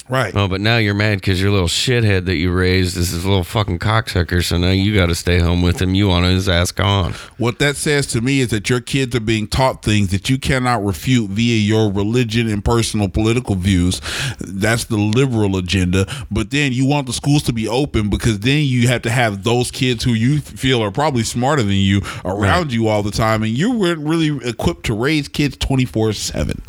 [0.09, 0.33] Right.
[0.35, 3.43] Oh, but now you're mad because your little shithead that you raised is this little
[3.43, 5.95] fucking cocksucker, so now you got to stay home with him.
[5.95, 7.13] You want his ass gone.
[7.37, 10.39] What that says to me is that your kids are being taught things that you
[10.39, 14.01] cannot refute via your religion and personal political views.
[14.39, 16.07] That's the liberal agenda.
[16.31, 19.43] But then you want the schools to be open because then you have to have
[19.43, 23.43] those kids who you feel are probably smarter than you around you all the time.
[23.43, 26.61] And you weren't really equipped to raise kids 24 7.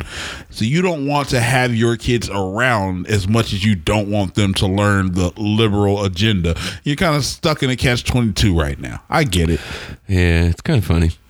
[0.49, 4.35] So you don't want to have your kids around as much as you don't want
[4.35, 6.55] them to learn the liberal agenda.
[6.83, 9.01] You're kind of stuck in a catch 22 right now.
[9.09, 9.59] I get it.
[10.07, 11.11] Yeah, it's kind of funny.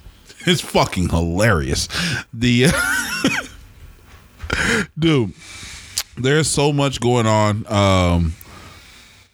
[0.45, 1.89] It's fucking hilarious.
[2.33, 2.67] The
[4.97, 5.33] dude,
[6.17, 7.67] there's so much going on.
[7.71, 8.33] Um,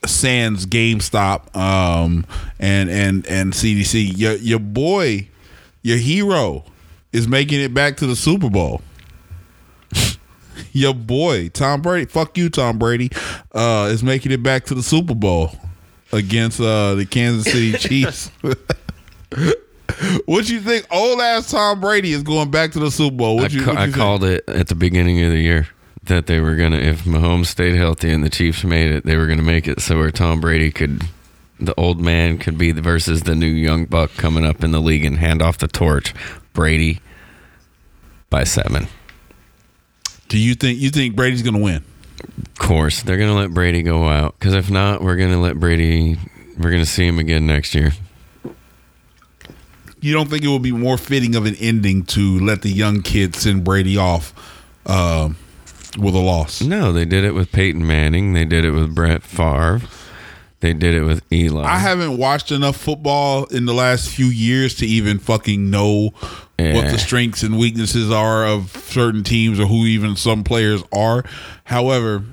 [0.06, 2.26] Sans GameStop, um,
[2.60, 4.18] and and and CDC.
[4.18, 5.30] Your your boy,
[5.84, 6.64] your hero,
[7.12, 8.82] is making it back to the Super Bowl.
[10.72, 13.12] Your boy Tom Brady, fuck you, Tom Brady,
[13.54, 15.52] uh, is making it back to the Super Bowl
[16.12, 18.32] against uh, the Kansas City Chiefs.
[20.26, 20.88] What you think?
[20.92, 23.40] Old ass Tom Brady is going back to the Super Bowl.
[23.40, 23.96] I, What you, ca- I you think?
[23.96, 25.68] called it at the beginning of the year
[26.04, 29.28] that they were gonna, if Mahomes stayed healthy and the Chiefs made it, they were
[29.28, 31.04] gonna make it so where Tom Brady could,
[31.60, 34.82] the old man could be the versus the new young buck coming up in the
[34.82, 36.14] league and hand off the torch.
[36.54, 37.00] Brady
[38.30, 38.88] by seven.
[40.28, 41.84] Do you think you think Brady's going to win?
[42.38, 46.18] Of course, they're gonna let Brady go out because if not, we're gonna let Brady.
[46.58, 47.92] We're gonna see him again next year.
[50.00, 53.02] You don't think it would be more fitting of an ending to let the young
[53.02, 54.34] kid send Brady off
[54.86, 55.36] um,
[55.98, 56.62] with a loss.
[56.62, 58.34] No, they did it with Peyton Manning.
[58.34, 59.82] They did it with Brett Favre.
[60.66, 61.64] They did it with Eli.
[61.64, 66.10] I haven't watched enough football in the last few years to even fucking know
[66.58, 71.24] what the strengths and weaknesses are of certain teams or who even some players are.
[71.66, 72.24] However,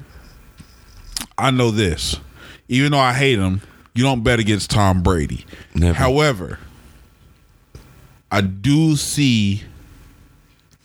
[1.37, 2.21] I know this.
[2.69, 3.61] Even though I hate him,
[3.93, 5.45] you don't bet against Tom Brady.
[5.75, 5.99] Never.
[5.99, 6.59] However,
[8.31, 9.65] I do see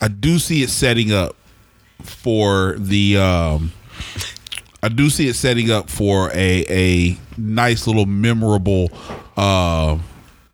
[0.01, 1.37] I do see it setting up
[2.03, 3.71] for the um
[4.84, 8.89] I do see it setting up for a a nice little memorable
[9.36, 9.97] uh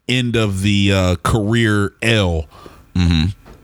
[0.08, 2.48] end of the uh career L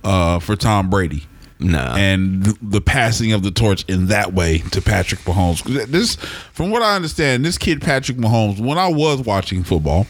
[0.04, 1.24] uh for Tom Brady
[1.60, 1.96] nah.
[1.96, 5.64] and th- the passing of the torch in that way to Patrick Mahomes.
[5.88, 8.60] This, from what I understand, this kid Patrick Mahomes.
[8.60, 10.08] When I was watching football,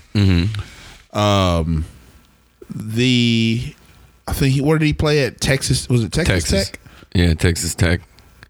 [1.13, 1.85] um,
[2.69, 3.73] the
[4.27, 5.89] I think he where did he play at Texas?
[5.89, 6.69] Was it Texas, Texas.
[6.69, 6.79] Tech?
[7.13, 8.01] Yeah, Texas Tech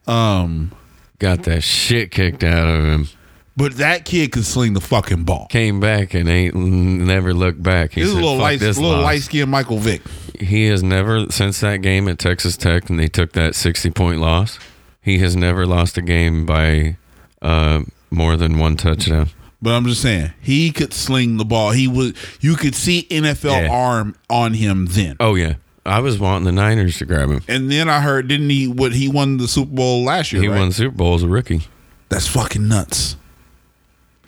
[0.07, 0.71] Um,
[1.19, 3.07] got that shit kicked out of him.
[3.55, 5.47] but that kid could sling the fucking ball.
[5.49, 7.91] Came back and ain't never looked back.
[7.93, 10.01] He is a little Fuck light, this little light skinned Michael Vick.
[10.39, 14.21] He has never since that game at Texas Tech and they took that sixty point
[14.21, 14.57] loss.
[15.01, 16.97] He has never lost a game by
[17.41, 19.29] uh, more than one touchdown.
[19.61, 21.71] But I'm just saying, he could sling the ball.
[21.71, 22.13] He was.
[22.39, 23.69] You could see NFL Yeah.
[23.69, 25.17] arm on him then.
[25.19, 25.55] Oh yeah,
[25.85, 27.41] I was wanting the Niners to grab him.
[27.47, 28.67] And then I heard, didn't he?
[28.67, 30.41] What he won the Super Bowl last year?
[30.41, 30.59] He right?
[30.59, 31.61] won Super Bowl as a rookie.
[32.09, 33.15] That's fucking nuts.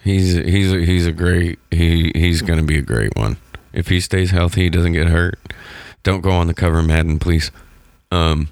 [0.03, 3.37] He's he's a, he's a great he he's going to be a great one
[3.73, 4.63] if he stays healthy.
[4.63, 5.37] He doesn't get hurt.
[6.03, 7.51] Don't go on the cover of Madden, please.
[8.11, 8.49] Um,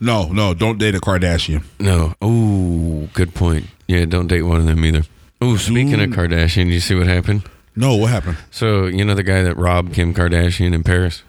[0.00, 1.62] No, no, don't date a Kardashian.
[1.78, 2.14] no.
[2.22, 3.66] Oh, good point.
[3.86, 5.02] Yeah, don't date one of them either.
[5.42, 7.42] Oh, speaking of Kardashian, you see what happened?
[7.76, 8.38] No, what happened?
[8.50, 11.22] So you know the guy that robbed Kim Kardashian in Paris.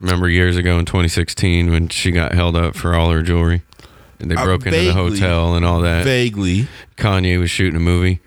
[0.00, 3.62] Remember years ago in 2016 when she got held up for all her jewelry,
[4.18, 6.04] and they Uh, broke into the hotel and all that.
[6.04, 6.68] Vaguely.
[6.96, 8.20] Kanye was shooting a movie,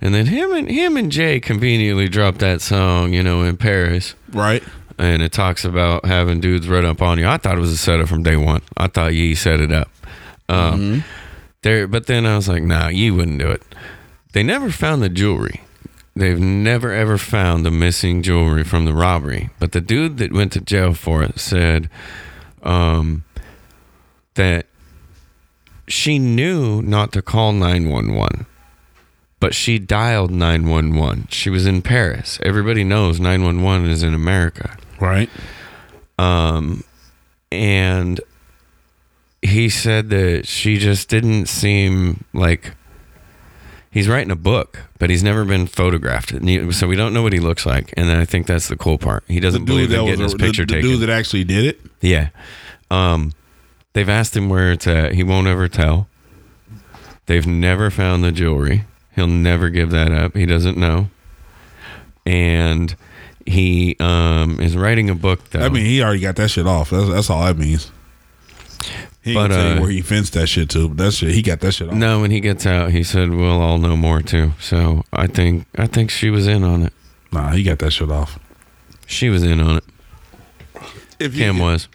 [0.00, 4.14] and then him and him and Jay conveniently dropped that song, you know, in Paris,
[4.32, 4.62] Right.
[4.98, 7.26] and it talks about having dudes run up on you.
[7.26, 8.60] I thought it was a setup from day one.
[8.76, 9.90] I thought Yee set it up.
[10.50, 11.02] Um,
[11.62, 13.62] There, but then I was like, nah, Yee wouldn't do it.
[14.32, 15.62] They never found the jewelry.
[16.16, 19.50] They've never ever found the missing jewelry from the robbery.
[19.58, 21.90] But the dude that went to jail for it said
[22.62, 23.24] um,
[24.34, 24.64] that
[25.86, 28.46] she knew not to call 911,
[29.40, 31.28] but she dialed 911.
[31.30, 32.38] She was in Paris.
[32.42, 34.78] Everybody knows 911 is in America.
[34.98, 35.28] Right.
[36.18, 36.82] Um,
[37.52, 38.22] and
[39.42, 42.72] he said that she just didn't seem like
[43.96, 47.32] he's writing a book, but he's never been photographed, he- so we don't know what
[47.32, 47.94] he looks like.
[47.96, 49.24] And I think that's the cool part.
[49.26, 50.90] He doesn't believe that in getting his the, picture the taken.
[50.90, 51.80] dude that actually did it.
[52.02, 52.28] yeah.
[52.90, 53.32] Um,
[53.94, 55.14] they've asked him where it's at.
[55.14, 56.08] He won't ever tell.
[57.24, 58.84] They've never found the jewelry.
[59.14, 60.36] He'll never give that up.
[60.36, 61.08] He doesn't know.
[62.26, 62.94] And
[63.46, 65.60] he um, is writing a book though.
[65.60, 66.90] I mean, he already got that shit off.
[66.90, 67.90] That's, that's all that means.
[69.26, 70.86] He But, uh, you where he fenced that shit to.
[70.94, 71.94] That shit, he got that shit off.
[71.94, 74.52] No, when he gets out, he said we'll all know more too.
[74.60, 76.92] So I think I think she was in on it.
[77.32, 78.38] Nah, he got that shit off.
[79.06, 79.84] She was in on it.
[81.18, 81.88] If he- Kim was.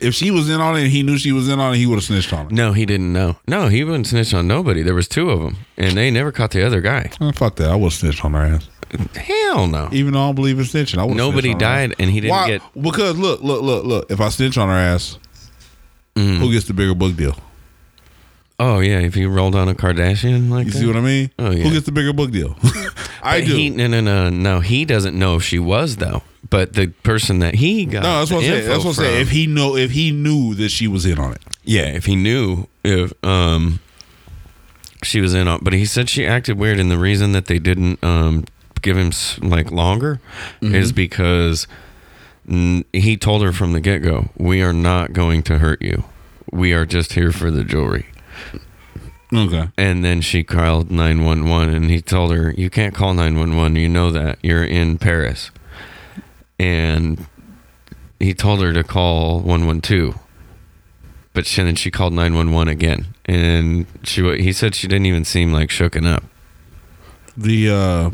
[0.00, 1.86] if she was in on it and he knew she was in on it, he
[1.86, 2.50] would have snitched on her.
[2.50, 3.36] No, he didn't know.
[3.46, 4.82] No, he wouldn't snitch on nobody.
[4.82, 7.10] There was two of them, and they never caught the other guy.
[7.20, 7.70] Eh, fuck that.
[7.70, 8.68] I would have snitched on her ass.
[9.14, 9.88] Hell no.
[9.92, 11.16] Even though I don't believe in snitching, I would.
[11.16, 12.48] Nobody died, and he didn't Why?
[12.48, 12.62] get.
[12.80, 14.10] Because look, look, look, look.
[14.10, 15.18] If I snitch on her ass,
[16.14, 16.38] Mm.
[16.38, 17.36] who gets the bigger book deal?
[18.60, 20.78] Oh yeah, if you rolled on a Kardashian like You that.
[20.78, 21.30] see what I mean?
[21.38, 21.62] Oh, yeah.
[21.62, 22.56] Who gets the bigger book deal?
[23.22, 23.54] I But do.
[23.56, 24.58] He, no, no, no, no.
[24.60, 26.22] He doesn't know if she was though.
[26.50, 28.02] But the person that he got.
[28.02, 28.66] no, that's what I'm saying.
[28.68, 29.20] That's what I'm saying.
[29.20, 32.16] If he know, if he knew that she was in on it, Yeah, if he
[32.16, 33.78] knew if um
[35.04, 37.60] she was in on, but he said she acted weird, and the reason that they
[37.60, 38.44] didn't um
[38.82, 40.20] give him s- like longer
[40.62, 41.68] is because
[42.48, 46.04] he told her from the get go, "We are not going to hurt you.
[46.50, 48.06] We are just here for the jewelry."
[49.32, 49.68] okay.
[49.76, 53.38] And then she called nine one one, and he told her, "You can't call nine
[53.38, 53.76] one one.
[53.76, 55.50] You know that you're in Paris."
[56.58, 57.26] And
[58.18, 60.14] he told her to call one one two,
[61.34, 65.06] but she, then she called nine one one again, and she he said she didn't
[65.06, 66.24] even seem like shooken up.
[67.36, 68.10] The uh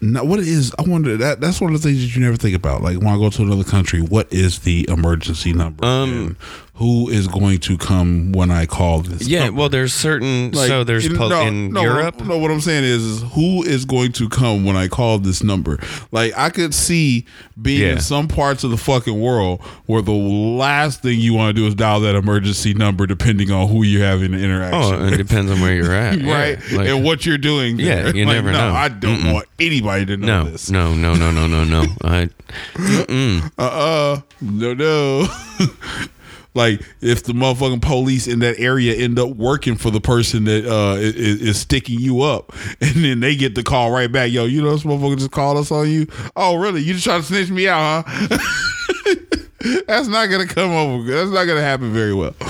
[0.00, 0.72] No, what is?
[0.78, 2.82] I wonder that that's one of the things that you never think about.
[2.82, 5.84] Like when I go to another country, what is the emergency number?
[5.84, 6.36] Um,
[6.78, 9.26] who is going to come when I call this?
[9.28, 9.58] Yeah, number?
[9.60, 10.52] well, there's certain.
[10.52, 12.20] Like, so there's in- pol- no, in no, Europe.
[12.24, 15.42] No, what I'm saying is, is who is going to come when I call this
[15.42, 15.78] number?
[16.12, 17.26] Like I could see
[17.60, 17.92] being Yeah.
[17.94, 21.66] in some parts of the fucking world where the last thing you want to do
[21.66, 24.94] is dial that emergency number, depending on who you're having an interaction.
[25.02, 26.32] Oh, it depends on where you're at, yeah.
[26.32, 26.58] right?
[26.72, 27.78] Like- and what you're doing.
[27.78, 28.74] Yeah, you Like, never no, know.
[28.74, 30.70] I don't want anybody to know no, this.
[30.70, 31.84] no, no, no, no, no, no.
[32.04, 32.28] I
[33.58, 34.20] Uh-uh.
[34.40, 35.26] No, no.
[36.58, 40.66] like if the motherfucking police in that area end up working for the person that
[40.66, 44.44] uh is, is sticking you up, and then they get the call right back, yo,
[44.44, 46.06] you know this motherfucker just called us on you.
[46.36, 46.82] Oh, really?
[46.82, 48.38] You just trying to snitch me out, huh?
[49.86, 51.10] That's not gonna come over.
[51.10, 52.34] That's not gonna happen very well.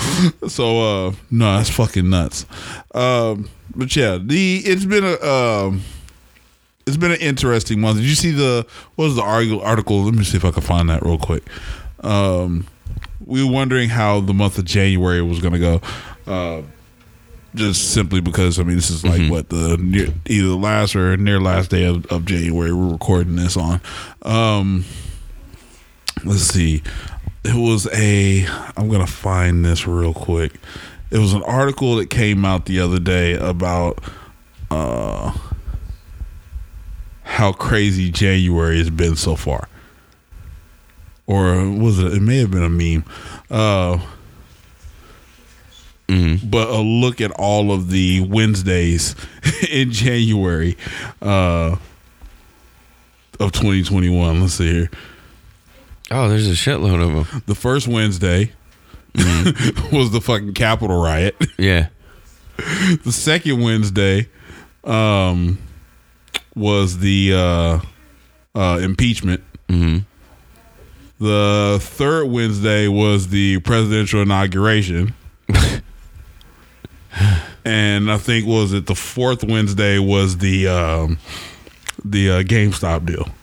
[0.48, 2.44] So uh no, that's fucking nuts.
[2.92, 5.82] Um but yeah, the it's been a um
[6.88, 7.98] it's been an interesting month.
[7.98, 10.02] Did you see the what was the article?
[10.02, 11.44] Let me see if I can find that real quick.
[12.00, 12.66] Um,
[13.28, 15.80] we were wondering how the month of January was going to go.
[16.26, 16.62] Uh,
[17.54, 21.16] just simply because I mean this is like what the near, either the last or
[21.16, 23.80] near last day of, of January we're recording this on.
[24.22, 24.84] Um,
[26.24, 26.82] let's see.
[27.44, 28.46] It was a.
[28.76, 30.52] I'm gonna find this real quick.
[31.10, 34.02] It was an article that came out the other day about
[34.70, 35.36] uh
[37.22, 39.68] how crazy January has been so far.
[41.28, 42.12] Or was it?
[42.14, 43.04] It may have been a meme.
[43.50, 43.98] Uh,
[46.42, 49.14] But a look at all of the Wednesdays
[49.70, 50.76] in January
[51.20, 51.76] uh,
[53.38, 54.40] of 2021.
[54.40, 54.90] Let's see here.
[56.10, 57.42] oh, there's a shitload of them.
[57.46, 58.52] The first Wednesday
[59.92, 61.36] was the fucking Capitol riot.
[61.58, 61.88] Yeah,
[62.56, 64.28] the second Wednesday
[64.84, 65.58] um,
[66.56, 67.80] was the uh,
[68.54, 69.42] uh, impeachment.
[69.68, 70.04] Mhm.
[71.20, 75.14] The third Wednesday was the presidential inauguration.
[77.64, 81.18] and I think was it the fourth Wednesday was the um,
[82.04, 83.28] the uh, GameStop deal.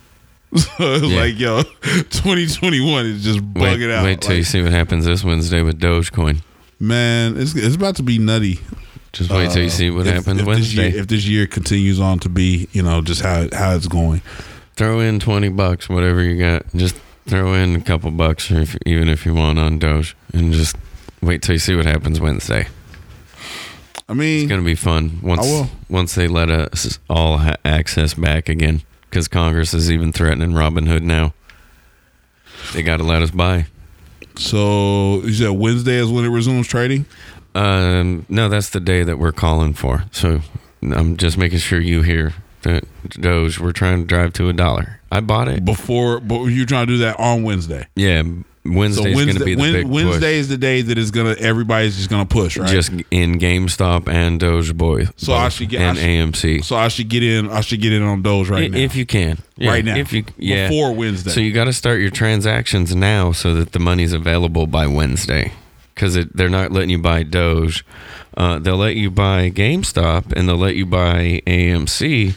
[0.58, 1.20] So it was Yeah.
[1.20, 4.06] like, yo, 2021 is just wait, bugging out.
[4.06, 6.42] wait till you see what happens this Wednesday with Dogecoin.
[6.80, 8.62] man, it's it's about to be nutty.
[9.12, 10.84] Just wait till you see what Uh, if- happens if Wednesday.
[10.84, 13.88] This year, if this year continues on to be, you know, just how how it's
[13.88, 14.22] going.
[14.78, 16.64] throw in 20 bucks, whatever you got.
[16.74, 16.96] Just
[17.28, 20.76] throw in a couple bucks, if, even if you want on Doge, and just
[21.22, 22.68] wait till you see what happens Wednesday.
[24.08, 28.14] I mean, It's going to be fun once once they let us all ha- access
[28.14, 28.84] back again.
[29.10, 31.34] Because Congress is even threatening Robinhood now.
[32.74, 33.68] They got to let us buy.
[34.38, 37.06] so you said Wednesday is when it resumes trading.
[37.56, 40.04] Um, no, that's the day that we're calling for.
[40.12, 40.42] So
[40.84, 42.36] I'm just making sure you hear that
[43.09, 43.59] Doge.
[43.59, 44.99] We're trying to drive to a dollar.
[45.11, 45.63] I bought it.
[45.63, 47.88] Before, but you're trying to do that on Wednesday.
[47.95, 48.34] Yeah, So
[48.66, 49.93] Wednesday's going to Wednesday, be the Wed- big push.
[49.93, 52.68] Wednesday is the day that is gonna everybody's just gonna push, right?
[52.70, 55.07] just in GameStop and Doge Boy.
[55.18, 56.05] So I should get- I and should-
[56.59, 57.47] AMC so I should get in.
[57.49, 58.78] I should get in on those right I- now.
[58.80, 59.95] if you can, Yeah, Right now.
[59.95, 61.30] If you yeah Before Wednesday.
[61.32, 65.51] So you got to start your transactions now so that the money's available by Wednesday
[65.93, 67.86] because they're not letting you buy Doge.
[68.36, 72.34] Uh, they'll let you buy GameStop and they'll let you buy AMC.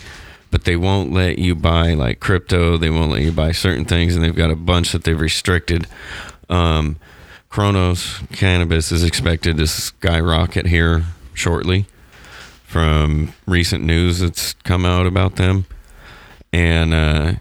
[0.50, 2.78] But they won't let you buy like crypto.
[2.78, 5.86] They won't let you buy certain things, and they've got a bunch that they've restricted.
[6.48, 6.96] Um,
[7.50, 11.86] Cronos cannabis is expected to skyrocket here shortly
[12.64, 15.64] from recent news that's come out about them.
[16.52, 17.32] And uh,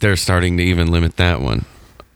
[0.00, 1.64] they're starting to even limit that one.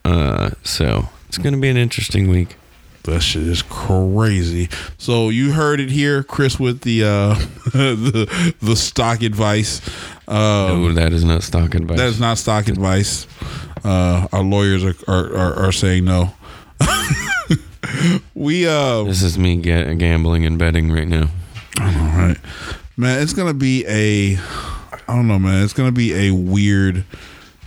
[0.05, 2.57] Uh, so it's going to be an interesting week.
[3.05, 4.70] That shit is crazy.
[4.96, 7.34] So you heard it here, Chris, with the uh
[7.72, 9.86] the the stock advice.
[10.26, 11.98] Um, oh, that is not stock advice.
[11.98, 13.26] That is not stock advice.
[13.84, 16.32] Uh, our lawyers are are, are, are saying no.
[18.34, 21.28] we uh, this is me ga- gambling and betting right now.
[21.80, 22.38] all right,
[22.96, 23.22] man.
[23.22, 25.62] It's gonna be a, I don't know, man.
[25.62, 27.05] It's gonna be a weird,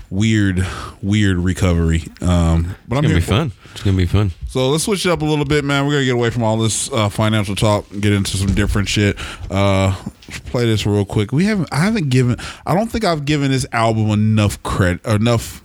[0.10, 0.66] weird,
[1.04, 2.06] weird recovery.
[2.22, 3.52] Um, but I'm going to here be for it.
[3.78, 4.32] It's going to be fun.
[4.48, 5.86] So let's switch it up a little bit, man.
[5.86, 8.90] We're gonna get away from all this uh, financial talk and get into some different
[8.90, 9.16] shit.
[9.52, 9.96] Uh,
[10.48, 11.32] play this real quick.
[11.32, 11.70] We haven't.
[11.72, 12.38] I haven't given.
[12.66, 15.06] I don't think I've given this album enough credit.
[15.06, 15.64] Enough.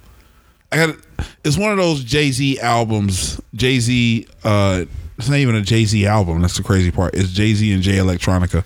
[0.70, 0.96] I got.
[1.42, 3.40] It's one of those Jay Z albums.
[3.54, 4.26] Jay Z.
[4.44, 4.84] Uh,
[5.16, 6.42] it's not even a Jay Z album.
[6.42, 7.14] That's the crazy part.
[7.14, 8.62] It's Jay Z and Jay Electronica.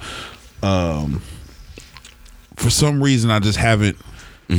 [0.65, 1.23] Um,
[2.57, 3.97] for some reason, I just haven't.
[4.51, 4.55] I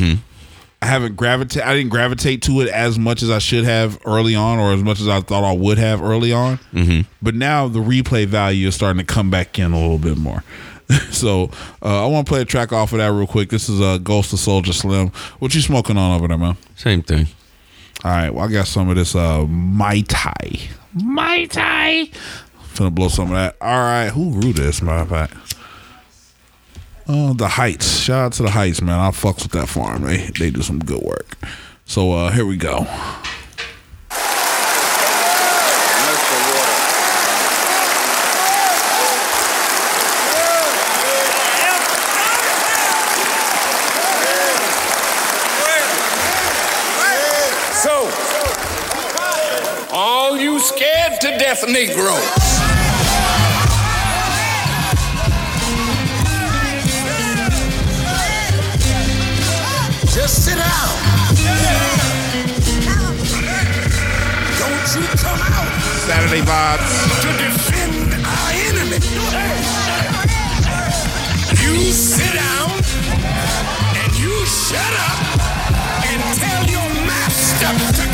[0.88, 1.64] haven't gravitate.
[1.64, 4.84] I didn't gravitate to it as much as I should have early on, or as
[4.84, 6.58] much as I thought I would have early on.
[6.74, 7.02] Mm-hmm.
[7.22, 10.44] But now the replay value is starting to come back in a little bit more.
[11.12, 13.50] so uh, I want to play a track off of that real quick.
[13.50, 15.10] This is uh, Ghost of Soulja Slim.
[15.40, 16.58] What you smoking on over there, man?
[16.76, 17.28] Same thing.
[18.04, 20.34] All right, well I got some of this uh, Mai Tai.
[20.94, 22.10] Mai Tai.
[22.74, 23.58] Finna blow some of that.
[23.60, 24.82] All right, who grew this?
[24.82, 25.57] Matter of fact.
[27.10, 28.00] Oh, the Heights.
[28.00, 29.00] Shout out to the Heights, man.
[29.00, 30.04] I fucks with that farm.
[30.04, 31.38] They they do some good work.
[31.86, 32.86] So uh here we go.
[47.84, 48.12] So,
[49.92, 52.57] all you scared to death Negroes.
[60.28, 60.90] Just sit down.
[64.60, 65.72] Don't you come out
[66.04, 66.92] Saturday vibes.
[67.24, 69.00] to defend our enemy.
[71.64, 72.72] You sit down
[74.02, 75.20] and you shut up
[76.12, 78.07] and tell your master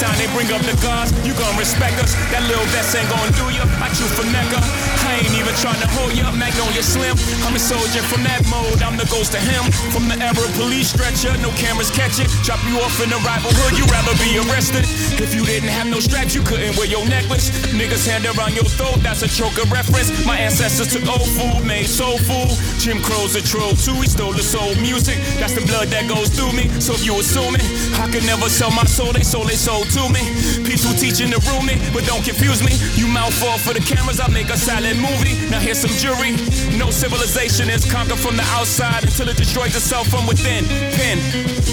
[0.00, 2.16] Time they bring up the guns, you gon' respect us.
[2.32, 3.68] That little vest ain't gon' do ya.
[3.84, 4.56] I chew for Mecca.
[5.04, 6.32] I ain't even tryna hold ya.
[6.32, 7.20] Magnolia Slim.
[7.44, 8.80] I'm a soldier from that mode.
[8.80, 9.68] I'm the ghost of him.
[9.92, 12.32] From the era police stretcher, no cameras catch it.
[12.48, 14.88] Drop you off in a rival hood, you rather be arrested.
[15.20, 17.52] If you didn't have no straps, you couldn't wear your necklace.
[17.76, 20.08] Niggas hand around your throat, that's a choker reference.
[20.24, 22.56] My ancestors took old food, made soul food.
[22.80, 24.00] Jim Crow's a troll too.
[24.00, 25.20] He stole the soul music.
[25.36, 26.72] That's the blood that goes through me.
[26.80, 27.60] So if you assuming
[28.00, 30.22] I could never sell my soul, they sold they soul to me.
[30.62, 32.78] Peaceful teaching to rule me, but don't confuse me.
[32.94, 35.34] You mouth fall for the cameras, I make a silent movie.
[35.50, 36.36] Now here's some jury.
[36.78, 40.64] No civilization is conquered from the outside until it destroys itself from within.
[40.94, 41.18] Pin,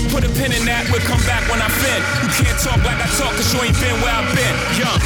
[0.10, 2.02] put a pin in that, we'll come back when I fin.
[2.26, 4.56] You can't talk like I talk, cause you ain't been where I've been.
[4.82, 5.02] Young.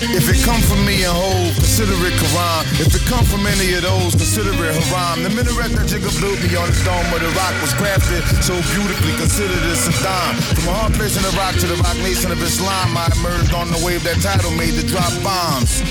[0.00, 2.64] If it come from me and hold, consider it Quran.
[2.80, 5.20] If it come from any of those, consider it haram.
[5.20, 8.56] The minaret that Jigga blew me on the dome of the rock was crafted so
[8.72, 10.40] beautifully, considered it Saddam.
[10.56, 13.52] From a hard place in the rock to the rock nation of Islam, I emerged
[13.52, 15.84] on the wave that title made to drop bombs.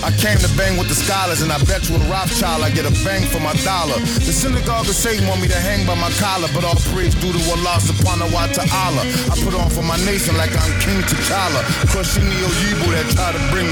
[0.00, 2.88] I came to bang with the scholars, and I bet you a Rothschild I get
[2.88, 4.00] a bang for my dollar.
[4.24, 7.32] The synagogue of Satan want me to hang by my collar, but all praise due
[7.32, 9.02] to Allah subhanahu wa ta'ala.
[9.28, 11.60] I put on for my nation like I'm King T'Challa,
[11.92, 13.64] crushing the Oyibo that try to bring.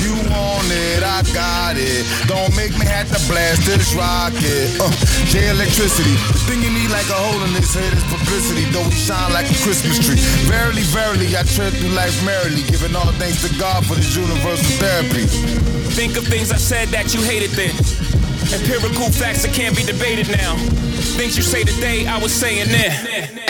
[0.00, 2.06] You want it, I got it.
[2.26, 4.80] Don't make me have to blast this rocket.
[4.80, 4.88] Uh,
[5.28, 8.84] J electricity, the thing you need like a hole in this head is publicity, though
[8.84, 10.16] we shine like a Christmas tree.
[10.48, 14.70] Verily, verily, I tread through life merrily, giving all thanks to God for this universal
[14.80, 15.28] therapy.
[15.92, 17.74] Think of things I said that you hated then.
[18.48, 20.56] Empirical facts that can't be debated now.
[21.20, 23.44] Things you say today, I was saying then.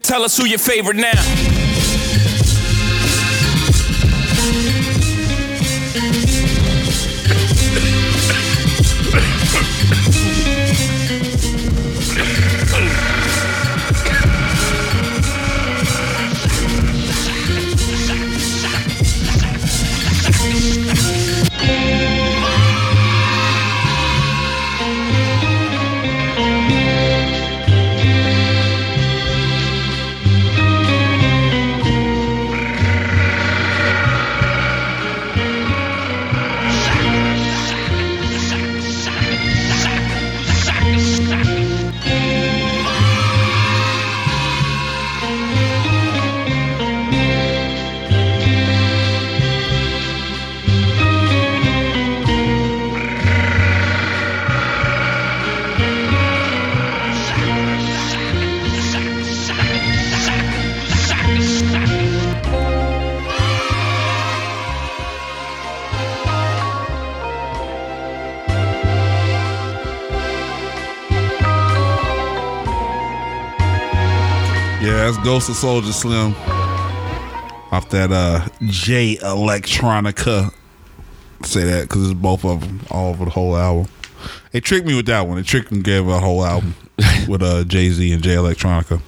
[0.00, 1.55] Tell us who your favorite now.
[5.96, 6.25] Yeah, that's
[75.26, 76.36] Ghost of Soulja Slim.
[77.72, 80.52] Off that uh Jay Electronica.
[81.42, 83.90] Say that because it's both of them all over the whole album.
[84.52, 85.38] They tricked me with that one.
[85.38, 86.76] They tricked me and gave a whole album
[87.28, 89.02] with uh Jay Z and Jay Electronica.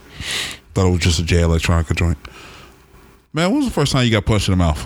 [0.74, 2.18] Thought it was just a Jay Electronica joint.
[3.32, 4.84] Man, when was the first time you got punched in the mouth?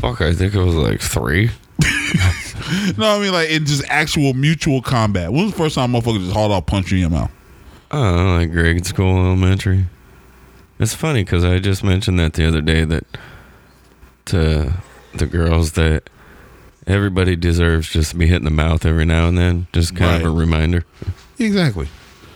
[0.00, 1.50] Fuck, I think it was like three.
[2.96, 5.30] No, I mean like in just actual mutual combat.
[5.30, 7.30] When was the first time a motherfucker just hauled out punch you in your mouth?
[7.92, 9.86] Oh, like grade school, elementary.
[10.78, 13.04] It's funny because I just mentioned that the other day that
[14.26, 14.72] to
[15.14, 16.08] the girls that
[16.84, 19.68] Everybody deserves just to be hit in the mouth every now and then.
[19.72, 20.84] Just kind of a reminder.
[21.38, 21.86] Exactly.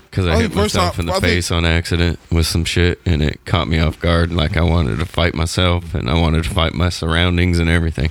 [0.08, 2.64] Because I I hit myself time- in the I think- face on accident with some
[2.64, 4.32] shit, and it caught me off guard.
[4.32, 8.10] Like I wanted to fight myself, and I wanted to fight my surroundings and everything.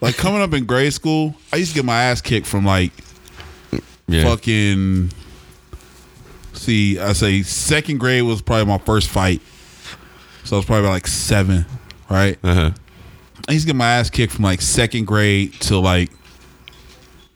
[0.00, 2.92] Like coming up in grade school, I used to get my ass kicked from like
[4.06, 4.22] Yeah.
[4.22, 5.10] fucking.
[6.52, 9.40] See, I say second grade was probably my first fight,
[10.44, 11.64] so I was probably like seven,
[12.10, 12.38] right?
[12.42, 12.70] Uh huh.
[13.48, 16.10] I used to get my ass kicked from like second grade to like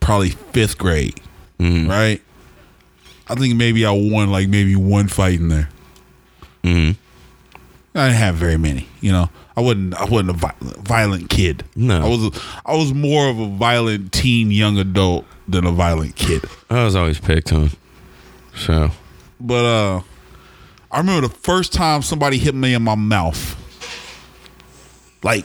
[0.00, 1.20] probably fifth grade,
[1.58, 1.88] Mm-hmm.
[1.88, 2.20] right?
[3.28, 5.68] I think maybe I won like maybe one fight in there.
[6.62, 7.00] Mm-hmm.
[7.96, 9.30] I didn't have very many, you know.
[9.56, 9.94] I wasn't.
[9.94, 11.64] I wasn't a vi- violent kid.
[11.76, 12.04] No.
[12.04, 12.24] I was.
[12.26, 16.42] A, I was more of a violent teen, young adult than a violent kid.
[16.68, 17.70] I was always picked on.
[18.56, 18.90] So
[19.46, 20.00] But uh,
[20.90, 23.60] I remember the first time somebody hit me in my mouth.
[25.22, 25.44] Like,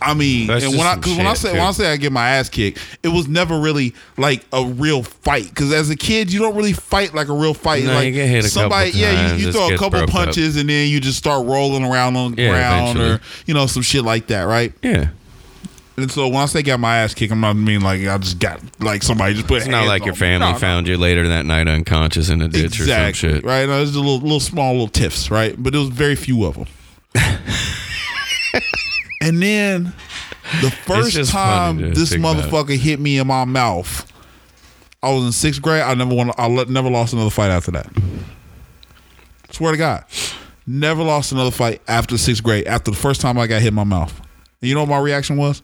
[0.00, 1.58] I mean, That's and when I because when I say too.
[1.58, 5.04] when I say I get my ass kicked, it was never really like a real
[5.04, 5.48] fight.
[5.48, 7.84] Because as a kid, you don't really fight like a real fight.
[7.84, 9.90] No, like you get hit a somebody, couple yeah, times, you, you throw a couple
[10.00, 10.10] broke up.
[10.10, 13.66] punches and then you just start rolling around on the Yeah, ground or you know
[13.66, 14.72] some shit like that, right?
[14.82, 15.10] yeah,
[16.02, 18.60] And so once they got my ass kicked, I'm not mean like I just got
[18.80, 19.58] like somebody just put.
[19.58, 22.86] it's not like your family found you later that night unconscious in a ditch or
[22.86, 23.44] some shit.
[23.44, 23.68] Right?
[23.68, 25.54] No, it's a little, little small little tiffs, right?
[25.56, 26.66] But it was very few of them.
[29.22, 29.92] and then
[30.60, 34.12] the first time this motherfucker hit me in my mouth,
[35.04, 35.82] I was in sixth grade.
[35.82, 36.32] I never won.
[36.36, 37.92] I never lost another fight after that.
[39.52, 40.04] Swear to God,
[40.66, 42.66] never lost another fight after sixth grade.
[42.66, 44.20] After the first time I got hit in my mouth,
[44.60, 45.62] and you know what my reaction was?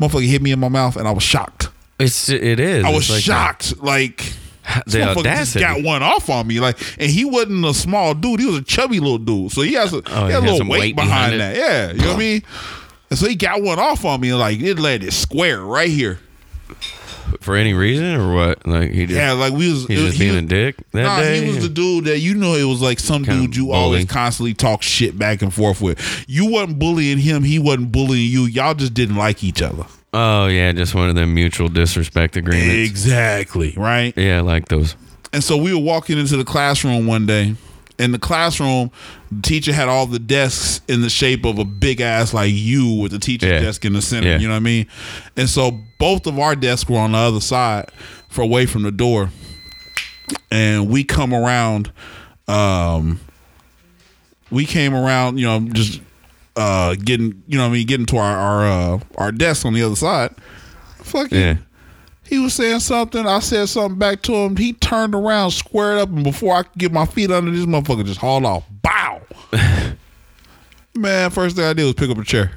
[0.00, 1.70] Motherfucker hit me in my mouth, and I was shocked.
[1.98, 2.84] It's it is.
[2.84, 3.82] I was like shocked.
[3.82, 4.34] like this
[4.86, 5.60] The motherfucker just audacity.
[5.60, 6.60] got one off on me.
[6.60, 8.40] Like, and he wasn't a small dude.
[8.40, 9.52] He was a chubby little dude.
[9.52, 11.56] So he has a, Oh, he he had a little weight, weight behind, behind that.
[11.56, 12.42] Yeah, you know what I mean.
[13.08, 16.18] And so he got one off on me, and like it landed square right here.
[17.40, 18.66] For any reason or what?
[18.66, 19.86] Like he just Yeah, like we was.
[19.86, 21.42] he's just he being was- a dick that Nah, day.
[21.44, 22.54] he was the dude that you know.
[22.54, 26.24] It was like some Kinda dude you always constantly talk shit back and forth with.
[26.28, 27.44] You wasn't bullying him.
[27.44, 28.44] He wasn't bullying you.
[28.44, 29.84] Y'all just didn't like each other.
[30.14, 32.90] oh yeah, just one of them mutual disrespect agreements.
[32.90, 33.74] Exactly.
[33.76, 34.14] Right.
[34.16, 34.96] Yeah, I like those.
[35.32, 37.54] And so we were walking into the classroom one day.
[37.98, 38.90] In the classroom,
[39.32, 42.92] the teacher had all the desks in the shape of a big ass like you
[42.92, 43.60] with the teacher Yeah.
[43.60, 44.28] desk in the center.
[44.28, 44.38] Yeah.
[44.38, 44.86] You know what I mean?
[45.36, 47.90] And so both of our desks were on the other side,
[48.28, 49.30] for away from the door.
[50.50, 51.90] And we come around,
[52.48, 53.18] um,
[54.50, 56.00] we came around, you know, just
[56.54, 59.72] uh getting, you know, what I mean, getting to our our uh, our desk on
[59.74, 60.34] the other side.
[61.02, 61.56] Fucking Yeah.
[62.28, 63.26] He was saying something.
[63.26, 64.56] I said something back to him.
[64.56, 68.04] He turned around, squared up, and before I could get my feet under this motherfucker,
[68.04, 68.64] just hauled off.
[68.82, 69.22] Bow.
[70.94, 72.52] Man, first thing I did was pick up a chair.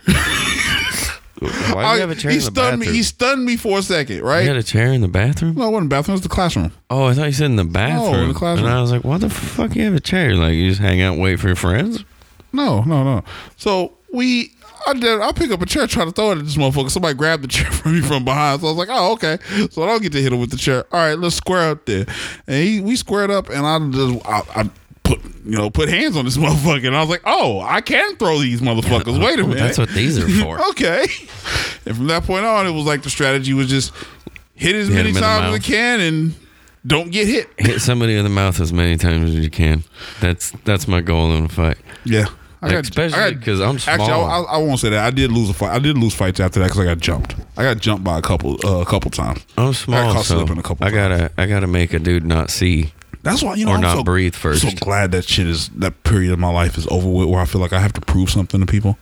[1.41, 2.79] Why do you have a chair he in the stunned bathroom?
[2.79, 2.87] me.
[2.87, 4.41] He stunned me for a second, right?
[4.41, 5.55] You had a chair in the bathroom?
[5.55, 6.13] no, it wasn't bathroom.
[6.13, 6.71] It was the classroom.
[6.89, 8.23] Oh, I thought you said in the bathroom.
[8.23, 8.67] In the classroom.
[8.67, 10.35] And I was like, why the fuck you have a chair?
[10.35, 12.03] Like you just hang out and wait for your friends?
[12.51, 13.23] No, no, no.
[13.55, 14.51] So we,
[14.89, 15.21] I did.
[15.21, 16.89] I pick up a chair, try to throw it at this motherfucker.
[16.89, 18.61] Somebody grabbed the chair from me from behind.
[18.61, 19.37] So I was like, oh, okay.
[19.71, 20.85] So I don't get to hit him with the chair.
[20.91, 22.05] All right, let's square up there.
[22.47, 24.69] And he, we squared up, and I just, I, I
[25.03, 26.87] put, you know, put hands on this motherfucker.
[26.87, 29.23] And I was like, oh, I can throw these motherfuckers.
[29.23, 29.59] Wait a minute.
[29.59, 30.59] That's what these are for.
[30.71, 31.05] okay.
[31.85, 33.93] And from that point on, it was like the strategy was just
[34.55, 35.63] hit as Hit many him in the times as I mouth.
[35.63, 36.35] can and
[36.85, 37.49] don't get hit.
[37.57, 39.83] Hit somebody in the mouth as many times as you can.
[40.21, 41.77] That's that's my goal in a fight.
[42.05, 42.25] Yeah.
[42.61, 44.47] I Like, especially 'cause I'm Actually, I, small.
[44.47, 45.05] I, I won't say that.
[45.05, 45.71] I did lose a fight.
[45.73, 47.35] I did lose fights after that because I got jumped.
[47.57, 49.45] I got jumped by a couple, uh, a couple times.
[49.57, 51.99] I'm I small, got caught so slipping a couple I gotta I gotta make a
[51.99, 52.91] dude not see.
[53.23, 54.61] That's why you know Or I'm not so, breathe first.
[54.61, 57.45] So glad that shit is that period of my life is over with, where I
[57.45, 58.97] feel like I have to prove something to people.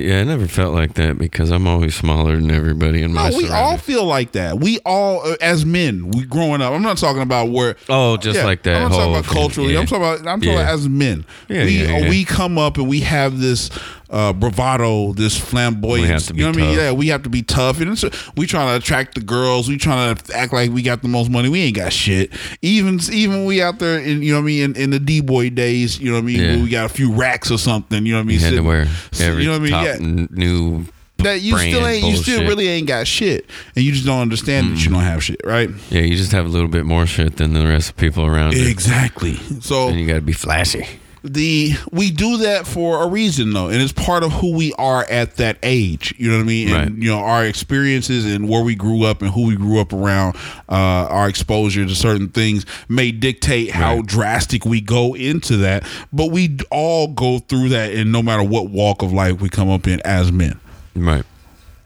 [0.00, 3.36] Yeah, I never felt like that because I'm always smaller than everybody in my No,
[3.36, 4.60] we all feel like that.
[4.60, 6.72] We all, uh, as men, we growing up.
[6.72, 7.74] I'm not talking about where.
[7.88, 9.72] Oh, just Yeah, like that I'm talking about thing, culturally.
[9.74, 9.80] yeah.
[9.80, 10.18] I'm talking about.
[10.20, 10.60] I'm talking Yeah.
[10.60, 11.24] about as men.
[11.48, 12.08] Yeah, we yeah, yeah.
[12.08, 13.70] we come up and we have this
[14.10, 16.26] uh, bravado, this flamboyance.
[16.28, 16.78] To you know what I mean?
[16.78, 17.90] Yeah, we have to be tough, and
[18.36, 19.68] we trying to attract the girls.
[19.68, 21.48] We trying to act like we got the most money.
[21.48, 22.32] We ain't got shit.
[22.62, 25.20] Even even we out there in you know what I mean in, in the d
[25.20, 25.98] boy days.
[25.98, 26.40] You know what I mean?
[26.40, 26.50] Yeah.
[26.54, 28.04] Where we got a few racks or something.
[28.06, 28.38] You know what I mean?
[28.40, 28.86] You had to wear
[29.20, 30.18] every you know what I mean?
[30.20, 30.84] Yeah new
[31.18, 33.44] that you still ain't you still really ain't got shit
[33.74, 36.46] and you just don't understand that you don't have shit right Yeah, you just have
[36.46, 38.68] a little bit more shit than the rest of people around you.
[38.68, 40.86] exactly so And you gotta be flashy.
[41.34, 45.04] The we do that for a reason though and it's part of who we are
[45.10, 47.02] at that age you know what i mean and Right.
[47.02, 50.36] you know our experiences and where we grew up and who we grew up around
[50.68, 50.72] uh
[51.10, 54.06] our exposure to certain things may dictate how Right.
[54.06, 58.70] drastic we go into that but we all go through that and no matter what
[58.70, 60.58] walk of life we come up in as men
[60.94, 61.24] Right.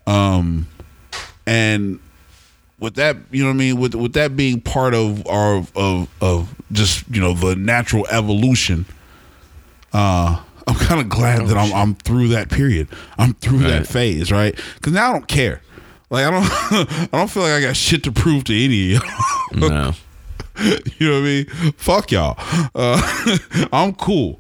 [0.07, 0.67] Um
[1.47, 1.99] and
[2.79, 3.77] with that, you know what I mean.
[3.79, 8.87] With with that being part of our of of just you know the natural evolution.
[9.93, 12.89] Uh, I'm kind of glad that I'm I'm through that period.
[13.19, 14.59] I'm through that phase, right?
[14.75, 15.61] Because now I don't care.
[16.11, 16.45] Like I don't
[17.13, 19.13] I don't feel like I got shit to prove to any of y'all.
[19.69, 19.93] No.
[20.99, 21.45] you know what I mean?
[21.77, 22.37] Fuck y'all.
[22.75, 23.37] Uh,
[23.73, 24.39] I'm cool.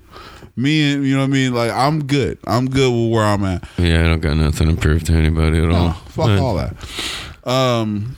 [0.57, 1.55] Me and you know what I mean.
[1.55, 2.39] Like I'm good.
[2.47, 3.67] I'm good with where I'm at.
[3.79, 5.93] Yeah, I don't got nothing to prove to anybody at all.
[5.93, 6.75] Fuck all that.
[7.45, 8.17] Um,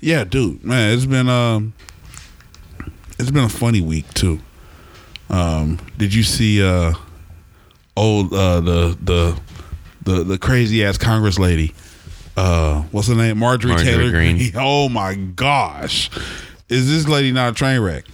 [0.00, 1.72] yeah, dude, man, it's been um,
[3.18, 4.40] it's been a funny week too.
[5.34, 6.92] Um, did you see uh,
[7.96, 9.40] old uh the the
[10.02, 11.74] the the crazy ass Congress lady?
[12.36, 13.38] Uh, what's her name?
[13.38, 14.52] Marjorie, Marjorie Taylor Greene.
[14.56, 16.10] Oh my gosh,
[16.68, 18.04] is this lady not a train wreck?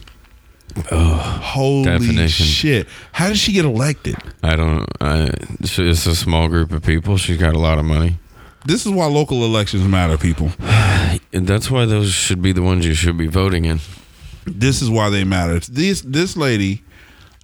[0.89, 2.47] Holy definition.
[2.47, 2.87] shit!
[3.13, 4.17] How did she get elected?
[4.43, 4.87] I don't.
[5.01, 7.17] I, it's a small group of people.
[7.17, 8.19] She's got a lot of money.
[8.67, 10.51] This is why local elections matter, people.
[11.33, 13.79] And that's why those should be the ones you should be voting in.
[14.47, 15.61] this is why they matter.
[15.61, 16.83] This this lady,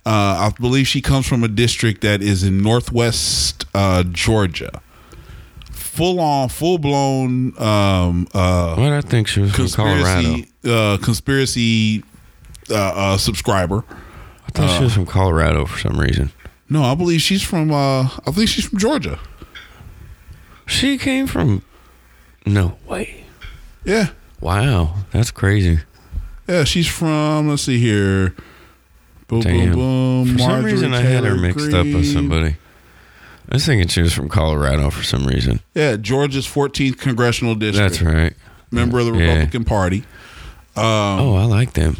[0.06, 4.80] uh, I believe she comes from a district that is in northwest uh, Georgia.
[5.72, 10.22] Full on, full blown um, uh, What I think she was from Colorado.
[10.22, 12.04] conspiracy uh, conspiracy
[12.70, 13.84] uh, uh, subscriber.
[14.46, 16.30] I thought she was from Colorado for some reason.
[16.68, 17.70] No, I believe she's from.
[17.72, 19.18] Uh, I think she's from Georgia.
[20.66, 21.62] She came from.
[22.44, 23.24] No way.
[23.84, 24.08] Yeah,
[24.40, 25.78] Wow, that's crazy.
[26.48, 27.48] yeah, she's from.
[27.48, 28.34] Let's see here.
[29.28, 29.72] Boom, Damn.
[29.72, 30.32] boom, boom.
[30.34, 32.04] For some Marjorie reason, I had her mixed up with Greene.
[32.04, 32.56] somebody.
[33.50, 35.60] I was thinking she was from Colorado for some reason.
[35.74, 37.98] Yeah, Georgia's 14th congressional district.
[37.98, 38.32] That's right.
[38.70, 39.26] Member of the Yeah.
[39.26, 40.04] Republican Party.
[40.76, 41.96] oh, I like them.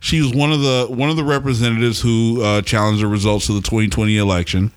[0.00, 3.56] She was one of the one of the representatives who uh, challenged the results of
[3.56, 4.70] the 2020 election.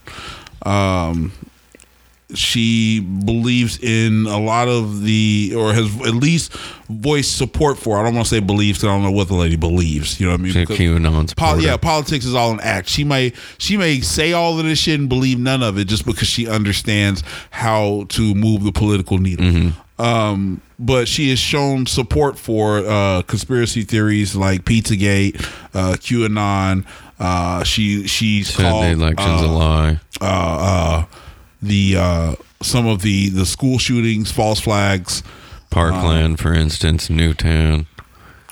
[0.66, 1.32] Um,
[2.36, 6.54] she believes in a lot of the, or has at least
[6.90, 8.00] voiced support for.
[8.00, 8.80] I don't want to say believes.
[8.80, 10.20] 'cause I don't know what the lady believes.
[10.20, 10.54] You know what I mean?
[10.54, 12.88] She's Because QAnon pol- yeah, politics is all an act.
[12.90, 16.06] She may she may say all of this shit and believe none of it just
[16.06, 19.46] because she understands how to move the political needle.
[19.46, 20.02] Mm-hmm.
[20.02, 25.42] Um, but she has shown support for uh, conspiracy theories like Pizzagate,
[25.74, 26.86] uh, QAnon.
[27.20, 30.00] Uh, she she's Said called the election's uh, a lie.
[31.62, 35.24] Uh, uh, the uh, some of the the school shootings, false flags.
[35.70, 37.86] Parkland, for instance, Newtown.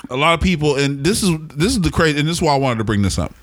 [0.08, 2.54] a lot of people and this is this is the crazy and this is why
[2.54, 3.34] i wanted to bring this up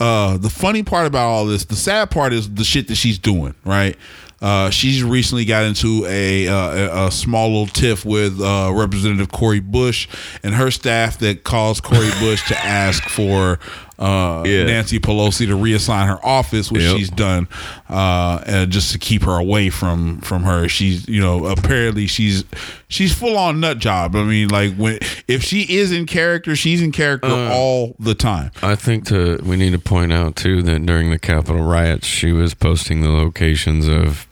[0.00, 3.18] uh the funny part about all this the sad part is the shit that she's
[3.18, 3.96] doing right
[4.40, 9.30] uh she's recently got into a uh, a, a small little tiff with uh representative
[9.32, 10.06] cori bush
[10.44, 13.58] and her staff that caused cori bush to ask for
[13.98, 14.64] uh Yeah.
[14.64, 16.96] nancy pelosi to reassign her office which Yep.
[16.96, 17.48] she's done
[17.88, 22.44] uh and just to keep her away from from her she's you know apparently she's
[22.88, 26.80] she's full on nut job i mean like when if she is in character she's
[26.80, 27.50] in character Uh.
[27.52, 31.18] all the time I think to we need to point out too that during the
[31.18, 34.26] Capitol riots, she was posting the locations of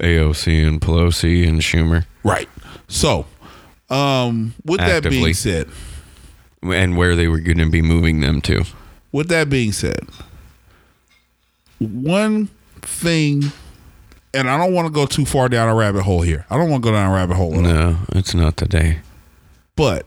[0.00, 2.48] AOC and Pelosi and Schumer, right
[2.88, 3.24] so
[3.88, 5.18] um with that Actively.
[5.22, 5.68] being said
[6.62, 8.64] and where they were going to be moving them to.
[9.16, 10.06] With that being said
[11.78, 12.48] one
[12.82, 13.42] thing
[14.34, 16.70] and i don't want to go too far down a rabbit hole here i don't
[16.70, 17.52] want to go down a rabbit hole.
[17.52, 18.98] No, it's not today.
[19.74, 20.06] but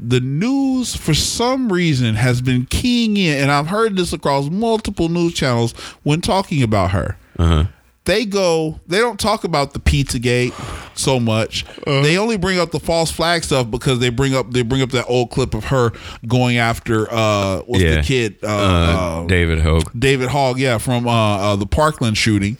[0.00, 5.08] the news for some reason has been keying in and i've heard this across multiple
[5.08, 5.72] news channels
[6.02, 7.64] when talking about her Uh-huh.
[8.08, 10.52] They go they don't talk about the pizzagate
[10.98, 14.62] so much they only bring up the false flag stuff because they bring up they
[14.62, 15.92] bring up that old clip of her
[16.26, 17.96] going after uh what's Yeah.
[17.96, 19.90] the kid uh, Uh, uh, David Hogue.
[19.96, 22.56] David Hogg, yeah, from uh, uh, the Parkland shooting.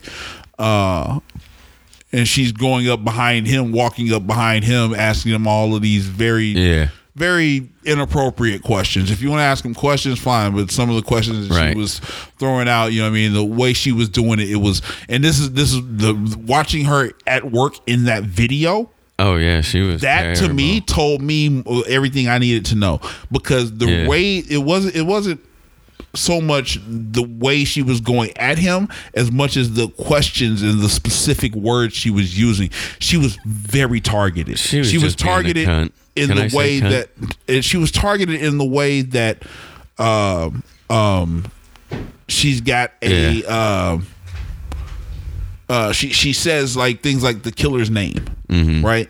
[0.57, 1.19] Uh,
[2.11, 6.05] and she's going up behind him, walking up behind him, asking him all of these
[6.05, 6.89] very, Yeah.
[7.15, 9.11] very inappropriate questions.
[9.11, 10.55] If you want to ask him questions, fine.
[10.55, 11.73] But some of the questions that Right.
[11.73, 11.99] she was
[12.37, 14.81] throwing out, you know, what I mean, the way she was doing it, it was,
[15.07, 16.13] and this is this is the
[16.45, 20.01] watching her at work in that video Oh yeah, she was.
[20.01, 23.01] that to me told me everything I needed to know
[23.31, 24.07] because the Yeah.
[24.07, 25.41] way it wasn't it wasn't
[26.15, 30.79] so much the way she was going at him as much as the questions and
[30.81, 32.69] the specific words she was using.
[32.97, 34.57] She was very targeted.
[34.57, 35.91] She was being a targeted.
[36.15, 37.09] In Can the say way that
[37.47, 39.43] and she was targeted in the way that
[39.97, 41.45] um um
[42.27, 44.05] she's got a um
[45.69, 48.25] uh she she says like things like the killer's name,
[48.83, 49.09] right?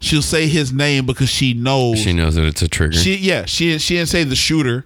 [0.00, 2.04] She'll say his name because she knows Mm-hmm.
[2.04, 2.96] She knows that it's a trigger.
[2.96, 4.84] she yeah she she didn't say the shooter.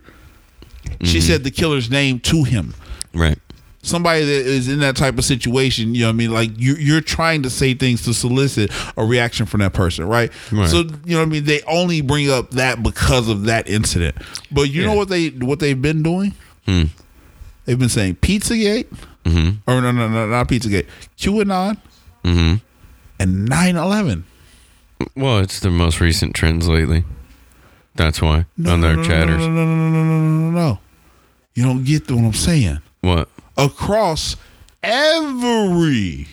[1.05, 1.21] She Mm-hmm.
[1.21, 2.75] said the killer's name to him.
[3.15, 3.39] right.
[3.83, 6.31] Somebody that is in that type of situation, you know what I mean?
[6.33, 10.31] Like you you're trying to say things to solicit a reaction from that person, right?
[10.51, 10.69] Right.
[10.69, 11.45] So, you know what I mean?
[11.45, 14.17] They only bring up that because of that incident.
[14.51, 16.35] But you know what they what they've been doing?
[16.67, 16.85] Hmm.
[17.65, 18.87] They've been saying Pizzagate,
[19.25, 19.59] Mhm.
[19.67, 20.87] or no, no, no, not Pizzagate,
[21.19, 21.77] QAnon,
[22.25, 22.61] Mhm.
[23.21, 24.25] and 9/11.
[25.17, 27.05] Well, it's the most recent trends lately.
[27.95, 29.41] That's why on their no, no, chatters.
[29.41, 30.79] No, no, no, no, no, no, no, no.
[31.55, 32.79] You don't get what I'm saying.
[33.01, 33.29] What?
[33.65, 34.37] Across
[34.83, 36.29] every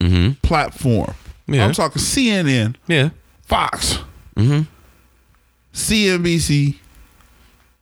[0.00, 0.32] Mm-hmm.
[0.42, 1.14] platform.
[1.48, 1.64] Yeah.
[1.66, 3.10] I'm talking CNN, Yeah.
[3.42, 3.98] Fox,
[4.36, 4.60] Mm-hmm.
[5.72, 6.76] CNBC,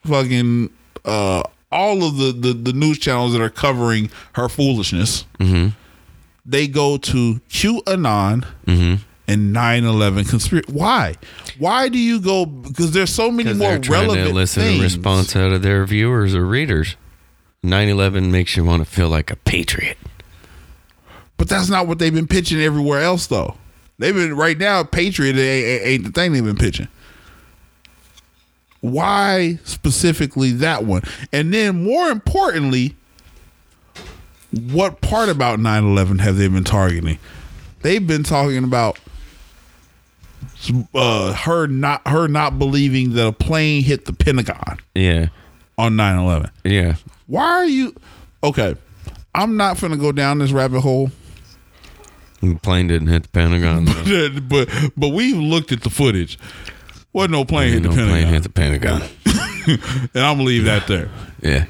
[0.07, 0.71] fucking
[1.05, 1.43] uh,
[1.73, 5.25] all of the, the the news channels that are covering her foolishness.
[5.39, 5.69] Mm-hmm.
[6.45, 8.95] They go to QAnon Mm-hmm.
[9.29, 10.73] and 9/11 conspiracy.
[10.73, 11.17] Why?
[11.59, 12.47] Why do you go?
[12.47, 14.83] Because there's so many more relevant to elicit things.
[14.83, 16.97] response out of their viewers or readers.
[17.65, 19.99] 9/11 makes you want to feel like a patriot.
[21.37, 23.57] But that's not what they've been pitching everywhere else, though.
[23.99, 24.83] They've been right now.
[24.85, 26.89] Patriot ain't, ain't- the thing they've been pitching.
[28.81, 31.03] Why specifically that one?
[31.33, 32.95] And then, more importantly,
[34.53, 37.19] what part about 9-11 have they been targeting?
[37.83, 38.99] They've been talking about
[40.95, 45.29] uh, her not her not believing that a plane hit the Pentagon Yeah.
[45.79, 46.51] On 9-11.
[46.65, 46.97] Yeah.
[47.27, 47.95] Why are you
[48.43, 48.77] okay?
[49.35, 51.11] I'm not gonna go down this rabbit hole.
[52.41, 53.85] The plane didn't hit the Pentagon.
[53.85, 54.41] though.
[54.49, 56.39] but but we've looked at the footage.
[57.13, 59.03] Wasn't no plane hit the no plane Pentagon, hit the Pentagon.
[60.15, 61.11] and I'm gonna leave that there.
[61.43, 61.67] Yeah.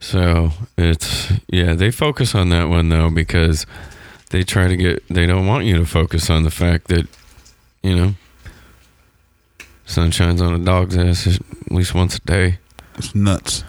[0.00, 3.66] So it's yeah, they focus on that one though because
[4.30, 7.06] they try to get they don't want you to focus on the fact that,
[7.82, 8.14] you know,
[9.86, 11.40] sun shines on a dog's ass at
[11.70, 12.58] least once a day.
[12.98, 13.64] It's nuts.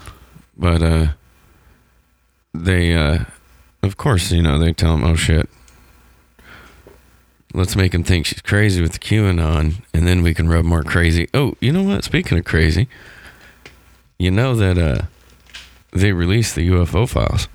[0.58, 1.08] But uh
[2.54, 3.26] they uh
[3.82, 5.50] of course, you know, they tell him, "Oh shit.
[7.54, 10.84] Let's make him think she's crazy with the QAnon and then we can rub more
[10.84, 12.04] crazy." Oh, you know what?
[12.04, 12.88] Speaking of crazy,
[14.18, 15.06] you know that uh
[15.92, 17.48] they released the UFO files.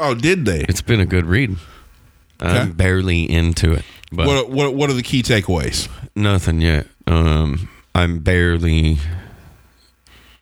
[0.00, 0.64] Oh, did they?
[0.68, 1.56] It's been a good read.
[2.42, 5.88] I'm barely into it, but What what what are the key takeaways?
[6.16, 6.86] nothing yet.
[7.06, 8.98] Um, I'm barely,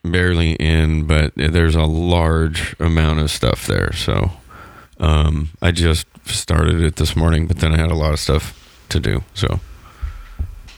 [0.03, 3.93] barely in, but there's a large amount of stuff there.
[3.93, 4.33] So,
[5.01, 8.55] um, I just started it this morning, but then I had a lot of stuff
[8.91, 9.61] to do, so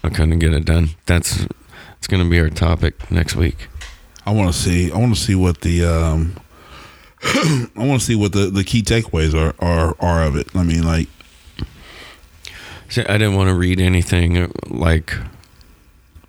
[0.02, 0.90] I couldn't get it done.
[1.06, 1.47] That's
[1.98, 3.68] it's going to be our topic next week.
[4.26, 4.90] I want to see.
[4.90, 6.36] I want to see what the um.
[7.22, 10.48] I want to see what the, the key takeaways are, are are of it.
[10.55, 11.09] I mean, like,
[12.90, 15.14] See, I didn't want to read anything uh, like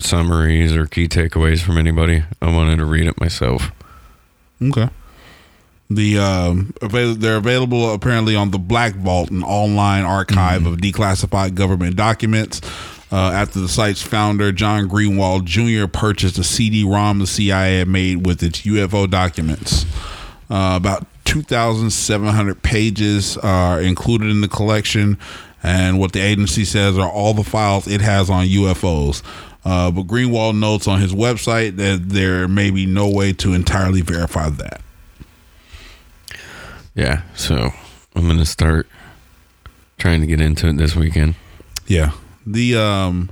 [0.04, 2.24] summaries or key takeaways from anybody.
[2.42, 3.72] I wanted to read it myself.
[4.62, 4.90] okay.
[5.90, 11.98] The um, they're available apparently on the Black Vault, an online archive of declassified government
[11.98, 12.62] documents.
[13.12, 15.86] Uh, after the site's founder John Greenwald Jr.
[15.92, 19.86] purchased a CD-ROM the CIA had made with its UFO documents.
[20.50, 25.18] Uh, about 2,700 pages are included in the collection,
[25.62, 29.22] and what the agency says are all the files it has on UFOs.
[29.64, 34.02] Uh, but Greenwald notes on his website that there may be no way to entirely
[34.02, 34.82] verify that.
[36.96, 37.70] Yeah, so
[38.16, 38.88] I'm gonna start
[39.98, 41.36] trying to get into it this weekend.
[41.88, 42.12] Yeah.
[42.46, 43.30] The um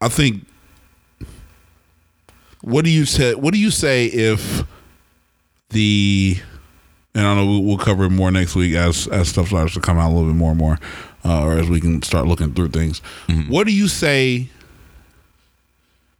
[0.00, 0.44] I think
[2.60, 4.64] what do you say what do you say if
[5.70, 6.36] the
[7.14, 9.98] and I know we'll, cover it more next week as as stuff starts to come
[9.98, 10.78] out a little bit more and more
[11.24, 12.98] uh, or as we can start looking through things.
[13.48, 14.48] What do you say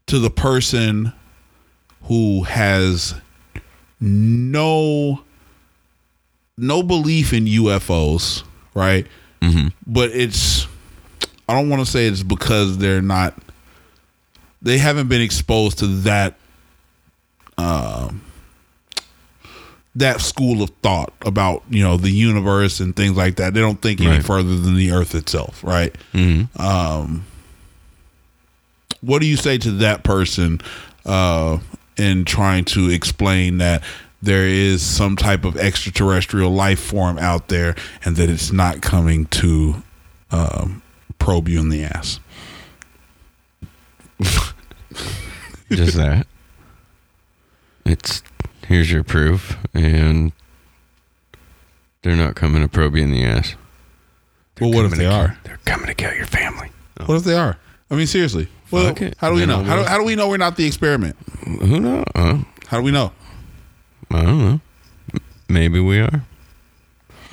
[0.06, 1.12] to the person
[2.04, 3.14] who has
[4.00, 5.22] no
[6.56, 8.44] no belief in UFOs,
[8.74, 9.06] right?
[9.86, 10.66] But it's
[11.48, 13.34] I don't want to say it's because they're not
[14.62, 16.34] they haven't been exposed to that
[17.58, 18.22] um
[19.96, 23.54] that school of thought about you know the universe and things like that.
[23.54, 25.94] They don't think any further than the Earth itself, right?
[26.56, 27.24] Um,
[29.04, 30.60] what do you say to that person
[31.04, 31.58] uh,
[31.96, 33.82] in trying to explain that
[34.22, 37.74] there is some type of extraterrestrial life form out there
[38.04, 39.82] and that it's not coming to
[40.30, 40.82] um,
[41.18, 42.20] probe you in the ass?
[45.70, 46.26] Just that.
[47.84, 48.22] It's
[48.66, 50.32] here's your proof, and
[52.02, 53.56] they're not coming to probe you in the ass.
[54.60, 55.38] Well, what if they kill- are?
[55.44, 56.70] They're coming to kill your family.
[57.04, 57.58] What if they are?
[57.90, 58.48] I mean, seriously.
[58.74, 59.14] Well, it.
[59.18, 59.62] how do we know?
[59.62, 61.16] How do, how do we know we're not the experiment?
[61.44, 62.04] Who knows?
[62.14, 63.12] Uh, How do we know?
[64.10, 64.60] I don't know.
[65.48, 66.22] Maybe we are.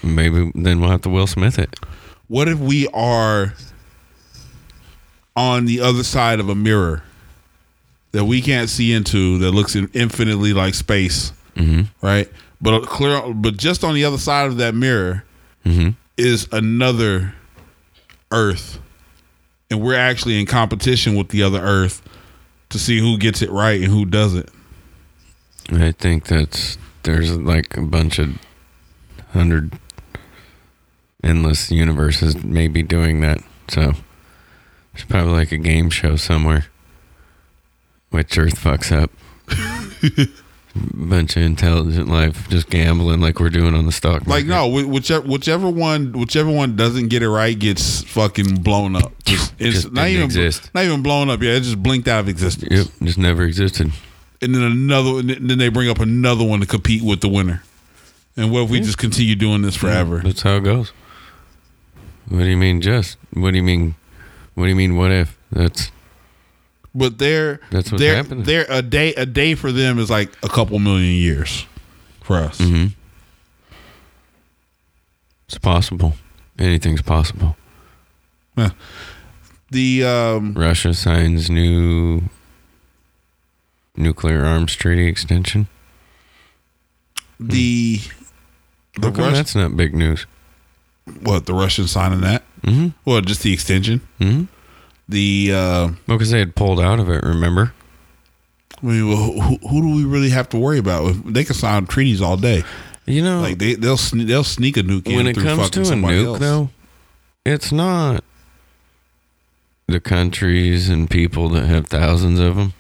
[0.04, 1.76] Maybe then we'll have to Will Smith it.
[2.28, 3.54] What if we are
[5.36, 7.04] on the other side of a mirror
[8.12, 12.06] that we can't see into that looks infinitely like space, Mm-hmm.
[12.06, 12.30] right?
[12.62, 15.24] But clear, but just on the other side of that mirror
[15.66, 15.90] Mm-hmm.
[16.18, 17.34] is another
[18.32, 18.80] Earth,
[19.72, 22.02] and we're actually in competition with the other Earth
[22.70, 24.50] to see who gets it right and who doesn't.
[25.72, 28.38] I think that's there's like a bunch of
[29.32, 29.80] hundred
[31.24, 33.40] endless universes maybe doing that.
[33.70, 33.94] So
[34.94, 36.66] there's probably like a game show somewhere
[38.12, 39.10] which Earth fucks up.
[40.76, 44.30] bunch of intelligent life just gambling like we're doing on the stock market.
[44.30, 49.12] Like no, whichever whichever one whichever one doesn't get it right gets fucking blown up.
[49.26, 50.70] Just, it's Just not didn't even exist.
[50.74, 51.42] not even blown up.
[51.42, 52.72] Yeah, it just blinked out of existence.
[52.72, 53.92] Yep, just never existed.
[54.42, 57.64] And then another, and then they bring up another one to compete with the winner.
[58.36, 60.20] And what if we just continue doing this forever?
[60.20, 60.92] That's how it goes.
[62.28, 63.18] What do you mean just?
[63.34, 63.96] What do you mean
[64.56, 65.38] what do you mean what if?
[65.52, 65.92] That's
[66.94, 68.44] But they're That's what's they're, happening.
[68.44, 71.66] They're a day a day for them is like a couple million years
[72.22, 72.58] for us.
[72.60, 72.88] Mm-hmm.
[75.48, 76.14] it's possible.
[76.60, 77.56] Anything's possible.
[79.72, 82.24] The um, Russia signs new
[83.96, 85.68] nuclear arms treaty extension.
[87.40, 88.00] the
[89.00, 90.26] the How come Rus- that's not big news?
[91.22, 92.44] what the Russians signing that?
[92.64, 92.90] Mm-hmm.
[93.06, 94.02] Well, just the extension.
[94.20, 94.44] Mm-hmm.
[95.12, 97.24] The uh, Well, because they had pulled out of it.
[97.24, 97.74] Remember?
[98.82, 101.14] I mean, well, who, who do we really have to worry about?
[101.26, 102.64] They can sign treaties all day.
[103.06, 105.72] You know, Like they they'll sne- they'll sneak a nuke in it through comes fucking
[105.72, 106.40] to a somebody nuke, else.
[106.40, 106.70] though,
[107.46, 108.24] it's not
[109.88, 112.74] the countries and people that have thousands of them.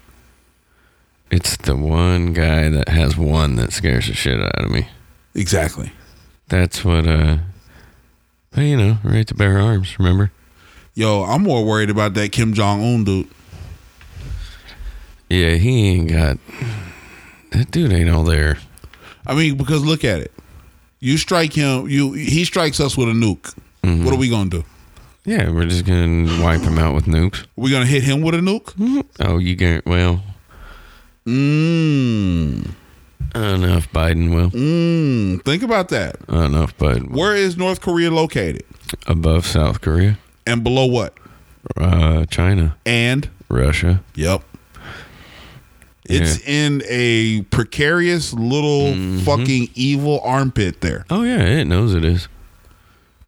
[1.30, 4.88] It's the one guy that has one that scares the shit out of me.
[5.36, 5.92] Exactly.
[6.50, 7.38] That's what, uh,
[8.56, 10.32] well, you know, right to bear arms, remember?
[10.94, 13.28] Yo, I'm more worried about that Kim Jong Un dude.
[15.30, 16.38] Yeah, he ain't got,
[17.52, 18.58] that dude ain't all there.
[19.26, 20.34] I mean, because look at it.
[21.00, 21.88] You strike him.
[21.88, 23.56] You he strikes us with a nuke.
[23.84, 24.04] Mm-hmm.
[24.04, 24.64] What are we gonna do?
[25.24, 27.46] Yeah, we're just gonna wipe him out with nukes.
[27.56, 28.74] We're we gonna hit him with a nuke?
[28.74, 29.02] Mm-hmm.
[29.22, 30.22] Oh, you get, well,
[31.26, 32.72] Mmm.
[33.34, 34.50] I don't know if Biden will.
[34.50, 35.44] Mmm.
[35.46, 36.18] Think about that.
[36.28, 37.20] I don't know if Biden will.
[37.20, 38.66] Where is North Korea located?
[39.08, 41.14] Above South Korea, And below what?
[41.78, 44.02] uh, China, And Russia.
[44.16, 44.42] yep.
[46.06, 49.20] It's in a precarious little Mm-hmm.
[49.20, 51.06] fucking evil armpit there.
[51.10, 52.28] Oh yeah, it knows it is.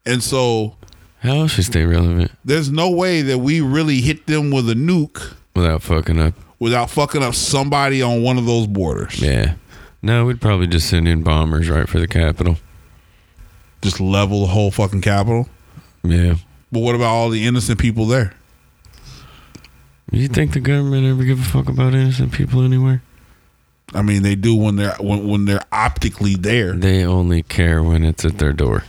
[0.04, 0.76] And so
[1.20, 4.74] How else should stay relevant there's no way that we really hit them with a
[4.74, 6.34] nuke without fucking up?
[6.58, 9.20] without fucking up somebody on one of those borders.
[9.20, 9.54] Yeah.
[10.02, 12.58] No, we'd probably just send in bombers right for the capital.
[13.80, 15.48] Just level the whole fucking capital.
[16.02, 16.34] Yeah.
[16.74, 18.34] But what about all the innocent people there?
[20.10, 23.00] You think the government ever give a fuck about innocent people anywhere?
[23.94, 26.72] I mean, they do when they're when, when they're optically there.
[26.72, 28.82] They only care when it's at their door.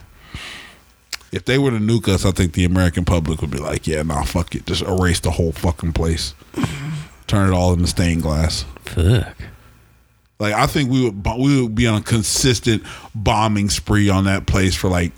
[1.32, 4.02] If they were to nuke us, I think the American public would be like, "Yeah,
[4.02, 6.34] nah, fuck it, just erase the whole fucking place,
[7.28, 9.38] turn it all into stained glass." Fuck.
[10.40, 12.82] Like, I think we would we would be on a consistent
[13.14, 15.12] bombing spree on that place for like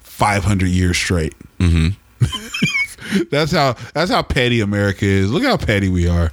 [0.00, 1.34] five hundred years straight.
[1.58, 1.88] Mm-hmm.
[3.30, 5.30] that's how that's how petty America is.
[5.30, 6.30] Look how petty we are.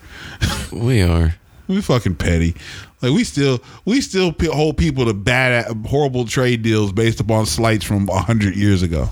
[0.71, 1.35] We are.
[1.67, 2.55] We fucking petty.
[3.01, 7.85] Like we still we still hold people to bad horrible trade deals based upon slights
[7.85, 9.09] from a hundred years ago.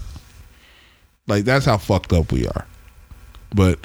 [1.28, 2.66] Like that's how fucked up we are.
[3.54, 3.80] But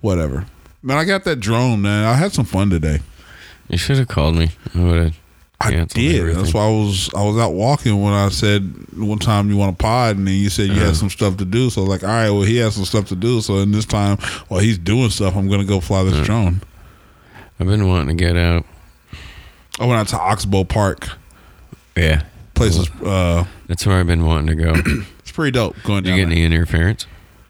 [0.00, 0.46] whatever.
[0.82, 2.04] Man, I got that drone, man.
[2.04, 3.00] I had some fun today.
[3.68, 4.50] You should have called me.
[4.74, 5.21] I would have.
[5.64, 6.36] I did.
[6.36, 8.62] That's why I was I was out walking when I said
[8.96, 10.86] one time you want to pod, and then you said you Uh-huh.
[10.86, 11.70] had some stuff to do.
[11.70, 13.40] So I was like, all right, well he has some stuff to do.
[13.40, 14.16] So in this time
[14.48, 16.24] while he's doing stuff, I'm gonna go fly this Uh-huh.
[16.24, 16.62] drone.
[17.60, 18.64] I've been wanting to get out.
[19.80, 21.08] I went out to Oxbow Park.
[21.96, 22.22] Yeah.
[22.54, 24.74] Places, uh, That's where I've been wanting to go.
[25.20, 26.32] It's pretty dope going you down get there.
[26.36, 27.06] any interference?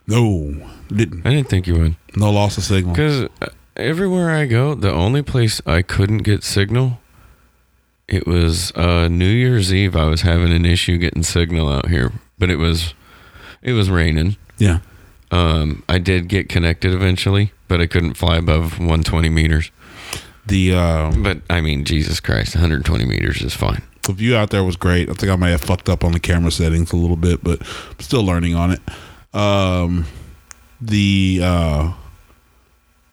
[0.06, 0.54] No,
[0.88, 1.26] didn't.
[1.26, 1.96] I didn't think you would.
[2.14, 2.94] No loss of signal.
[2.94, 3.28] Because
[3.76, 7.00] everywhere I go, the only place I couldn't get signal,
[8.08, 9.96] it was uh, New Year's Eve.
[9.96, 12.94] I was having an issue getting signal out here, but it was
[13.62, 14.36] it was raining.
[14.58, 14.80] Yeah.
[15.30, 19.70] Um, I did get connected eventually, but I couldn't fly above 120 meters.
[20.46, 23.82] The uh, But I mean, Jesus Christ, 120 meters is fine.
[24.02, 25.08] the view out there was great.
[25.08, 27.60] I think I may have fucked up on the camera settings a little bit, but
[27.62, 28.80] I'm still learning on it.
[29.34, 30.06] Um,
[30.80, 31.92] the uh,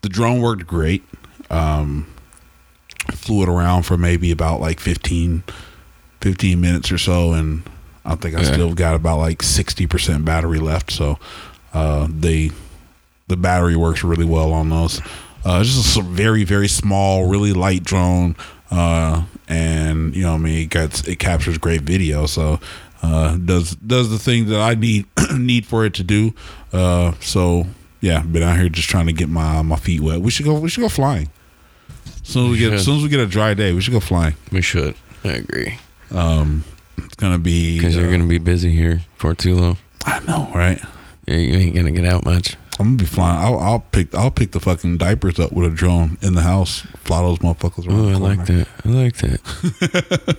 [0.02, 1.03] the drone worked great.
[1.49, 2.07] Um,
[3.11, 5.44] flew it around for maybe about like 15,
[6.22, 7.64] 15 minutes or so, and
[8.06, 8.53] I think I Yeah.
[8.53, 10.91] still got about like 60% battery left.
[10.91, 11.19] So
[11.73, 12.52] uh, they
[13.27, 14.99] the battery works really well on those.
[15.45, 18.36] Uh, it's just a very very small, really light drone,
[18.72, 22.26] uh, and you know, I mean, it gets it captures great video.
[22.26, 22.60] So
[23.03, 25.06] uh, does does the thing that I need
[25.38, 26.34] need for it to do.
[26.73, 27.68] Uh, so
[28.02, 30.22] yeah, been out here just trying to get my my feet wet.
[30.22, 30.60] We should go.
[30.60, 31.30] We should go flying.
[32.30, 32.85] As soon as we get as should.
[32.85, 34.35] soon as we get a dry day, we should go flying.
[34.51, 34.93] We should.
[35.23, 35.80] I agree.
[36.11, 39.77] It's gonna be Because you're uh, going to be busy here for too long.
[40.06, 40.80] I know, right?
[41.26, 42.56] You ain't going to get out much.
[42.80, 43.43] I'm gonna be flying.
[43.43, 44.14] I'll, I'll pick.
[44.14, 46.81] I'll pick the fucking diapers up with a drone in the house.
[46.97, 48.06] Fly those motherfuckers around.
[48.06, 48.68] Oh, I like that.
[48.85, 50.38] I like that.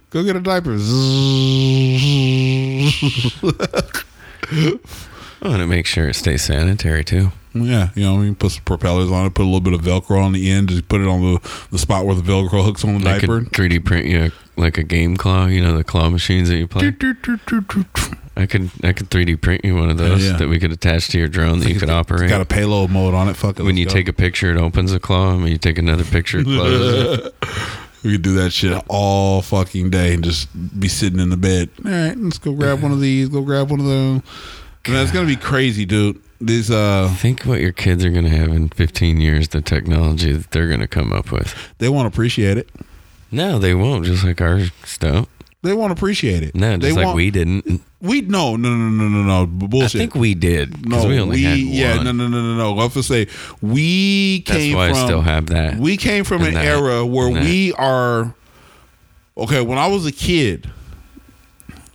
[0.10, 0.76] Go get a diaper.
[5.42, 7.32] I want to make sure it stays sanitary too.
[7.54, 9.34] yeah, you know, you put some propellers on it.
[9.34, 10.68] Put a little bit of Velcro on the end.
[10.70, 13.40] Just put it on the the spot where the Velcro hooks on the I diaper.
[13.40, 15.46] could 3D print you like a game claw.
[15.46, 16.88] You know the claw machines that you play.
[18.38, 20.36] I could I could 3D print you one of those yeah.
[20.36, 22.28] that we could attach to your drone that you could operate.
[22.28, 23.34] Got a payload mode on it.
[23.34, 23.62] Fuck it.
[23.62, 23.92] when you go.
[23.92, 25.32] take a picture, it opens the claw.
[25.32, 27.34] and When you take another picture, it closes it.
[28.04, 30.48] We could do that shit all fucking day and just
[30.78, 31.70] be sitting in the bed.
[31.84, 33.28] All right, let's go grab one of these.
[33.28, 34.22] Go grab one of them.
[34.88, 36.20] It's gonna be crazy, dude.
[36.40, 40.32] These uh, Think what your kids are going to have in 15 years, the technology
[40.32, 41.54] that they're going to come up with.
[41.78, 42.68] they won't appreciate it.
[43.30, 45.28] No, they won't, just like our stuff.
[45.62, 46.54] They won't appreciate it.
[46.54, 47.80] No, they just like won't- we didn't.
[48.02, 49.98] We no no no no no no b- I bullshit.
[49.98, 51.66] think we did no, we only had one.
[51.68, 52.72] yeah no no no no no.
[52.74, 53.26] Was gonna say
[53.62, 54.74] we came.
[54.74, 55.78] That's why from I still have that.
[55.78, 56.64] we came from an that.
[56.66, 58.34] era where we are
[59.38, 59.62] okay.
[59.62, 60.70] When I was a kid,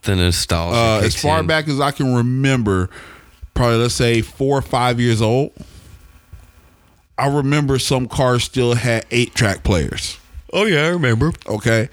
[0.04, 0.78] the nostalgia.
[0.78, 1.48] uh, as far in.
[1.48, 2.90] back as I can remember,
[3.54, 5.52] probably let's say four or five years old.
[7.18, 10.18] I remember some cars still had eight track players.
[10.54, 11.32] Oh yeah, I remember.
[11.48, 11.90] Okay.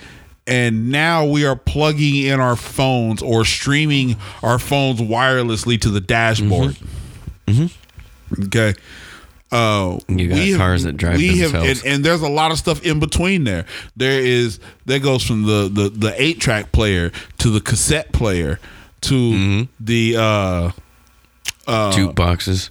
[0.46, 6.00] And now we are plugging in our phones or streaming our phones wirelessly to the
[6.00, 6.76] dashboard.
[8.44, 8.74] Okay.
[9.50, 9.98] Uh.
[10.08, 12.82] You got we have- that drive we have, and, and there's a lot of stuff
[12.84, 13.64] in between there.
[13.96, 18.60] There is that goes from the the the eight track player to the cassette player
[19.02, 19.62] to Mm-hmm.
[19.84, 20.70] the uh
[21.66, 22.70] uh, Jukeboxes,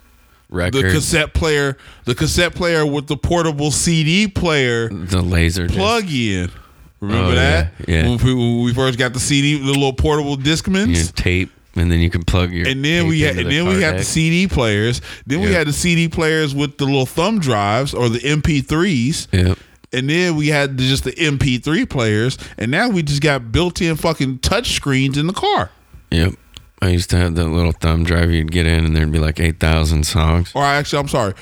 [0.49, 5.68] the records, the cassette player, the cassette player with the portable CD player the laser
[5.68, 5.78] disc.
[5.78, 6.52] plug in.
[6.99, 7.74] Remember Oh, that?
[7.88, 8.10] yeah, yeah.
[8.10, 10.95] When, we, when we first got the CD, the little portable Discmans.
[10.98, 12.68] you tape, and then you can plug your.
[12.68, 14.04] And then we had, and the then we had the.
[14.04, 15.02] CD players.
[15.26, 19.28] Then we had the CD players with the little thumb drives or the MP3s.
[19.32, 19.58] Yep.
[19.94, 22.38] And then we had the, just the MP3 players.
[22.58, 25.72] And now we just got built-in fucking touch screens in the car.
[26.12, 26.34] Yep.
[26.82, 29.40] I used to have that little thumb drive you'd get in, and there'd be like
[29.40, 30.52] eight thousand songs.
[30.54, 31.34] Or actually, I'm sorry,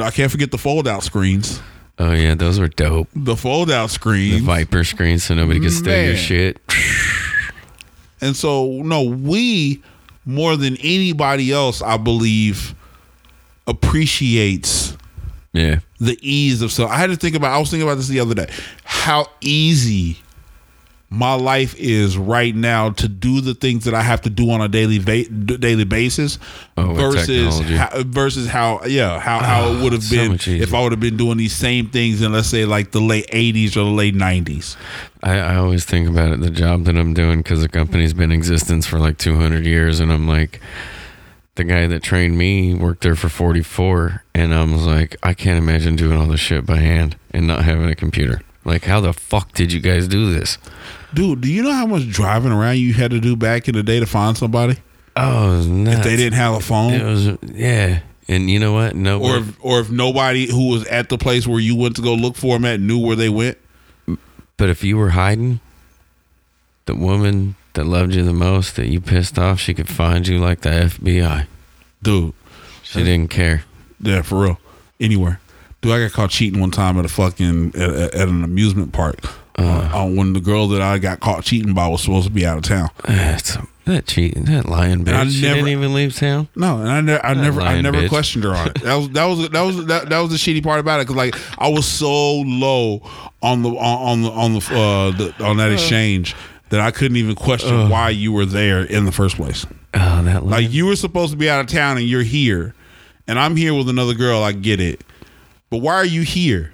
[0.00, 1.60] I can't forget the fold-out screens.
[1.98, 3.08] Oh yeah, those were dope.
[3.14, 4.46] The fold-out screens, The.
[4.46, 6.58] Viper screen, so nobody could steal your shit.
[8.20, 9.82] And so, no, we
[10.24, 12.74] more than anybody else, I believe,
[13.66, 14.96] appreciates
[15.52, 15.80] Yeah.
[16.00, 16.86] the ease of so.
[16.86, 17.52] I had to think about.
[17.52, 18.48] I was thinking about this the other day.
[18.84, 20.18] How easy
[21.10, 24.60] my life is right now to do the things that I have to do on
[24.60, 26.38] a daily daily basis
[26.76, 30.62] Oh, versus how, versus how yeah how how it would have ah, been much easier.
[30.62, 33.26] if I would have been doing these same things in let's say like the late
[33.30, 34.76] '80s or the late '90s.
[35.22, 38.30] I, I always think about it, the job that I'm doing, because the company's been
[38.30, 40.60] in existence for like 200 years, and I'm like,
[41.56, 45.58] the guy that trained me worked there for 44, and I was like, I can't
[45.58, 48.42] imagine doing all this shit by hand and not having a computer.
[48.64, 50.56] Like, how the fuck did you guys do this?
[51.14, 53.82] Dude, do you know how much driving around you had to do back in the
[53.82, 54.76] day to find somebody
[55.16, 55.98] Oh, it was nuts.
[55.98, 56.92] if they didn't have a phone?
[56.92, 58.00] It was, yeah.
[58.28, 58.94] And you know what?
[58.94, 62.02] No, or if, or if nobody who was at the place where you went to
[62.02, 63.56] go look for them at knew where they went.
[64.58, 65.60] But if you were hiding,
[66.84, 70.38] the woman that loved you the most, that you pissed off, she could find you
[70.38, 71.46] like the FBI.
[72.02, 72.34] Dude,
[72.82, 73.62] She didn't care.
[74.00, 74.60] yeah, for real,
[75.00, 75.40] anywhere.
[75.80, 78.92] Dude, I got caught cheating one time at a fucking at, at at an amusement
[78.92, 79.16] park.
[79.58, 82.46] Uh, uh, when the girl that I got caught cheating by was supposed to be
[82.46, 82.90] out of town.
[83.04, 85.14] That's that cheating, that lying bitch.
[85.14, 86.46] I she didn't even leave town.
[86.54, 88.08] No, and I, ne- I never, I never bitch.
[88.08, 88.82] questioned her on it.
[88.82, 91.16] That was that was that was that, that was the shitty part about it because
[91.16, 93.02] like I was so low
[93.42, 96.36] on the on, on the on the, uh, the on that exchange
[96.68, 99.66] that I couldn't even question why you were there in the first place.
[99.94, 100.50] Oh, that lying.
[100.64, 102.74] Like you were supposed to be out of town and you're here,
[103.26, 104.42] and I'm here with another girl.
[104.42, 105.02] I get it,
[105.68, 106.72] but why are you here?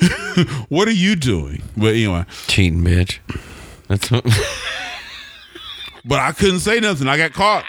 [0.68, 1.62] what are you doing?
[1.76, 3.18] But anyway, cheating bitch.
[3.88, 4.24] That's what.
[6.04, 7.08] but I couldn't say nothing.
[7.08, 7.64] I got caught,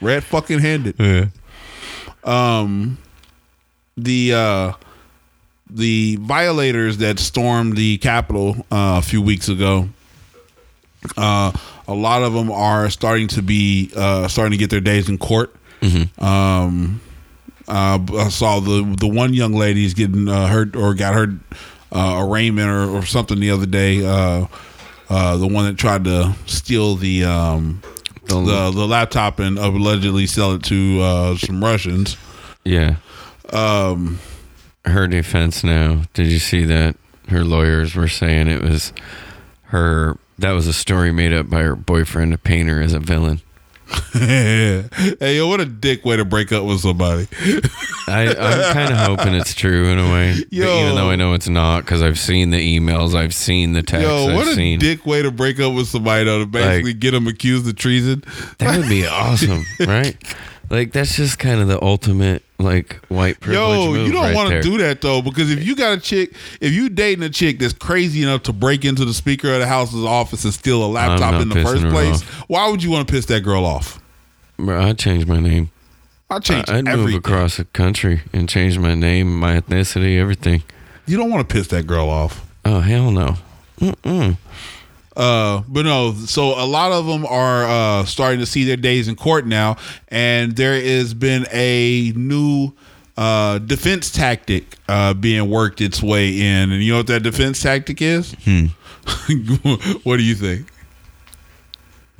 [0.00, 0.96] red fucking handed.
[0.98, 1.26] yeah.
[2.24, 2.98] um
[3.96, 4.72] the uh
[5.70, 9.88] the violators that stormed the capitol uh, a few weeks ago
[11.16, 11.50] Uh,
[11.88, 15.18] a lot of them are starting to be uh, starting to get their days in
[15.18, 15.52] court.
[16.18, 17.00] Um,
[17.72, 21.38] uh, I saw the the one young lady is getting uh, hurt or got her
[21.90, 24.04] uh, arraignment or, or something the other day.
[24.04, 24.46] Uh,
[25.08, 27.80] uh, the one that tried to steal the um,
[28.26, 32.18] the, the laptop and allegedly sell it to uh, some Russians.
[32.62, 32.96] Yeah.
[33.50, 34.18] Um,
[34.84, 36.02] her defense now.
[36.12, 36.96] Did you see that?
[37.28, 38.92] Her lawyers were saying it was
[39.64, 40.18] her.
[40.38, 43.40] That was a story made up by her boyfriend to paint her as a villain.
[44.12, 47.26] hey, yo, what a dick way to break up with somebody.
[48.08, 50.64] I, I'm kind of hoping it's true in a way, Yo.
[50.84, 54.08] even though I know it's not because I've seen the emails, I've seen the texts,
[54.08, 54.78] Yo, what I've a seen.
[54.78, 57.76] dick way to break up with somebody though to basically Like- get them accused of
[57.76, 58.24] treason.
[58.58, 60.16] That would be awesome, right?
[60.72, 64.48] Like that's just kind of the ultimate like white privilege Yo, you don't right want
[64.48, 66.32] to do that though, because if you got a chick,
[66.62, 69.66] if you dating a chick that's crazy enough to break into the Speaker of the
[69.66, 72.48] House's office and steal a laptop in the first place, off.
[72.48, 74.00] why would you want to piss that girl off?
[74.56, 75.70] Bro, I'd change my name.
[76.30, 80.62] I change I'd move across the country and change my name, my ethnicity, everything.
[81.04, 82.46] You don't want to piss that girl off.
[82.64, 83.36] Oh hell no.
[83.78, 84.38] Mm-mm.
[85.16, 89.08] Uh, but no, so a lot of them are uh, starting to see their days
[89.08, 89.76] in court now,
[90.08, 92.72] and there has been a new
[93.16, 96.72] uh, defense tactic uh, being worked its way in.
[96.72, 98.34] And you know what that defense tactic is?
[98.44, 98.66] Hmm.
[100.02, 100.68] what do you think?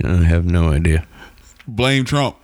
[0.04, 1.06] I have no idea.
[1.66, 2.36] Blame Trump.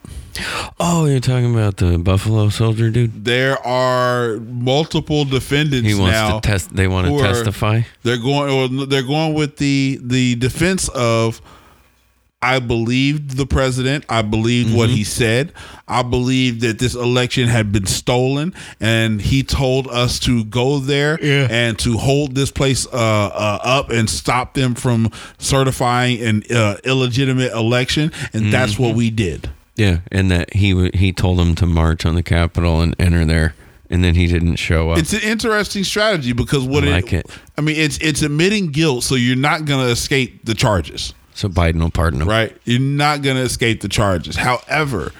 [0.80, 3.24] Oh, you're talking about the Buffalo soldier dude?
[3.24, 6.38] There are multiple defendants He wants now.
[6.40, 6.74] to test.
[6.74, 7.82] They want to are- testify.
[8.02, 8.50] They're going.
[8.80, 11.40] Or they're going with the the defense of.
[12.40, 14.04] I believed the president.
[14.08, 15.52] I believed what he said.
[15.88, 21.18] I believed that this election had been stolen, and he told us to go there
[21.20, 26.76] and to hold this place uh, uh, up and stop them from certifying an uh,
[26.84, 28.12] illegitimate election.
[28.32, 29.50] And that's what we did.
[29.78, 33.54] Yeah, and that he he told them to march on the Capitol and enter there,
[33.88, 34.98] and then he didn't show up.
[34.98, 37.26] It's an interesting strategy because what I like it.
[37.56, 41.14] I mean, it's it's admitting guilt, so you're not going to escape the charges.
[41.34, 42.28] so Biden will pardon him.
[42.28, 42.54] right?
[42.64, 44.34] You're not going to escape the charges.
[44.36, 45.12] However,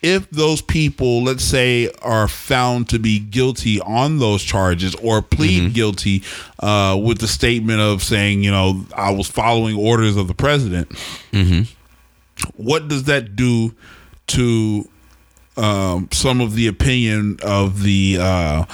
[0.00, 5.72] if those people, let's say, are found to be guilty on those charges or plead
[5.74, 6.22] guilty
[6.60, 10.92] uh, with the statement of saying, you know, I was following orders of the president,
[12.56, 13.74] what does that do
[14.28, 14.88] to
[15.56, 18.64] um, some of the opinion of the, uh,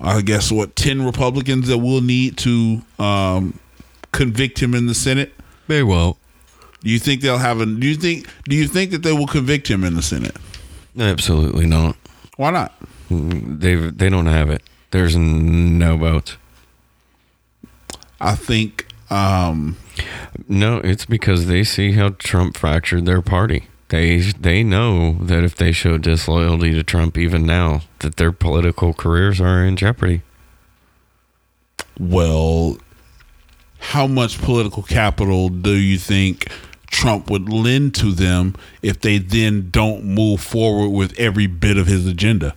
[0.00, 3.58] I guess, what, 10 Republicans that we'll need to um,
[4.12, 5.32] convict him in the Senate?
[5.66, 6.18] Very well.
[6.82, 7.66] Do you think they'll have a?
[7.66, 8.26] Do you think?
[8.48, 10.36] Do you think that they will convict him in the Senate?
[10.98, 11.96] Absolutely not.
[12.36, 12.74] Why not?
[13.08, 14.62] They they don't have it.
[14.90, 16.36] There's no votes.
[18.20, 18.86] I think.
[19.10, 19.76] um
[20.48, 23.68] No, it's because they see how Trump fractured their party.
[23.92, 28.94] They they know that if they show disloyalty to Trump even now, that their political
[28.94, 30.22] careers are in jeopardy.
[32.00, 32.78] Well,
[33.78, 36.50] how much political capital do you think
[36.86, 41.86] Trump would lend to them if they then don't move forward with every bit of
[41.86, 42.54] his agenda?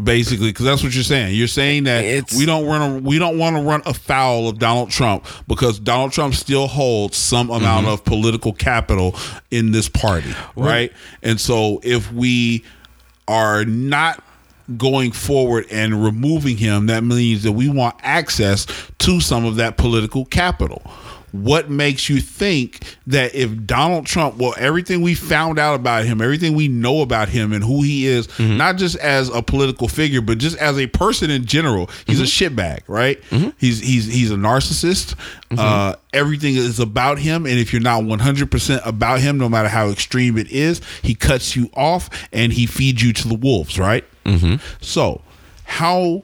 [0.00, 1.34] Basically, because that's what you're saying.
[1.34, 4.58] You're saying that It's- we don't run a, we don't want to run afoul of
[4.58, 7.56] Donald Trump because Donald Trump still holds some mm-hmm.
[7.56, 9.14] amount of political capital
[9.50, 10.92] in this party, right?
[11.22, 12.64] And so if we
[13.28, 14.24] are not
[14.78, 18.66] going forward and removing him, that means that we want access
[18.98, 20.82] to some of that political capital.
[21.32, 26.20] What makes you think that if Donald Trump, well, everything we found out about him,
[26.20, 28.56] everything we know about him and who he is, mm-hmm.
[28.56, 32.24] not just as a political figure, but just as a person in general, he's a
[32.24, 32.54] mm-hmm.
[32.54, 33.20] shitbag, right?
[33.30, 33.50] Mm-hmm.
[33.58, 35.14] He's he's he's a narcissist.
[35.58, 39.68] Uh, everything is about him, and if you're not 100 percent about him, no matter
[39.68, 43.78] how extreme it is, he cuts you off and he feeds you to the wolves,
[43.78, 44.04] right?
[44.80, 45.22] So,
[45.64, 46.22] how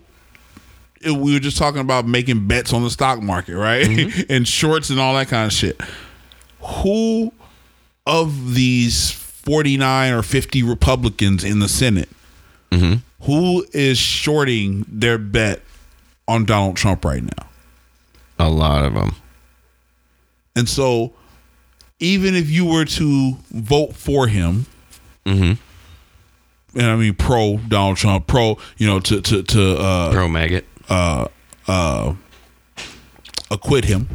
[1.05, 3.87] we were just talking about making bets on the stock market, right?
[3.87, 4.23] Mm-hmm.
[4.33, 5.81] and shorts and all that kind of shit.
[6.61, 7.33] Who
[8.07, 12.09] of these 49 or 50 Republicans in the Senate,
[12.71, 12.97] mm-hmm.
[13.25, 15.63] who is shorting their bet
[16.27, 17.47] on Donald Trump right now?
[18.39, 19.15] A lot of them.
[20.55, 21.13] And so,
[22.01, 24.67] even if you were to vote for him,
[25.25, 25.53] mm-hmm.
[26.79, 30.67] and I mean pro Donald Trump, pro, you know, to to to uh, Pro maggot.
[30.89, 31.27] Uh,
[31.67, 32.15] uh,
[33.51, 34.09] acquit him.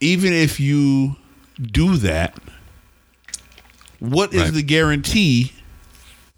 [0.00, 1.16] Even if you
[1.60, 2.38] do that,
[3.98, 4.52] what is Right.
[4.52, 5.52] the guarantee?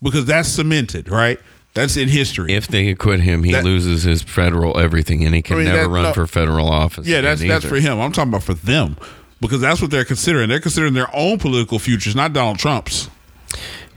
[0.03, 1.39] Because that's cemented, right?
[1.75, 2.55] That's in history.
[2.55, 5.69] If they acquit him, he That- loses his federal everything, and he can I mean,
[5.69, 6.13] never that- run no.
[6.15, 7.07] for federal office.
[7.07, 8.01] yeah, that's again that's for him.
[8.01, 8.97] I'm talking about for them
[9.43, 10.49] because that's what they're considering.
[10.49, 13.09] They're considering their own political futures, not Donald Trump's.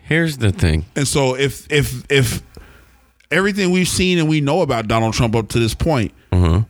[0.04, 0.86] Here's the thing.
[0.96, 2.42] And so if if if
[3.34, 6.62] everything we've seen and we know about Donald Trump up to this point, Uh-huh.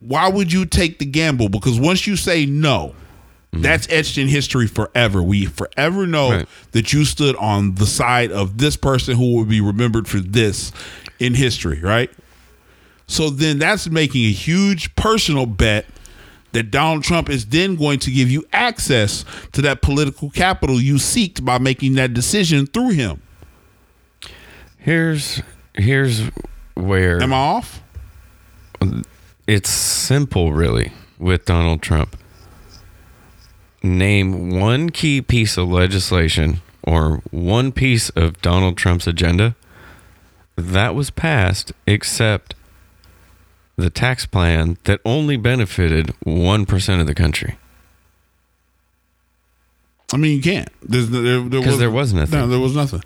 [0.00, 1.48] why would you take the gamble?
[1.48, 2.94] Because once you say no,
[3.52, 5.22] that's etched in history forever.
[5.22, 6.48] We forever know Right.
[6.70, 10.72] that you stood on the side of this person who will be remembered for this
[11.18, 12.10] in history, right?
[13.06, 15.84] So then that's making a huge personal bet
[16.52, 20.94] that Donald Trump is then going to give you access to that political capital you
[20.94, 23.20] seeked by making that decision through him.
[24.78, 25.42] Here's
[25.74, 26.22] here's
[26.74, 27.82] where Am I off?
[29.46, 32.16] it's simple, really, with Donald Trump.
[33.82, 39.54] Name one key piece of legislation or one piece of Donald Trump's agenda
[40.56, 42.54] that was passed, except
[43.76, 47.56] the tax plan that only benefited 1% of the country.
[50.12, 50.68] I mean, you can't.
[50.82, 52.38] There's there, there 'Cause there was nothing.
[52.38, 53.02] No, there was nothing.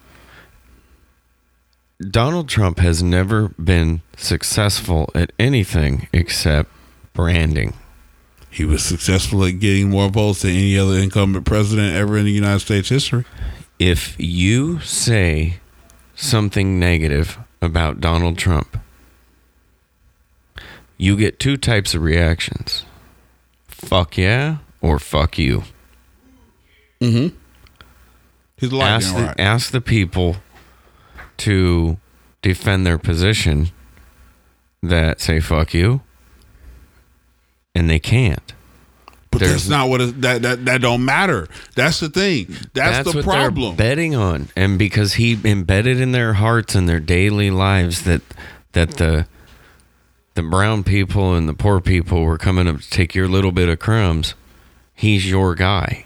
[2.00, 6.70] Donald Trump has never been successful at anything except
[7.14, 7.74] branding.
[8.50, 12.32] He was successful at getting more votes than any other incumbent president ever in the
[12.32, 13.24] United States history.
[13.78, 15.58] if you say
[16.14, 18.78] something negative about Donald Trump,
[20.96, 22.84] you get two types of reactions
[23.68, 25.62] fuck yeah or fuck you.
[27.00, 27.36] Mm-hmm.
[28.56, 29.38] He's like Ask right.
[29.38, 30.36] ask the people
[31.38, 31.98] to
[32.42, 33.70] defend their position
[34.82, 36.00] that say fuck you,
[37.74, 38.52] and they can't.
[39.30, 41.46] but there's- that's not what it, that that that don't matter.
[41.74, 42.46] That's the thing.
[42.72, 43.76] That's, the what problem.
[43.76, 48.22] they're betting on, and because he embedded in their hearts and their daily lives that
[48.72, 49.26] that the
[50.34, 53.68] the brown people and the poor people were coming up to take your little bit
[53.68, 54.34] of crumbs.
[54.94, 56.05] He's your guy.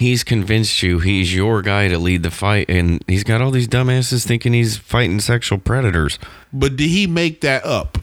[0.00, 3.68] He's convinced you he's your guy to lead the fight, and he's got all these
[3.68, 6.18] dumbasses thinking he's fighting sexual predators.
[6.54, 7.98] But did he make that up?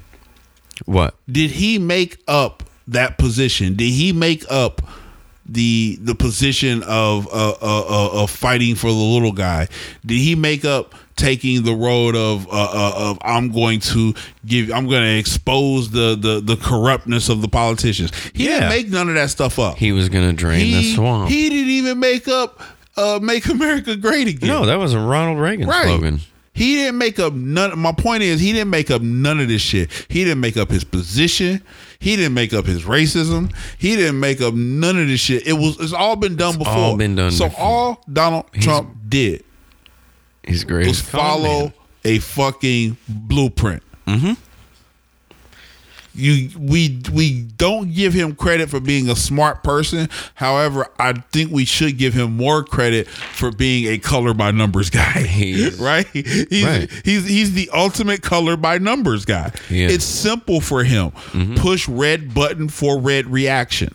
[0.85, 1.15] What?
[1.27, 3.75] Did he make up that position?
[3.75, 4.83] Did he make up
[5.43, 9.67] the the position of uh, uh, uh, of fighting for the little guy?
[10.05, 14.13] Did he make up taking the road of uh, uh, of I'm going to
[14.45, 18.11] give I'm going to expose the the the corruptness of the politicians?
[18.33, 18.59] He Yeah.
[18.61, 19.77] didn't make none of that stuff up.
[19.77, 21.29] He was going to drain the swamp.
[21.29, 22.61] He didn't even make up
[22.95, 25.85] uh, "Make America Great Again." no, that was a Ronald Reagan right.
[25.85, 26.19] slogan.
[26.53, 27.77] He didn't make up none.
[27.77, 29.91] My point is, he didn't make up none of this shit.
[30.09, 31.61] He didn't make up his position.
[31.99, 33.53] He didn't make up his racism.
[33.77, 35.45] He didn't make up none of this shit.
[35.45, 35.79] It was.
[35.79, 36.73] It's all been done before.
[36.73, 37.63] all been done So before.
[37.63, 39.43] all Donald Trump did
[40.47, 40.87] He's great.
[40.87, 43.83] was follow a fucking blueprint.
[44.07, 44.33] Mm-hmm.
[46.19, 50.09] You we we don't give him credit for being a smart person.
[50.33, 54.89] However, I think we should give him more credit for being a color by numbers
[54.89, 55.21] guy.
[55.21, 55.79] He is.
[55.79, 56.07] right?
[56.07, 56.89] He's, Right.
[57.05, 59.51] he's he's the ultimate color by numbers guy.
[59.69, 59.93] Is.
[59.93, 61.11] It's simple for him.
[61.57, 63.93] Push red button for red reaction.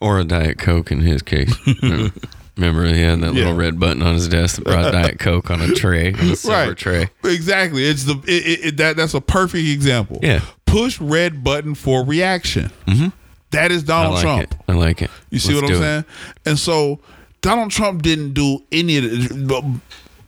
[0.00, 1.54] or a Diet Coke in his case.
[2.56, 5.60] Remember, he had that little red button on his desk that brought Diet Coke on
[5.60, 6.76] a tray, on a silver right.
[6.76, 7.10] tray.
[7.24, 7.84] Exactly.
[7.84, 10.18] It's the it, it, it- that that's a perfect example.
[10.22, 10.40] Yeah.
[10.64, 12.70] Push red button for reaction.
[12.86, 13.08] Mm-hmm.
[13.50, 14.54] That is I Donald like Trump.
[14.68, 15.10] I like it.
[15.30, 16.04] You see Let's what I'm saying?
[16.46, 16.98] And so
[17.42, 19.46] Donald Trump didn't do any of it.
[19.48, 19.62] but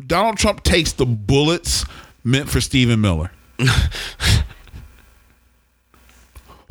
[0.07, 1.85] Donald Trump takes the bullets
[2.25, 3.31] meant for Stephen Miller.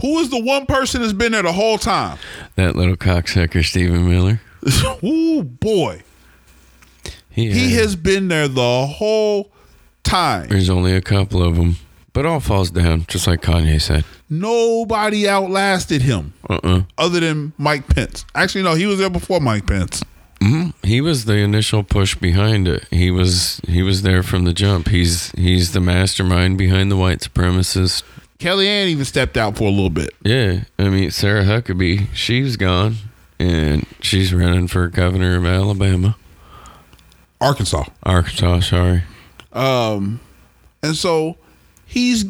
[0.01, 2.19] Who is the one person that's been there the whole time?
[2.55, 4.39] That little cocksucker, Stephen Miller.
[5.03, 6.01] Ooh, boy.
[7.29, 9.51] He, He has been there the whole
[10.03, 10.47] time.
[10.49, 11.75] There's only a couple of them,
[12.13, 14.03] but all falls down, just like Kanye said.
[14.29, 18.25] Nobody outlasted him Uh uh other than Mike Pence.
[18.35, 20.03] Actually, no, he was there before Mike Pence.
[20.41, 20.69] Hmm.
[20.83, 22.85] He was the initial push behind it.
[22.91, 24.89] He was he was there from the jump.
[24.89, 28.03] He's he's the mastermind behind the white supremacist.
[28.39, 30.13] Kellyanne even stepped out for a little bit.
[30.23, 32.97] Yeah, I mean Sarah Huckabee, she's gone,
[33.39, 36.17] and she's running for governor of Alabama,
[37.39, 37.85] Arkansas.
[38.03, 38.61] Arkansas.
[38.61, 39.03] Sorry.
[39.53, 40.19] Um,
[40.83, 41.37] and so
[41.85, 42.25] he's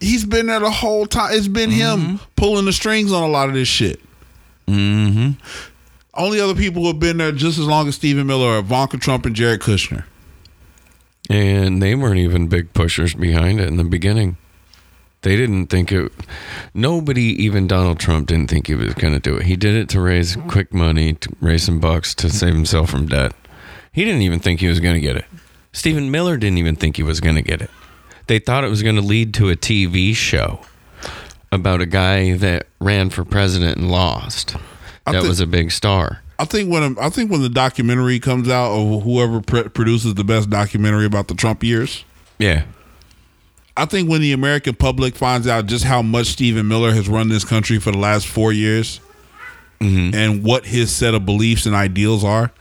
[0.00, 1.30] he's been there the whole time.
[1.32, 4.00] It's been him pulling the strings on a lot of this shit.
[4.66, 5.32] Mm-hmm.
[6.14, 8.98] Only other people who have been there just as long as Stephen Miller are Ivanka
[8.98, 10.04] Trump and Jared Kushner.
[11.28, 14.36] And they weren't even big pushers behind it in the beginning.
[15.22, 16.10] They didn't think it.
[16.72, 19.44] Nobody, even Donald Trump, didn't think he was going to do it.
[19.46, 23.06] He did it to raise quick money, to raise some bucks to save himself from
[23.06, 23.32] debt.
[23.92, 25.26] He didn't even think he was going to get it.
[25.72, 27.70] Stephen Miller didn't even think he was going to get it.
[28.28, 30.60] They thought it was going to lead to a TV show
[31.52, 34.56] about a guy that ran for president and lost.
[35.06, 36.22] That was a big star.
[36.38, 40.24] I think when I think when the documentary comes out of whoever pr- produces the
[40.24, 42.04] best documentary about the Trump years,
[42.38, 42.64] Yeah.
[43.80, 47.30] I think when the American public finds out just how much Stephen Miller has run
[47.30, 49.00] this country for the last four years
[50.14, 52.52] and what his set of beliefs and ideals are,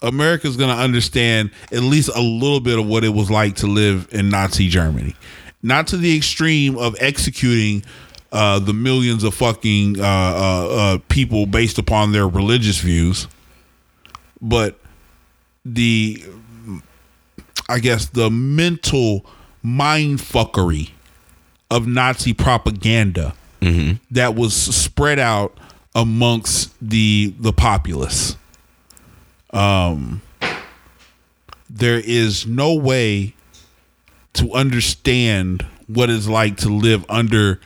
[0.00, 3.66] America's going to understand at least a little bit of what it was like to
[3.66, 5.14] live in Nazi Germany.
[5.62, 7.84] Not to the extreme of executing
[8.32, 13.28] uh, the millions of fucking uh, uh, uh, people based upon their religious views,
[14.40, 14.80] but
[15.66, 16.24] the
[17.68, 19.26] I guess the mental
[19.62, 20.90] mind fuckery
[21.70, 23.34] of Nazi propaganda
[24.10, 25.56] that was spread out
[25.94, 28.36] amongst the the populace.
[29.50, 30.22] Um,
[31.68, 33.34] there is no way
[34.34, 37.60] to understand what it's like to live under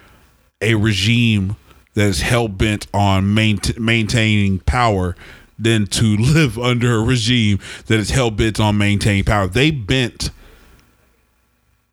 [0.61, 1.57] a regime
[1.95, 5.15] that is hell bent on main- maintaining power
[5.59, 9.47] than to live under a regime that is hell bent on maintaining power.
[9.47, 10.31] They bent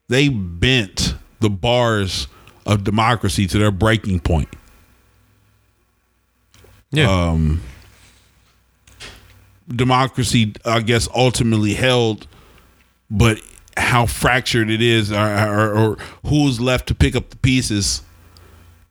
[0.10, 2.28] they bent the bars
[2.66, 4.50] of democracy to their breaking point.
[6.92, 7.10] Yeah.
[7.10, 7.62] Um
[9.74, 12.28] democracy I guess ultimately held
[13.12, 13.40] but
[13.78, 18.02] how fractured it is or, or, or who's left to pick up the pieces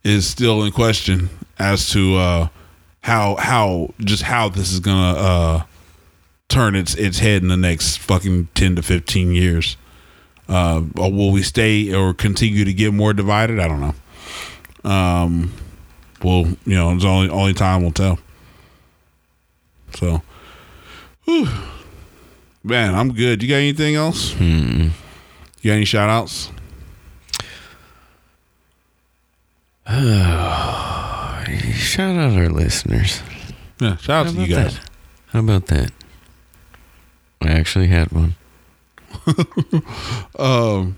[0.05, 1.29] is still in question
[1.59, 2.49] as to uh
[3.01, 5.63] how how just how this is gonna uh
[6.49, 9.77] turn its its head in the next fucking 10 to 15 years
[10.49, 13.95] uh or will we stay or continue to get more divided i don't know
[14.91, 15.53] um
[16.23, 18.19] well you know it's only only time will tell
[19.95, 20.23] so
[21.25, 21.47] whew.
[22.65, 24.91] man i'm good you got anything else you
[25.65, 26.51] got any shout outs
[31.75, 33.23] Shout out our listeners.
[33.81, 34.89] yeah shout out How to you guys that?
[35.29, 35.91] How about that?
[37.41, 38.35] I actually had one.
[40.39, 40.97] um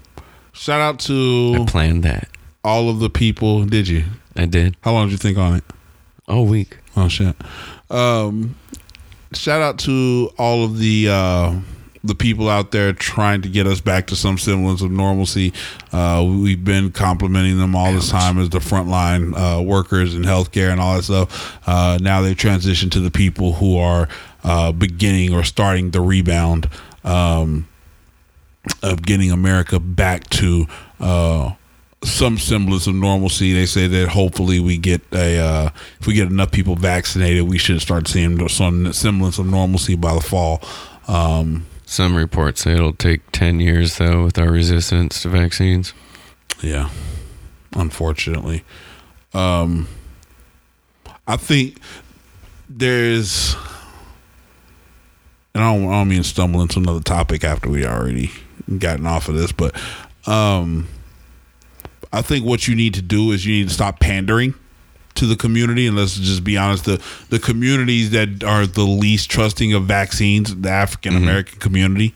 [0.53, 2.29] shout out to I planned that.
[2.65, 4.05] all of the people did you
[4.37, 5.65] I did how long did you think on it
[6.29, 6.79] all week.
[6.97, 7.35] Oh shit.
[7.91, 8.55] Um
[9.33, 11.55] shout out to all of the uh
[12.03, 15.53] the people out there trying to get us back to some semblance of normalcy.
[15.93, 20.71] Uh, we've been complimenting them all this time as the frontline uh, workers in healthcare
[20.71, 21.59] and all that stuff.
[21.69, 24.09] Uh, now they've transitioned to the people who are
[24.45, 26.71] uh, beginning or starting the rebound
[27.05, 27.69] um,
[28.83, 30.67] of getting America back to
[30.99, 31.53] uh,
[32.03, 33.53] some semblance of normalcy.
[33.53, 35.71] They say that hopefully we get a uh,
[36.01, 40.15] if we get enough people vaccinated, we should start seeing some semblance of normalcy by
[40.15, 40.63] the fall.
[41.09, 45.93] Um, Some reports say it'll take 10 years, though, with our resistance to vaccines.
[46.63, 46.89] yeah,
[47.75, 48.63] unfortunately,
[49.35, 49.89] um,
[51.27, 51.79] I think
[52.69, 53.57] there's.
[55.53, 58.31] And I don't, I don't mean to stumble into another topic after we already
[58.79, 59.75] gotten off of this, but
[60.27, 60.87] um,
[62.13, 64.55] I think what you need to do is you need to stop pandering
[65.15, 69.31] to the community, and let's just be honest the the communities that are the least
[69.31, 72.15] trusting of vaccines, the African American community,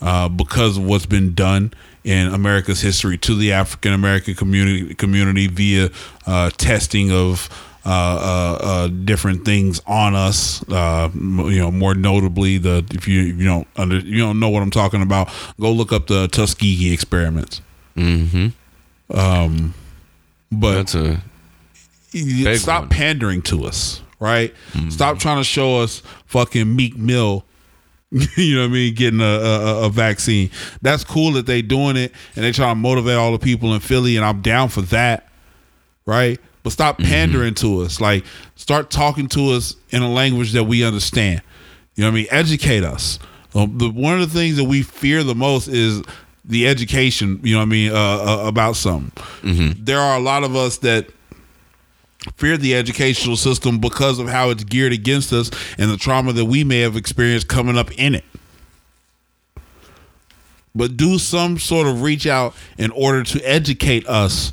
[0.00, 1.72] uh, because of what's been done
[2.04, 5.90] in America's history to the African American community community via
[6.26, 7.48] uh, testing of.
[7.82, 10.62] Uh, uh, uh, different things on us.
[10.68, 14.50] Uh, you know, more notably, the if you if you don't under you don't know
[14.50, 17.62] what I'm talking about, go look up the Tuskegee experiments.
[17.96, 18.48] Mm-hmm.
[19.18, 19.74] Um,
[20.52, 21.22] but That's a
[22.58, 22.88] stop one.
[22.90, 22.98] Mm-hmm.
[22.98, 24.54] pandering to us, right?
[24.90, 27.46] Stop trying to show us fucking Meek Mill.
[28.10, 28.94] you know what I mean?
[28.94, 30.50] Getting a, a, a vaccine.
[30.82, 33.80] That's cool that they doing it and they trying to motivate all the people in
[33.80, 35.28] Philly, and I'm down for that,
[36.04, 36.38] right?
[36.62, 37.10] But stop Mm-hmm.
[37.10, 38.00] pandering to us.
[38.00, 38.24] Like,
[38.56, 41.42] start talking to us in a language that we understand.
[41.94, 42.26] You know what I mean?
[42.30, 43.18] Educate us.
[43.54, 46.02] Um, the one of the things that we fear the most is
[46.44, 47.40] the education.
[47.42, 49.10] You know what I mean uh, uh, about something.
[49.42, 49.84] Mm-hmm.
[49.84, 51.08] There are a lot of us that
[52.36, 56.44] fear the educational system because of how it's geared against us and the trauma that
[56.44, 58.24] we may have experienced coming up in it.
[60.74, 64.52] But do some sort of reach out in order to educate us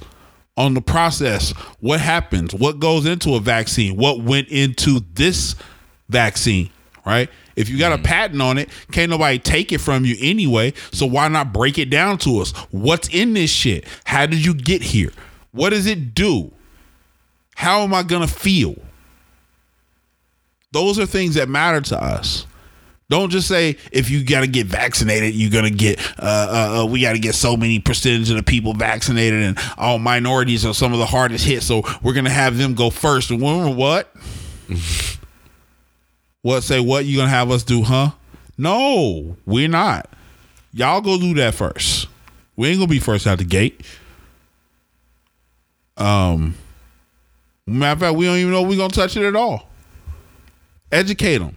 [0.58, 1.52] on the process.
[1.80, 2.54] What happens?
[2.54, 3.96] What goes into a vaccine?
[3.96, 5.56] What went into this
[6.10, 6.72] vaccine?
[7.06, 7.30] Right?
[7.56, 8.04] If you got a mm.
[8.04, 10.74] patent on it, can't nobody take it from you anyway.
[10.92, 12.52] So why not break it down to us?
[12.72, 13.86] What's in this shit?
[14.04, 15.12] How did you get here?
[15.52, 16.52] What does it do?
[17.56, 18.76] How am I going to feel?
[20.72, 22.46] Those are things that matter to us.
[23.10, 26.00] Don't just say if you got to get vaccinated, you're gonna get.
[26.20, 29.58] Uh, uh, uh, we got to get so many percentage of the people vaccinated, and
[29.78, 31.64] all minorities are some of the hardest hit.
[31.64, 33.32] So we're gonna have them go first.
[33.32, 34.14] What?
[36.42, 37.84] what say what you gonna have us do?
[37.84, 38.12] Huh?
[38.58, 40.10] No, we're not.
[40.74, 42.08] Y'all go do that first.
[42.58, 43.82] We ain't gonna be first out the gate.
[45.96, 46.56] Um,
[47.66, 49.70] matter of fact, we don't even know we're gonna touch it at all.
[50.92, 51.57] Educate them.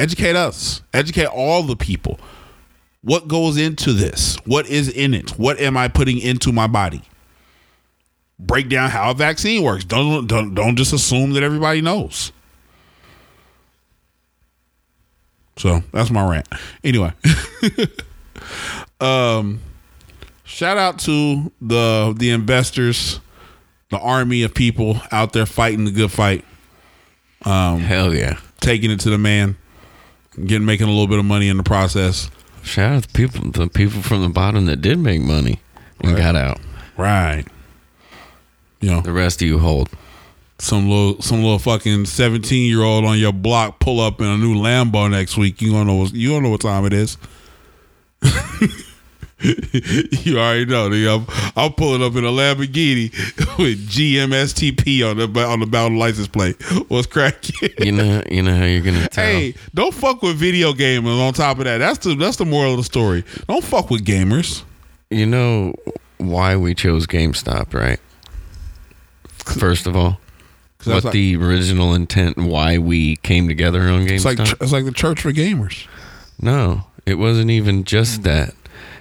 [0.00, 0.80] Educate us.
[0.94, 2.18] Educate all the people.
[3.02, 4.36] What goes into this?
[4.46, 5.38] What is in it?
[5.38, 7.02] What am I putting into my body?
[8.38, 9.84] Break down how a vaccine works.
[9.84, 12.32] Don't don't don't just assume that everybody knows.
[15.58, 16.48] So that's my rant.
[16.82, 17.12] Anyway,
[19.00, 19.60] um,
[20.44, 23.20] shout out to the the investors,
[23.90, 26.46] the army of people out there fighting the good fight,
[27.44, 28.38] Hell yeah.
[28.60, 29.56] taking it to the man,
[30.46, 32.30] getting making a little bit of money in the process.
[32.62, 35.60] Shout out to people, the people from the bottom that did make money
[36.00, 36.58] and got out.
[36.96, 37.44] Right.
[38.80, 39.88] You know, The rest of you hold.
[40.58, 44.36] some little some little fucking seventeen year old on your block pull up in a
[44.36, 45.60] new Lambo next week.
[45.62, 47.16] You don't know you don't know what time it is.
[50.24, 50.86] you already know.
[50.86, 51.26] I'm,
[51.56, 53.10] I'm pulling up in a Lamborghini
[53.58, 56.60] with GMSTP on the on the bound license plate.
[56.88, 57.70] What's cracking?
[57.78, 59.24] You know, you know how you're gonna tell.
[59.24, 61.20] Hey, don't fuck with video gamers.
[61.20, 63.24] On top of that, that's the that's the moral of the story.
[63.48, 64.62] Don't fuck with gamers.
[65.10, 65.74] You know
[66.18, 67.98] why we chose GameStop, right?
[69.38, 70.20] First of all,
[70.84, 74.10] what like- the original intent, and why we came together on GameStop?
[74.10, 75.86] It's like it's like the church for gamers.
[76.40, 78.54] No, it wasn't even just that.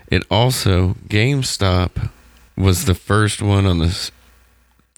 [0.10, 2.10] It also GameStop
[2.57, 4.11] was the first one on this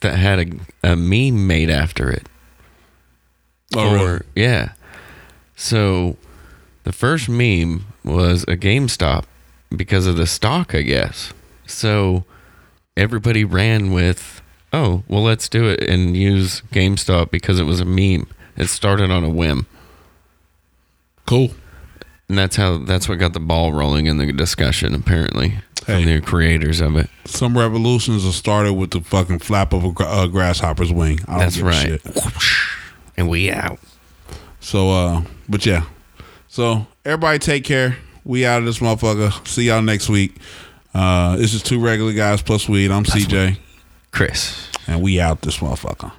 [0.01, 0.39] that had
[0.83, 2.27] a, a meme made after it.
[3.75, 4.21] Oh, really?
[4.35, 4.73] Yeah.
[5.55, 6.17] So
[6.83, 9.25] the first meme was a GameStop
[9.75, 11.33] because of the stock, I guess.
[11.67, 12.25] So
[12.97, 14.41] everybody ran with,
[14.73, 18.27] oh, well, let's do it and use GameStop because it was a meme.
[18.57, 19.67] It started on a whim.
[21.25, 21.51] Cool.
[22.31, 25.55] And that's how that's what got the ball rolling in the discussion, apparently,
[25.85, 26.01] Hey.
[26.01, 27.09] from the creators of it.
[27.25, 31.19] Some revolutions are started with the fucking flap of a gra- uh, grasshopper's wing.
[31.27, 31.75] I don't That's a right.
[32.01, 32.01] shit.
[33.17, 33.79] And we out.
[34.61, 35.83] So, uh, but yeah.
[36.47, 37.97] So everybody take care.
[38.23, 39.45] We out of this motherfucker.
[39.45, 40.37] See y'all next week.
[40.93, 42.91] Uh, this is two regular guys plus weed.
[42.91, 43.57] I'm CJ,
[44.11, 44.69] Chris.
[44.87, 46.13] and we out this motherfucker.